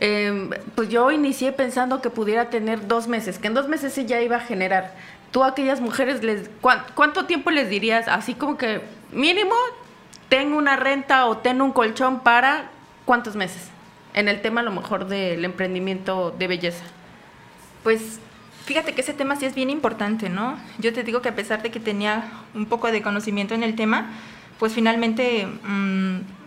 Em, 0.04 0.50
pues 0.74 0.88
yo 0.88 1.12
inicié 1.12 1.52
pensando 1.52 2.02
que 2.02 2.10
pudiera 2.10 2.50
tener 2.50 2.88
dos 2.88 3.06
meses, 3.06 3.38
que 3.38 3.46
en 3.46 3.54
dos 3.54 3.68
meses 3.68 3.96
ella 3.96 4.20
iba 4.20 4.34
a 4.34 4.40
generar 4.40 4.96
tú 5.30 5.44
a 5.44 5.46
aquellas 5.46 5.80
mujeres, 5.80 6.24
les, 6.24 6.50
¿cuánto 6.60 7.26
tiempo 7.26 7.52
les 7.52 7.70
dirías? 7.70 8.08
Así 8.08 8.34
como 8.34 8.58
que 8.58 8.80
mínimo, 9.12 9.54
tengo 10.28 10.58
una 10.58 10.74
renta 10.74 11.26
o 11.26 11.38
tengo 11.38 11.64
un 11.64 11.70
colchón 11.70 12.18
para 12.18 12.68
cuántos 13.04 13.36
meses, 13.36 13.68
en 14.12 14.26
el 14.26 14.42
tema 14.42 14.62
a 14.62 14.64
lo 14.64 14.72
mejor 14.72 15.06
del 15.06 15.44
emprendimiento 15.44 16.34
de 16.36 16.48
belleza. 16.48 16.82
Pues 17.84 18.18
fíjate 18.64 18.96
que 18.96 19.03
ese 19.03 19.14
tema 19.14 19.36
sí 19.36 19.46
es 19.46 19.55
bien 19.55 19.70
importante, 19.70 20.28
¿no? 20.28 20.59
Yo 20.80 20.92
te 20.92 21.05
digo 21.05 21.22
que 21.22 21.28
a 21.28 21.36
pesar 21.36 21.62
de 21.62 21.70
que 21.70 21.78
tenía 21.78 22.24
un 22.57 22.66
poco 22.66 22.90
de 22.90 23.03
conocimiento 23.03 23.55
en 23.55 23.62
el 23.62 23.76
tema, 23.76 24.11
pues 24.59 24.72
finalmente 24.72 25.46
mm, 25.46 26.41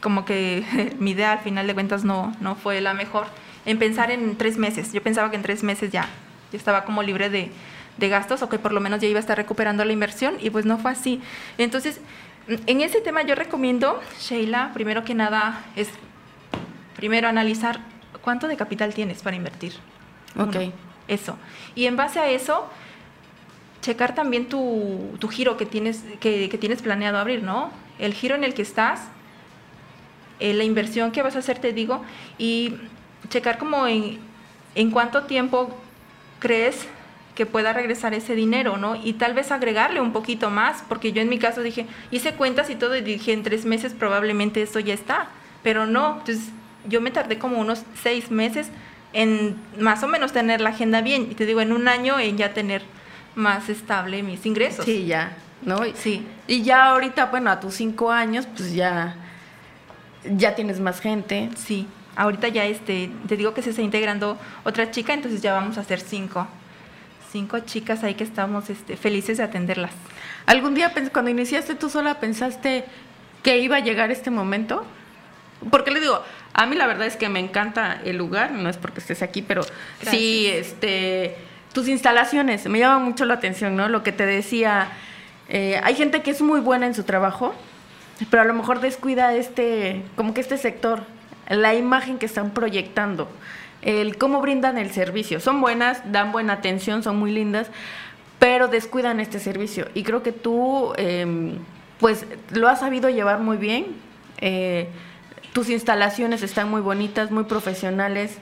como 0.00 0.24
que 0.24 0.94
mi 0.98 1.12
idea 1.12 1.32
al 1.32 1.40
final 1.40 1.66
de 1.66 1.74
cuentas 1.74 2.04
no, 2.04 2.34
no 2.40 2.54
fue 2.54 2.80
la 2.80 2.94
mejor 2.94 3.26
en 3.66 3.78
pensar 3.78 4.10
en 4.10 4.36
tres 4.36 4.56
meses. 4.56 4.92
Yo 4.92 5.02
pensaba 5.02 5.30
que 5.30 5.36
en 5.36 5.42
tres 5.42 5.62
meses 5.62 5.90
ya, 5.90 6.08
ya 6.52 6.58
estaba 6.58 6.84
como 6.84 7.02
libre 7.02 7.30
de, 7.30 7.50
de 7.98 8.08
gastos 8.08 8.42
o 8.42 8.48
que 8.48 8.58
por 8.58 8.72
lo 8.72 8.80
menos 8.80 9.00
ya 9.00 9.08
iba 9.08 9.18
a 9.18 9.20
estar 9.20 9.36
recuperando 9.36 9.84
la 9.84 9.92
inversión 9.92 10.36
y 10.40 10.50
pues 10.50 10.64
no 10.64 10.78
fue 10.78 10.90
así. 10.90 11.20
Entonces, 11.58 12.00
en 12.48 12.80
ese 12.80 13.00
tema 13.00 13.22
yo 13.22 13.34
recomiendo, 13.34 14.00
Sheila, 14.18 14.70
primero 14.74 15.04
que 15.04 15.14
nada 15.14 15.64
es 15.76 15.88
primero 16.96 17.28
analizar 17.28 17.80
cuánto 18.22 18.48
de 18.48 18.56
capital 18.56 18.94
tienes 18.94 19.22
para 19.22 19.36
invertir. 19.36 19.74
Ok. 20.38 20.72
eso. 21.08 21.36
Y 21.74 21.86
en 21.86 21.96
base 21.96 22.20
a 22.20 22.28
eso, 22.28 22.68
checar 23.82 24.14
también 24.14 24.48
tu, 24.48 25.16
tu 25.18 25.28
giro 25.28 25.56
que 25.56 25.66
tienes, 25.66 26.04
que, 26.20 26.48
que 26.48 26.58
tienes 26.58 26.82
planeado 26.82 27.18
abrir, 27.18 27.42
¿no? 27.42 27.70
El 27.98 28.14
giro 28.14 28.34
en 28.34 28.44
el 28.44 28.54
que 28.54 28.62
estás, 28.62 29.08
eh, 30.40 30.54
la 30.54 30.64
inversión 30.64 31.12
que 31.12 31.22
vas 31.22 31.36
a 31.36 31.40
hacer, 31.40 31.58
te 31.58 31.72
digo, 31.72 32.02
y 32.38 32.74
checar 33.28 33.58
como 33.58 33.86
en, 33.86 34.18
en 34.74 34.90
cuánto 34.90 35.24
tiempo 35.24 35.76
crees 36.38 36.86
que 37.34 37.46
pueda 37.46 37.72
regresar 37.72 38.12
ese 38.12 38.34
dinero, 38.34 38.76
¿no? 38.76 38.96
Y 38.96 39.14
tal 39.14 39.34
vez 39.34 39.52
agregarle 39.52 40.00
un 40.00 40.12
poquito 40.12 40.50
más, 40.50 40.82
porque 40.88 41.12
yo 41.12 41.22
en 41.22 41.28
mi 41.28 41.38
caso 41.38 41.62
dije, 41.62 41.86
hice 42.10 42.34
cuentas 42.34 42.68
y 42.70 42.74
todo 42.74 42.96
y 42.96 43.00
dije, 43.00 43.32
en 43.32 43.42
tres 43.42 43.64
meses 43.64 43.94
probablemente 43.94 44.60
esto 44.60 44.80
ya 44.80 44.94
está, 44.94 45.28
pero 45.62 45.86
no, 45.86 46.18
entonces 46.18 46.50
yo 46.88 47.00
me 47.00 47.10
tardé 47.10 47.38
como 47.38 47.58
unos 47.58 47.82
seis 48.02 48.30
meses 48.30 48.68
en 49.12 49.56
más 49.78 50.02
o 50.02 50.08
menos 50.08 50.32
tener 50.32 50.60
la 50.60 50.70
agenda 50.70 51.00
bien, 51.00 51.28
y 51.30 51.34
te 51.34 51.46
digo, 51.46 51.60
en 51.60 51.72
un 51.72 51.88
año 51.88 52.18
en 52.18 52.36
ya 52.36 52.52
tener 52.52 52.82
más 53.34 53.68
estable 53.68 54.22
mis 54.22 54.44
ingresos. 54.44 54.84
Sí, 54.84 55.06
ya, 55.06 55.36
¿no? 55.62 55.78
Sí. 55.94 56.26
Y 56.46 56.62
ya 56.62 56.86
ahorita, 56.86 57.26
bueno, 57.26 57.50
a 57.50 57.60
tus 57.60 57.74
cinco 57.74 58.10
años, 58.10 58.46
pues 58.56 58.74
ya, 58.74 59.16
ya 60.24 60.54
tienes 60.54 60.80
más 60.80 61.00
gente. 61.00 61.50
Sí, 61.56 61.86
ahorita 62.16 62.48
ya 62.48 62.64
este, 62.66 63.10
te 63.28 63.36
digo 63.36 63.54
que 63.54 63.62
se 63.62 63.70
está 63.70 63.82
integrando 63.82 64.38
otra 64.64 64.90
chica, 64.90 65.14
entonces 65.14 65.42
ya 65.42 65.54
vamos 65.54 65.78
a 65.78 65.84
ser 65.84 66.00
cinco. 66.00 66.46
Cinco 67.30 67.60
chicas 67.60 68.02
ahí 68.02 68.14
que 68.14 68.24
estamos 68.24 68.70
este, 68.70 68.96
felices 68.96 69.38
de 69.38 69.44
atenderlas. 69.44 69.92
¿Algún 70.46 70.74
día 70.74 70.92
cuando 71.12 71.30
iniciaste 71.30 71.74
tú 71.74 71.88
sola 71.88 72.18
pensaste 72.18 72.84
que 73.42 73.58
iba 73.58 73.76
a 73.76 73.80
llegar 73.80 74.10
este 74.10 74.30
momento? 74.30 74.84
Porque 75.70 75.90
le 75.90 76.00
digo, 76.00 76.22
a 76.54 76.66
mí 76.66 76.74
la 76.74 76.86
verdad 76.86 77.06
es 77.06 77.16
que 77.16 77.28
me 77.28 77.38
encanta 77.38 78.00
el 78.04 78.16
lugar, 78.16 78.52
no 78.52 78.68
es 78.68 78.76
porque 78.76 79.00
estés 79.00 79.22
aquí, 79.22 79.42
pero 79.42 79.62
sí, 80.02 80.46
este, 80.46 81.36
tus 81.72 81.86
instalaciones, 81.88 82.66
me 82.66 82.78
llama 82.78 82.98
mucho 82.98 83.24
la 83.24 83.34
atención, 83.34 83.76
¿no? 83.76 83.88
Lo 83.88 84.02
que 84.02 84.12
te 84.12 84.26
decía, 84.26 84.88
eh, 85.48 85.80
hay 85.82 85.94
gente 85.94 86.22
que 86.22 86.30
es 86.30 86.40
muy 86.40 86.60
buena 86.60 86.86
en 86.86 86.94
su 86.94 87.04
trabajo, 87.04 87.54
pero 88.28 88.42
a 88.42 88.44
lo 88.44 88.54
mejor 88.54 88.80
descuida 88.80 89.34
este, 89.34 90.02
como 90.16 90.34
que 90.34 90.40
este 90.40 90.58
sector, 90.58 91.02
la 91.48 91.74
imagen 91.74 92.18
que 92.18 92.26
están 92.26 92.50
proyectando, 92.50 93.28
el 93.82 94.18
cómo 94.18 94.40
brindan 94.40 94.76
el 94.78 94.90
servicio. 94.90 95.40
Son 95.40 95.60
buenas, 95.60 96.02
dan 96.12 96.32
buena 96.32 96.52
atención, 96.54 97.02
son 97.02 97.18
muy 97.18 97.32
lindas, 97.32 97.68
pero 98.38 98.68
descuidan 98.68 99.20
este 99.20 99.38
servicio. 99.38 99.88
Y 99.94 100.02
creo 100.02 100.22
que 100.22 100.32
tú, 100.32 100.92
eh, 100.96 101.54
pues, 101.98 102.26
lo 102.50 102.68
has 102.68 102.80
sabido 102.80 103.08
llevar 103.08 103.40
muy 103.40 103.56
bien. 103.56 103.86
Eh, 104.38 104.88
tus 105.52 105.68
instalaciones 105.70 106.42
están 106.42 106.70
muy 106.70 106.80
bonitas, 106.80 107.30
muy 107.30 107.44
profesionales. 107.44 108.38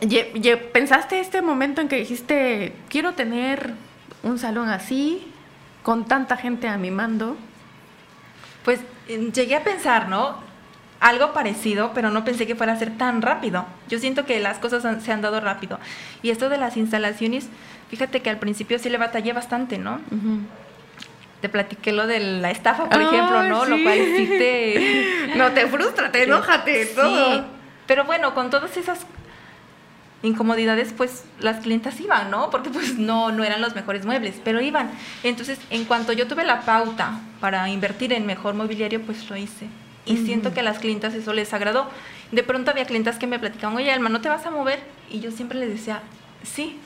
Ye- 0.00 0.56
¿Pensaste 0.72 1.20
este 1.20 1.42
momento 1.42 1.80
en 1.80 1.88
que 1.88 1.96
dijiste, 1.96 2.72
quiero 2.88 3.12
tener 3.12 3.74
un 4.24 4.38
salón 4.38 4.68
así, 4.68 5.31
con 5.82 6.04
tanta 6.06 6.36
gente 6.36 6.68
a 6.68 6.76
mi 6.78 6.90
mando? 6.90 7.36
Pues 8.64 8.80
llegué 9.34 9.56
a 9.56 9.64
pensar, 9.64 10.08
¿no? 10.08 10.36
Algo 11.00 11.32
parecido, 11.32 11.90
pero 11.94 12.10
no 12.10 12.24
pensé 12.24 12.46
que 12.46 12.54
fuera 12.54 12.74
a 12.74 12.76
ser 12.76 12.96
tan 12.96 13.22
rápido. 13.22 13.66
Yo 13.88 13.98
siento 13.98 14.24
que 14.24 14.38
las 14.38 14.58
cosas 14.58 14.84
han- 14.84 15.00
se 15.00 15.10
han 15.12 15.20
dado 15.20 15.40
rápido. 15.40 15.80
Y 16.22 16.30
esto 16.30 16.48
de 16.48 16.58
las 16.58 16.76
instalaciones, 16.76 17.48
fíjate 17.90 18.20
que 18.22 18.30
al 18.30 18.38
principio 18.38 18.78
sí 18.78 18.88
le 18.88 18.98
batallé 18.98 19.32
bastante, 19.32 19.78
¿no? 19.78 19.98
Te 21.40 21.48
platiqué 21.48 21.90
lo 21.90 22.06
de 22.06 22.20
la 22.20 22.52
estafa, 22.52 22.88
por 22.88 23.00
Ah, 23.00 23.04
ejemplo, 23.04 23.42
¿no? 23.42 23.64
Lo 23.64 23.76
sí. 23.78 23.82
cual 23.82 23.98
sí 24.16 24.26
te... 24.38 25.32
No, 25.36 25.50
te 25.50 25.66
frustra, 25.66 26.12
te 26.12 26.22
enoja, 26.24 26.62
te 26.62 26.86
todo. 26.86 27.34
Sí, 27.34 27.42
pero 27.88 28.04
bueno, 28.04 28.32
con 28.32 28.48
todas 28.50 28.76
esas 28.76 29.04
incomodidades, 30.22 30.92
pues 30.96 31.24
las 31.40 31.60
clientas 31.60 32.00
iban, 32.00 32.30
¿no? 32.30 32.50
Porque 32.50 32.70
pues 32.70 32.98
no, 32.98 33.32
no 33.32 33.44
eran 33.44 33.60
los 33.60 33.74
mejores 33.74 34.06
muebles, 34.06 34.40
pero 34.44 34.60
iban. 34.60 34.90
Entonces, 35.22 35.58
en 35.70 35.84
cuanto 35.84 36.12
yo 36.12 36.26
tuve 36.26 36.44
la 36.44 36.62
pauta 36.62 37.20
para 37.40 37.68
invertir 37.68 38.12
en 38.12 38.26
mejor 38.26 38.54
mobiliario, 38.54 39.02
pues 39.02 39.28
lo 39.28 39.36
hice. 39.36 39.66
Y 40.04 40.16
siento 40.18 40.52
que 40.52 40.60
a 40.60 40.62
las 40.64 40.78
clientas 40.78 41.14
eso 41.14 41.32
les 41.32 41.52
agradó. 41.54 41.88
De 42.32 42.42
pronto 42.42 42.70
había 42.70 42.84
clientas 42.84 43.18
que 43.18 43.26
me 43.26 43.38
platicaban, 43.38 43.76
oye, 43.76 43.90
Alma, 43.92 44.08
¿no 44.08 44.20
te 44.20 44.28
vas 44.28 44.44
a 44.46 44.50
mover? 44.50 44.80
Y 45.10 45.20
yo 45.20 45.30
siempre 45.30 45.58
les 45.58 45.70
decía, 45.70 46.02
sí, 46.42 46.76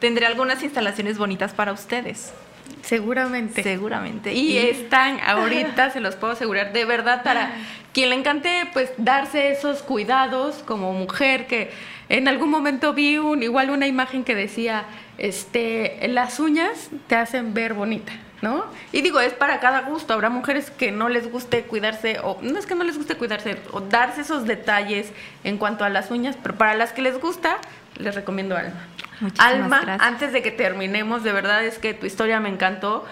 tendré 0.00 0.26
algunas 0.26 0.62
instalaciones 0.62 1.16
bonitas 1.16 1.52
para 1.52 1.72
ustedes. 1.72 2.34
Seguramente. 2.82 3.62
Seguramente. 3.62 4.34
Y 4.34 4.58
están 4.58 5.18
ahorita, 5.26 5.90
se 5.90 6.00
los 6.00 6.16
puedo 6.16 6.34
asegurar, 6.34 6.72
de 6.72 6.84
verdad, 6.84 7.22
para 7.22 7.52
quien 7.94 8.10
le 8.10 8.16
encante, 8.16 8.68
pues, 8.72 8.90
darse 8.98 9.50
esos 9.50 9.82
cuidados 9.82 10.56
como 10.66 10.92
mujer, 10.92 11.46
que 11.46 11.70
en 12.08 12.28
algún 12.28 12.50
momento 12.50 12.94
vi 12.94 13.18
un, 13.18 13.42
igual 13.42 13.70
una 13.70 13.86
imagen 13.86 14.24
que 14.24 14.34
decía, 14.34 14.84
este, 15.18 16.06
las 16.08 16.40
uñas 16.40 16.90
te 17.06 17.16
hacen 17.16 17.54
ver 17.54 17.74
bonita, 17.74 18.12
¿no? 18.40 18.64
Y 18.92 19.02
digo, 19.02 19.20
es 19.20 19.34
para 19.34 19.60
cada 19.60 19.82
gusto, 19.82 20.14
habrá 20.14 20.30
mujeres 20.30 20.70
que 20.70 20.90
no 20.90 21.08
les 21.08 21.30
guste 21.30 21.62
cuidarse, 21.64 22.18
o 22.22 22.38
no 22.40 22.58
es 22.58 22.66
que 22.66 22.74
no 22.74 22.84
les 22.84 22.96
guste 22.96 23.16
cuidarse, 23.16 23.58
o 23.72 23.80
darse 23.80 24.22
esos 24.22 24.46
detalles 24.46 25.12
en 25.44 25.58
cuanto 25.58 25.84
a 25.84 25.88
las 25.88 26.10
uñas, 26.10 26.36
pero 26.42 26.56
para 26.56 26.74
las 26.74 26.92
que 26.92 27.02
les 27.02 27.20
gusta, 27.20 27.58
les 27.98 28.14
recomiendo 28.14 28.56
Alma. 28.56 28.86
Muchísimas 29.20 29.52
Alma, 29.52 29.80
gracias. 29.82 30.08
antes 30.08 30.32
de 30.32 30.42
que 30.42 30.50
terminemos, 30.50 31.24
de 31.24 31.32
verdad 31.32 31.64
es 31.64 31.78
que 31.78 31.92
tu 31.92 32.06
historia 32.06 32.40
me 32.40 32.48
encantó. 32.48 33.04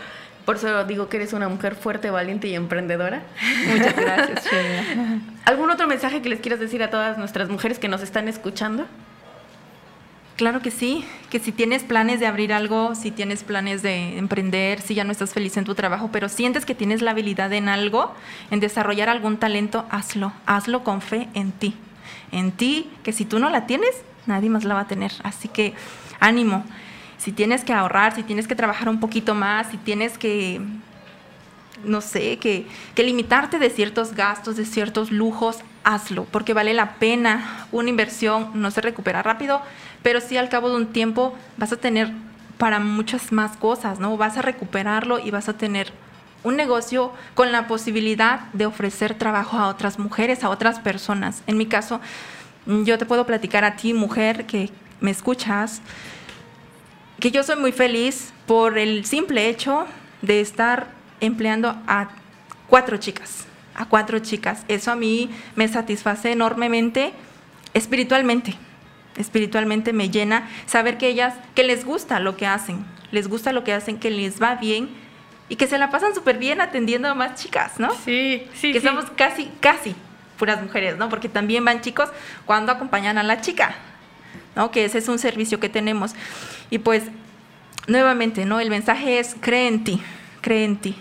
Por 0.47 0.57
eso 0.57 0.85
digo 0.85 1.09
que 1.09 1.17
eres 1.17 1.33
una 1.33 1.49
mujer 1.49 1.75
fuerte, 1.75 2.09
valiente 2.11 2.47
y 2.47 2.55
emprendedora. 2.55 3.25
Muchas 3.69 3.97
gracias, 3.97 4.47
Sheila. 4.47 5.19
¿Algún 5.45 5.71
otro 5.71 5.89
mensaje 5.89 6.23
que 6.23 6.29
les 6.29 6.41
quieras 6.41 6.61
decir 6.61 6.83
a 6.85 6.91
todas 6.91 7.19
nuestras 7.19 7.51
mujeres 7.51 7.81
que 7.81 7.89
nos 7.89 8.01
están 8.01 8.29
escuchando? 8.29 8.87
Claro 10.37 10.61
que 10.61 10.71
sí, 10.71 11.05
que 11.31 11.41
si 11.41 11.51
tienes 11.51 11.83
planes 11.83 12.21
de 12.21 12.27
abrir 12.27 12.53
algo, 12.53 12.95
si 12.95 13.11
tienes 13.11 13.43
planes 13.43 13.83
de 13.83 14.19
emprender, 14.19 14.83
si 14.83 14.95
ya 14.95 15.03
no 15.03 15.11
estás 15.11 15.33
feliz 15.33 15.57
en 15.57 15.65
tu 15.65 15.75
trabajo, 15.75 16.11
pero 16.13 16.29
sientes 16.29 16.65
que 16.65 16.75
tienes 16.75 17.03
la 17.03 17.13
habilidad 17.13 17.53
en 17.53 17.69
algo, 17.69 18.15
en 18.51 18.61
desarrollar 18.61 19.09
algún 19.09 19.39
talento, 19.39 19.87
hazlo, 19.91 20.33
hazlo 20.45 20.85
con 20.85 21.01
fe 21.01 21.29
en 21.33 21.53
ti, 21.53 21.75
en 22.33 22.53
ti, 22.53 22.91
que 23.03 23.13
si 23.13 23.25
tú 23.25 23.39
no 23.39 23.49
la 23.49 23.67
tienes, 23.67 24.03
nadie 24.27 24.51
más 24.51 24.65
la 24.65 24.75
va 24.75 24.83
a 24.83 24.89
tener. 24.89 25.11
Así 25.23 25.49
que 25.49 25.73
ánimo, 26.21 26.65
si 27.19 27.33
tienes 27.33 27.65
que 27.65 27.73
ahorrar, 27.73 28.15
si 28.15 28.23
tienes 28.23 28.47
que 28.47 28.55
trabajar 28.55 28.89
un 28.89 29.01
poquito 29.01 29.35
más, 29.35 29.69
si 29.69 29.77
tienes 29.77 30.19
que 30.19 30.61
no 31.85 32.01
sé, 32.01 32.39
que, 32.39 32.67
que 32.95 33.03
limitarte 33.03 33.59
de 33.59 33.71
ciertos 33.71 34.15
gastos, 34.15 34.57
de 34.57 34.65
ciertos 34.65 35.11
lujos, 35.11 35.59
hazlo, 35.85 36.25
porque 36.25 36.55
vale 36.55 36.75
la 36.75 36.95
pena. 36.95 37.67
Una 37.73 37.91
inversión 37.91 38.51
no 38.55 38.71
se 38.71 38.81
recupera 38.81 39.23
rápido, 39.23 39.61
pero 40.03 40.21
sí 40.21 40.37
al 40.37 40.49
cabo 40.49 40.71
de 40.71 40.77
un 40.77 40.87
tiempo 40.87 41.35
vas 41.57 41.73
a 41.73 41.77
tener 41.77 42.13
para 42.59 42.81
muchas 42.81 43.33
más 43.33 43.57
cosas, 43.57 44.01
¿no? 44.01 44.17
Vas 44.17 44.37
a 44.37 44.43
recuperarlo 44.43 45.19
y 45.19 45.31
vas 45.31 45.49
a 45.49 45.57
tener 45.57 45.93
un 46.43 46.57
negocio 46.57 47.13
con 47.35 47.53
la 47.53 47.67
posibilidad 47.67 48.41
de 48.53 48.67
ofrecer 48.67 49.15
trabajo 49.15 49.59
a 49.59 49.69
otras 49.69 49.99
mujeres, 49.99 50.45
a 50.45 50.49
otras 50.49 50.79
personas. 50.79 51.43
En 51.47 51.57
mi 51.57 51.67
caso, 51.67 52.01
yo 52.67 52.99
te 52.99 53.07
puedo 53.07 53.27
platicar 53.27 53.65
a 53.65 53.77
ti, 53.77 53.93
mujer, 53.93 54.47
que 54.47 54.71
me 55.01 55.11
escuchas, 55.11 55.83
que 57.21 57.31
yo 57.31 57.43
soy 57.43 57.57
muy 57.57 57.73
feliz 57.73 58.33
por 58.47 58.79
el 58.79 59.05
simple 59.05 59.49
hecho 59.49 59.87
de 60.23 60.41
estar 60.41 60.89
empleando 61.21 61.77
a 61.87 62.09
cuatro 62.69 62.97
chicas, 62.97 63.47
a 63.75 63.87
cuatro 63.87 64.19
chicas. 64.19 64.65
Eso 64.69 64.93
a 64.93 64.97
mí 64.97 65.31
me 65.55 65.69
satisface 65.69 66.33
enormemente 66.33 67.13
espiritualmente. 67.75 68.55
Espiritualmente 69.17 69.93
me 69.93 70.11
llena 70.11 70.49
saber 70.67 70.99
que 70.99 71.09
ellas, 71.09 71.35
que 71.55 71.65
les 71.65 71.85
gusta 71.85 72.21
lo 72.21 72.37
que 72.37 72.47
hacen, 72.47 72.85
les 73.13 73.29
gusta 73.29 73.53
lo 73.53 73.65
que 73.65 73.73
hacen, 73.73 73.99
que 73.99 74.11
les 74.11 74.43
va 74.43 74.57
bien 74.57 74.91
y 75.49 75.57
que 75.57 75.67
se 75.67 75.79
la 75.79 75.91
pasan 75.91 76.15
súper 76.15 76.39
bien 76.39 76.61
atendiendo 76.61 77.09
a 77.09 77.15
más 77.15 77.41
chicas, 77.41 77.79
¿no? 77.79 77.95
Sí, 78.05 78.47
sí. 78.55 78.73
que 78.73 78.81
somos 78.81 79.07
casi, 79.17 79.51
casi 79.61 79.95
puras 80.39 80.63
mujeres, 80.63 80.99
¿no? 80.99 81.09
Porque 81.09 81.29
también 81.29 81.65
van 81.65 81.81
chicos 81.81 82.11
cuando 82.45 82.73
acompañan 82.73 83.17
a 83.17 83.23
la 83.23 83.41
chica, 83.41 83.75
¿no? 84.55 84.71
Que 84.71 84.85
ese 84.85 84.99
es 84.99 85.09
un 85.09 85.19
servicio 85.19 85.61
que 85.61 85.69
tenemos. 85.69 86.15
Y 86.71 86.79
pues, 86.79 87.05
nuevamente, 87.87 88.45
¿no? 88.45 88.61
El 88.61 88.71
mensaje 88.71 89.19
es, 89.19 89.37
cree 89.41 89.69
en 89.69 89.85
ti, 89.85 90.01
cree 90.41 90.65
en 90.65 90.77
ti. 90.77 90.97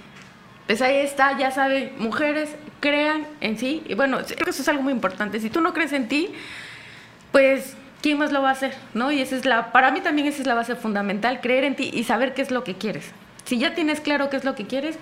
Pues 0.68 0.82
ahí 0.82 0.98
está, 0.98 1.38
ya 1.38 1.52
saben, 1.52 1.94
mujeres, 1.98 2.56
crean 2.80 3.28
en 3.42 3.58
sí. 3.58 3.84
Y 3.88 3.94
bueno, 3.94 4.20
creo 4.26 4.46
que 4.46 4.50
eso 4.50 4.62
es 4.62 4.68
algo 4.68 4.84
muy 4.84 4.94
importante. 4.94 5.40
Si 5.40 5.50
tú 5.50 5.62
no 5.62 5.74
crees 5.74 5.94
en 5.94 6.08
ti, 6.08 6.30
pues, 7.32 7.76
¿quién 8.02 8.18
más 8.18 8.32
lo 8.32 8.42
va 8.42 8.50
a 8.50 8.54
hacer? 8.54 8.74
¿No? 8.94 9.12
Y 9.12 9.22
esa 9.22 9.36
es 9.36 9.46
la, 9.46 9.72
para 9.72 9.92
mí 9.92 10.02
también 10.02 10.28
esa 10.28 10.42
es 10.42 10.48
la 10.48 10.56
base 10.56 10.76
fundamental, 10.76 11.42
creer 11.42 11.64
en 11.64 11.76
ti 11.76 11.92
y 11.94 12.04
saber 12.04 12.34
qué 12.34 12.42
es 12.42 12.52
lo 12.52 12.64
que 12.64 12.76
quieres. 12.76 13.12
Si 13.46 13.60
ya 13.60 13.76
tienes 13.76 14.02
claro 14.02 14.30
qué 14.30 14.38
es 14.38 14.44
lo 14.44 14.56
que 14.56 14.66
quieres, 14.66 14.98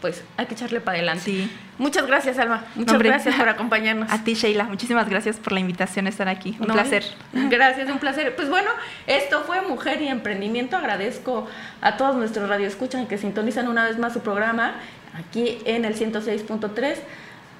pues 0.00 0.22
hay 0.36 0.46
que 0.46 0.54
echarle 0.54 0.80
para 0.80 0.98
adelante. 0.98 1.24
Sí. 1.24 1.50
Muchas 1.78 2.06
gracias, 2.06 2.38
Alma. 2.38 2.64
Muchas 2.74 2.94
Hombre, 2.94 3.08
gracias 3.08 3.34
por 3.34 3.48
acompañarnos. 3.48 4.10
A 4.12 4.22
ti, 4.24 4.34
Sheila, 4.34 4.64
muchísimas 4.64 5.08
gracias 5.08 5.36
por 5.36 5.52
la 5.52 5.60
invitación 5.60 6.06
a 6.06 6.08
estar 6.08 6.28
aquí. 6.28 6.56
Un 6.60 6.68
No, 6.68 6.74
placer. 6.74 7.04
Gracias, 7.32 7.88
un 7.90 7.98
placer. 7.98 8.34
Pues 8.36 8.48
bueno, 8.48 8.70
esto 9.06 9.42
fue 9.42 9.60
Mujer 9.62 10.00
y 10.02 10.08
Emprendimiento. 10.08 10.76
Agradezco 10.76 11.48
a 11.80 11.96
todos 11.96 12.16
nuestros 12.16 12.48
radioescuchan 12.48 13.06
que 13.06 13.18
sintonizan 13.18 13.68
una 13.68 13.84
vez 13.84 13.98
más 13.98 14.12
su 14.12 14.20
programa 14.20 14.74
aquí 15.18 15.58
en 15.64 15.84
el 15.84 15.94
106.3. 15.96 16.96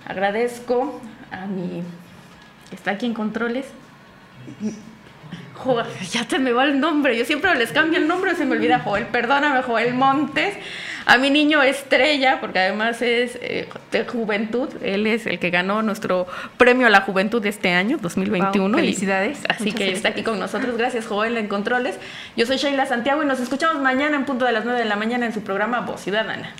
Agradezco 0.06 1.00
a 1.30 1.46
mi 1.46 1.82
que 2.70 2.76
está 2.76 2.92
aquí 2.92 3.06
en 3.06 3.14
controles, 3.14 3.66
ya 6.10 6.26
te 6.26 6.38
me 6.38 6.52
va 6.52 6.64
el 6.64 6.80
nombre. 6.80 7.16
Yo 7.16 7.24
siempre 7.24 7.54
les 7.54 7.72
cambio 7.72 7.98
el 7.98 8.08
nombre 8.08 8.32
y 8.32 8.36
se 8.36 8.44
me 8.44 8.56
olvida 8.56 8.80
Joel. 8.80 9.06
Perdóname, 9.06 9.62
Joel 9.62 9.94
Montes. 9.94 10.56
A 11.06 11.16
mi 11.16 11.30
niño 11.30 11.62
estrella, 11.62 12.38
porque 12.38 12.58
además 12.58 13.00
es 13.00 13.38
eh, 13.40 13.66
de 13.90 14.04
juventud. 14.04 14.68
Él 14.82 15.06
es 15.06 15.26
el 15.26 15.38
que 15.38 15.48
ganó 15.48 15.82
nuestro 15.82 16.26
premio 16.58 16.86
a 16.86 16.90
la 16.90 17.00
juventud 17.00 17.40
de 17.40 17.48
este 17.48 17.70
año, 17.72 17.96
2021. 17.98 18.76
felicidades. 18.76 19.38
así 19.48 19.72
que 19.72 19.90
está 19.90 20.10
aquí 20.10 20.22
con 20.22 20.38
nosotros. 20.38 20.76
Gracias, 20.76 21.06
Joel, 21.06 21.38
en 21.38 21.48
Controles. 21.48 21.98
Yo 22.36 22.44
soy 22.44 22.58
Sheila 22.58 22.84
Santiago 22.84 23.22
y 23.22 23.26
nos 23.26 23.40
escuchamos 23.40 23.82
mañana 23.82 24.16
en 24.16 24.26
punto 24.26 24.44
de 24.44 24.52
las 24.52 24.64
9 24.64 24.80
de 24.80 24.84
la 24.84 24.96
mañana 24.96 25.24
en 25.24 25.32
su 25.32 25.40
programa 25.42 25.80
Voz 25.80 26.02
Ciudadana. 26.02 26.52